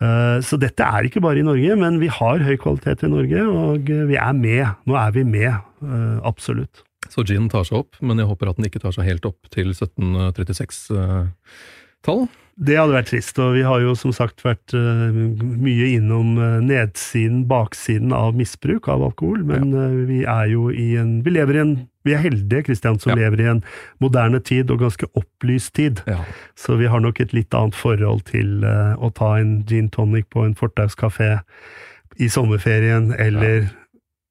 Eh, 0.00 0.40
så 0.44 0.56
dette 0.60 0.82
er 0.84 1.04
ikke 1.04 1.20
bare 1.24 1.38
i 1.42 1.46
Norge, 1.46 1.76
men 1.76 2.00
vi 2.00 2.08
har 2.08 2.38
høy 2.40 2.56
kvalitet 2.60 3.02
i 3.04 3.08
Norge, 3.12 3.46
og 3.46 3.90
eh, 3.90 4.08
vi 4.08 4.16
er 4.16 4.32
med. 4.32 4.66
Nå 4.88 4.94
er 4.98 5.10
vi 5.16 5.24
med, 5.26 5.52
eh, 5.82 6.18
absolutt. 6.26 6.84
Så 7.08 7.22
gin 7.26 7.48
tar 7.50 7.64
seg 7.66 7.78
opp, 7.82 7.96
men 8.00 8.18
jeg 8.20 8.28
håper 8.30 8.48
at 8.50 8.56
den 8.58 8.66
ikke 8.68 8.82
tar 8.82 8.92
seg 8.96 9.08
helt 9.08 9.26
opp 9.28 9.40
til 9.54 9.68
1736-tall. 9.74 12.20
Det 12.58 12.74
hadde 12.74 12.96
vært 12.96 13.12
trist, 13.12 13.38
og 13.38 13.52
vi 13.54 13.60
har 13.62 13.78
jo 13.84 13.92
som 13.98 14.10
sagt 14.14 14.42
vært 14.42 14.74
uh, 14.74 15.14
mye 15.38 15.92
innom 15.94 16.32
eh, 16.42 16.56
nedsiden, 16.66 17.44
baksiden 17.46 18.10
av 18.14 18.34
misbruk 18.34 18.88
av 18.90 19.04
alkohol, 19.06 19.44
men 19.46 19.70
eh, 19.78 20.00
vi 20.08 20.24
er 20.26 20.48
jo 20.50 20.66
i 20.74 20.96
en 20.98 21.20
Vi 21.22 21.30
lever 21.36 21.54
i 21.54 21.62
en 21.62 21.76
Vi 22.08 22.14
er 22.16 22.22
heldige, 22.24 22.64
Kristian, 22.70 22.98
som 23.02 23.12
Ja. 23.12 23.18
lever 23.20 23.42
i 23.44 23.48
en 23.50 23.62
moderne 24.00 24.40
tid, 24.40 24.70
og 24.72 24.80
ganske 24.80 25.06
opplyst 25.18 25.74
tid. 25.76 26.00
Ja. 26.08 26.22
Så 26.56 26.78
vi 26.80 26.88
har 26.88 27.00
nok 27.04 27.20
et 27.20 27.34
litt 27.36 27.52
annet 27.54 27.76
forhold 27.76 28.24
til 28.30 28.64
uh, 28.64 28.96
å 28.96 29.12
ta 29.14 29.34
en 29.38 29.58
gin 29.68 29.90
tonic 29.92 30.30
på 30.32 30.46
en 30.46 30.56
fortauskafé 30.56 31.42
i 32.18 32.28
sommerferien, 32.32 33.12
eller 33.12 33.68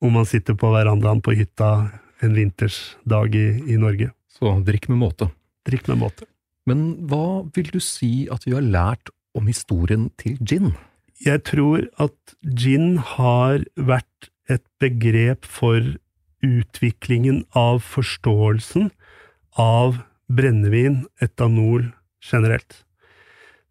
om 0.01 0.13
man 0.17 0.25
sitter 0.25 0.57
på 0.57 0.71
verandaen 0.73 1.21
på 1.21 1.36
hytta 1.38 1.91
en 2.21 2.34
vintersdag 2.34 3.36
i, 3.38 3.47
i 3.73 3.78
Norge. 3.78 4.11
Så 4.38 4.57
drikk 4.65 4.89
med 4.89 4.99
måte. 5.01 5.30
Drikk 5.67 5.88
med 5.91 6.01
måte. 6.01 6.28
Men 6.67 7.07
hva 7.07 7.45
vil 7.55 7.69
du 7.71 7.80
si 7.84 8.28
at 8.34 8.45
vi 8.45 8.53
har 8.57 8.65
lært 8.65 9.09
om 9.38 9.47
historien 9.47 10.09
til 10.19 10.38
gin? 10.41 10.73
Jeg 11.23 11.45
tror 11.47 11.88
at 11.97 12.36
gin 12.43 12.97
har 13.15 13.63
vært 13.80 14.30
et 14.51 14.63
begrep 14.82 15.47
for 15.47 15.82
utviklingen 16.45 17.43
av 17.57 17.79
forståelsen 17.85 18.91
av 19.57 20.01
brennevin, 20.27 21.05
etanol, 21.23 21.89
generelt. 22.21 22.83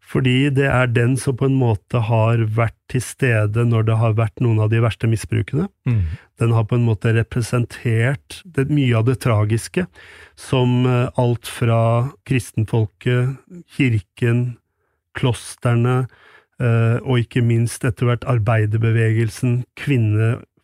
Fordi 0.07 0.47
det 0.55 0.69
er 0.71 0.87
den 0.87 1.17
som 1.19 1.35
på 1.35 1.49
en 1.49 1.57
måte 1.59 1.99
har 2.07 2.39
vært 2.55 2.77
til 2.91 3.03
stede 3.03 3.65
når 3.67 3.89
det 3.89 3.97
har 3.99 4.15
vært 4.15 4.39
noen 4.43 4.61
av 4.63 4.69
de 4.71 4.79
verste 4.83 5.09
misbrukene. 5.11 5.67
Den 6.39 6.53
har 6.55 6.63
på 6.69 6.77
en 6.77 6.85
måte 6.87 7.11
representert 7.15 8.39
det, 8.45 8.69
mye 8.71 8.95
av 8.95 9.07
det 9.09 9.17
tragiske, 9.25 9.83
som 10.39 10.85
eh, 10.87 11.09
alt 11.19 11.51
fra 11.51 11.81
kristenfolket, 12.27 13.35
kirken, 13.75 14.57
klostrene, 15.17 16.07
eh, 16.61 16.97
og 17.03 17.25
ikke 17.25 17.43
minst 17.43 17.83
etter 17.83 18.07
hvert 18.07 18.27
arbeiderbevegelsen, 18.31 19.65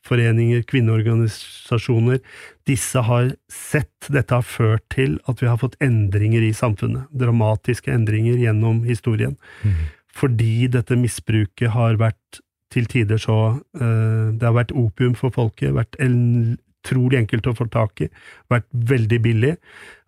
kvinneforeninger, 0.03 0.63
kvinneorganisasjoner. 0.63 2.19
Disse 2.67 2.99
har 2.99 3.33
sett 3.51 4.07
dette 4.09 4.33
har 4.33 4.43
ført 4.43 4.83
til 4.89 5.19
at 5.27 5.41
vi 5.41 5.47
har 5.47 5.57
fått 5.57 5.77
endringer 5.81 6.41
i 6.41 6.53
samfunnet. 6.53 7.07
Dramatiske 7.11 7.91
endringer 7.91 8.37
gjennom 8.37 8.83
historien. 8.83 9.37
Mm. 9.63 9.89
Fordi 10.13 10.67
dette 10.67 10.95
misbruket 10.95 11.71
har 11.71 11.97
vært 11.97 12.41
til 12.71 12.87
tider 12.89 13.17
så 13.17 13.59
uh, 13.59 14.33
Det 14.33 14.43
har 14.43 14.53
vært 14.53 14.71
opium 14.73 15.13
for 15.15 15.29
folket, 15.29 15.73
vært 15.73 15.95
utrolig 15.99 17.19
enkelt 17.19 17.47
å 17.47 17.53
få 17.55 17.67
tak 17.69 18.01
i, 18.01 18.09
vært 18.49 18.65
veldig 18.73 19.19
billig, 19.21 19.55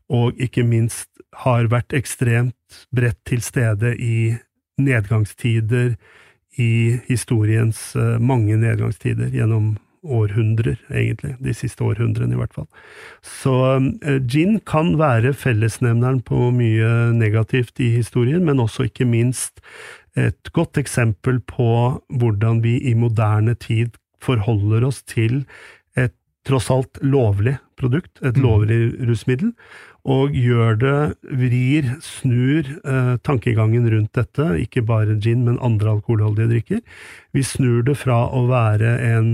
og 0.10 0.34
ikke 0.42 0.64
minst 0.66 1.10
har 1.46 1.68
vært 1.70 1.94
ekstremt 1.94 2.86
bredt 2.92 3.20
til 3.26 3.42
stede 3.42 3.96
i 4.02 4.36
nedgangstider, 4.82 5.96
i 6.58 6.98
historiens 7.06 7.78
uh, 8.00 8.18
mange 8.18 8.56
nedgangstider 8.58 9.30
gjennom 9.30 9.76
århundrer, 10.06 10.78
egentlig. 10.90 11.36
De 11.44 11.54
siste 11.58 11.84
århundrene, 11.84 12.36
i 12.36 12.40
hvert 12.40 12.56
fall. 12.56 12.70
Så 13.26 13.56
uh, 13.82 14.18
gin 14.30 14.60
kan 14.68 14.96
være 15.02 15.34
fellesnevneren 15.34 16.22
på 16.26 16.50
mye 16.56 17.12
negativt 17.18 17.82
i 17.84 17.92
historien, 17.98 18.46
men 18.46 18.64
også 18.64 18.90
ikke 18.90 19.10
minst 19.10 19.64
et 20.16 20.52
godt 20.56 20.78
eksempel 20.80 21.42
på 21.44 21.70
hvordan 22.08 22.62
vi 22.64 22.78
i 22.88 22.94
moderne 22.96 23.56
tid 23.60 23.98
forholder 24.24 24.86
oss 24.88 25.02
til 25.04 25.44
et 26.00 26.14
tross 26.48 26.70
alt 26.72 27.02
lovlig 27.04 27.58
produkt, 27.80 28.22
et 28.22 28.38
mm. 28.38 28.44
lovlig 28.46 28.80
rusmiddel, 29.10 29.52
og 30.06 30.36
gjør 30.38 30.78
det, 30.80 30.98
vrir, 31.34 31.90
snur 32.06 32.68
eh, 32.70 33.16
tankegangen 33.26 33.88
rundt 33.90 34.14
dette, 34.16 34.52
ikke 34.62 34.86
bare 34.86 35.18
gin, 35.18 35.44
men 35.48 35.58
andre 35.66 35.96
alkoholholdige 35.98 36.52
drikker. 36.52 36.84
Vi 37.34 37.44
snur 37.44 37.82
det 37.88 37.98
fra 37.98 38.28
å 38.30 38.46
være 38.52 38.96
en 39.02 39.32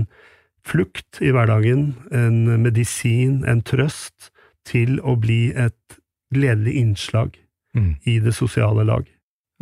flukt 0.66 1.20
i 1.22 1.32
hverdagen, 1.34 1.94
en 2.14 2.44
medisin, 2.62 3.42
en 3.48 3.62
trøst, 3.62 4.30
til 4.68 5.00
å 5.02 5.16
bli 5.18 5.50
et 5.58 5.98
gledelig 6.34 6.76
innslag 6.78 7.34
mm. 7.74 7.94
i 8.06 8.18
det 8.22 8.34
sosiale 8.36 8.84
lag. 8.86 9.08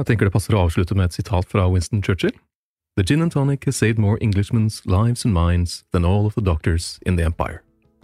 Jeg 0.01 0.09
tenker 0.09 0.28
det 0.28 0.34
passer 0.34 0.57
å 0.57 0.66
avslutte 0.66 0.96
med 0.96 1.11
et 1.11 1.16
sitat 1.16 1.48
fra 1.48 1.66
Winston 1.68 2.05
Churchill. 2.05 2.36
The 2.96 3.05
gin 3.07 3.22
and 3.22 3.32
tonic 3.32 3.64
has 3.64 3.76
saved 3.76 3.98
more 3.98 4.18
Englishmen's 4.20 4.82
lives 4.84 5.24
and 5.24 5.32
minds 5.34 5.84
than 5.92 6.05
all 6.05 6.26
of 6.26 6.34
the 6.34 6.44
doctors 6.44 6.98
in 7.07 7.16
the 7.16 7.24
empire. 7.24 7.62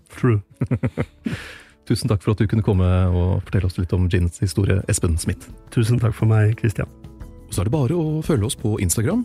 True. 0.08 0.40
Tusen 1.86 2.10
takk 2.10 2.22
for 2.22 2.34
at 2.34 2.40
du 2.40 2.48
kunne 2.50 2.64
komme 2.66 2.86
og 3.12 3.42
fortelle 3.46 3.68
oss 3.68 3.76
litt 3.78 3.92
om 3.94 4.08
gins 4.10 4.40
historie, 4.42 4.80
Espen 4.90 5.18
Smith. 5.18 5.50
Tusen 5.74 6.00
takk 6.02 6.14
for 6.16 6.30
meg, 6.30 6.56
Christian. 6.60 6.90
Så 7.50 7.62
er 7.62 7.68
det 7.68 7.76
bare 7.76 7.94
å 7.94 8.22
følge 8.26 8.48
oss 8.48 8.58
på 8.58 8.74
Instagram. 8.82 9.22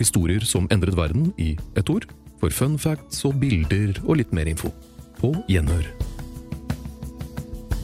Historier 0.00 0.42
som 0.46 0.66
endret 0.74 0.98
verden 0.98 1.30
i 1.38 1.52
ett 1.78 1.92
ord. 1.92 2.08
For 2.40 2.52
fun 2.54 2.78
facts 2.80 3.24
og 3.28 3.36
bilder 3.40 3.98
og 4.06 4.16
litt 4.20 4.32
mer 4.36 4.48
info. 4.48 4.72
På 5.20 5.34
gjenhør. 5.50 5.84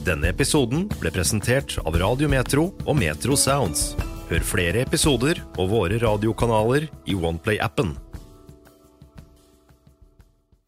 Denne 0.07 0.31
episoden 0.31 0.87
ble 0.97 1.11
presentert 1.13 1.75
av 1.83 1.97
Radio 1.99 2.29
Metro 2.31 2.71
og 2.85 2.95
Metro 2.97 3.35
Sounds. 3.37 3.91
Hør 4.31 4.43
flere 4.43 4.81
episoder 4.87 5.43
og 5.59 5.69
våre 5.71 5.99
radiokanaler 6.01 6.87
i 7.05 7.15
Oneplay-appen. 7.15 7.93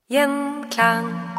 Gjenklang. 0.10 1.39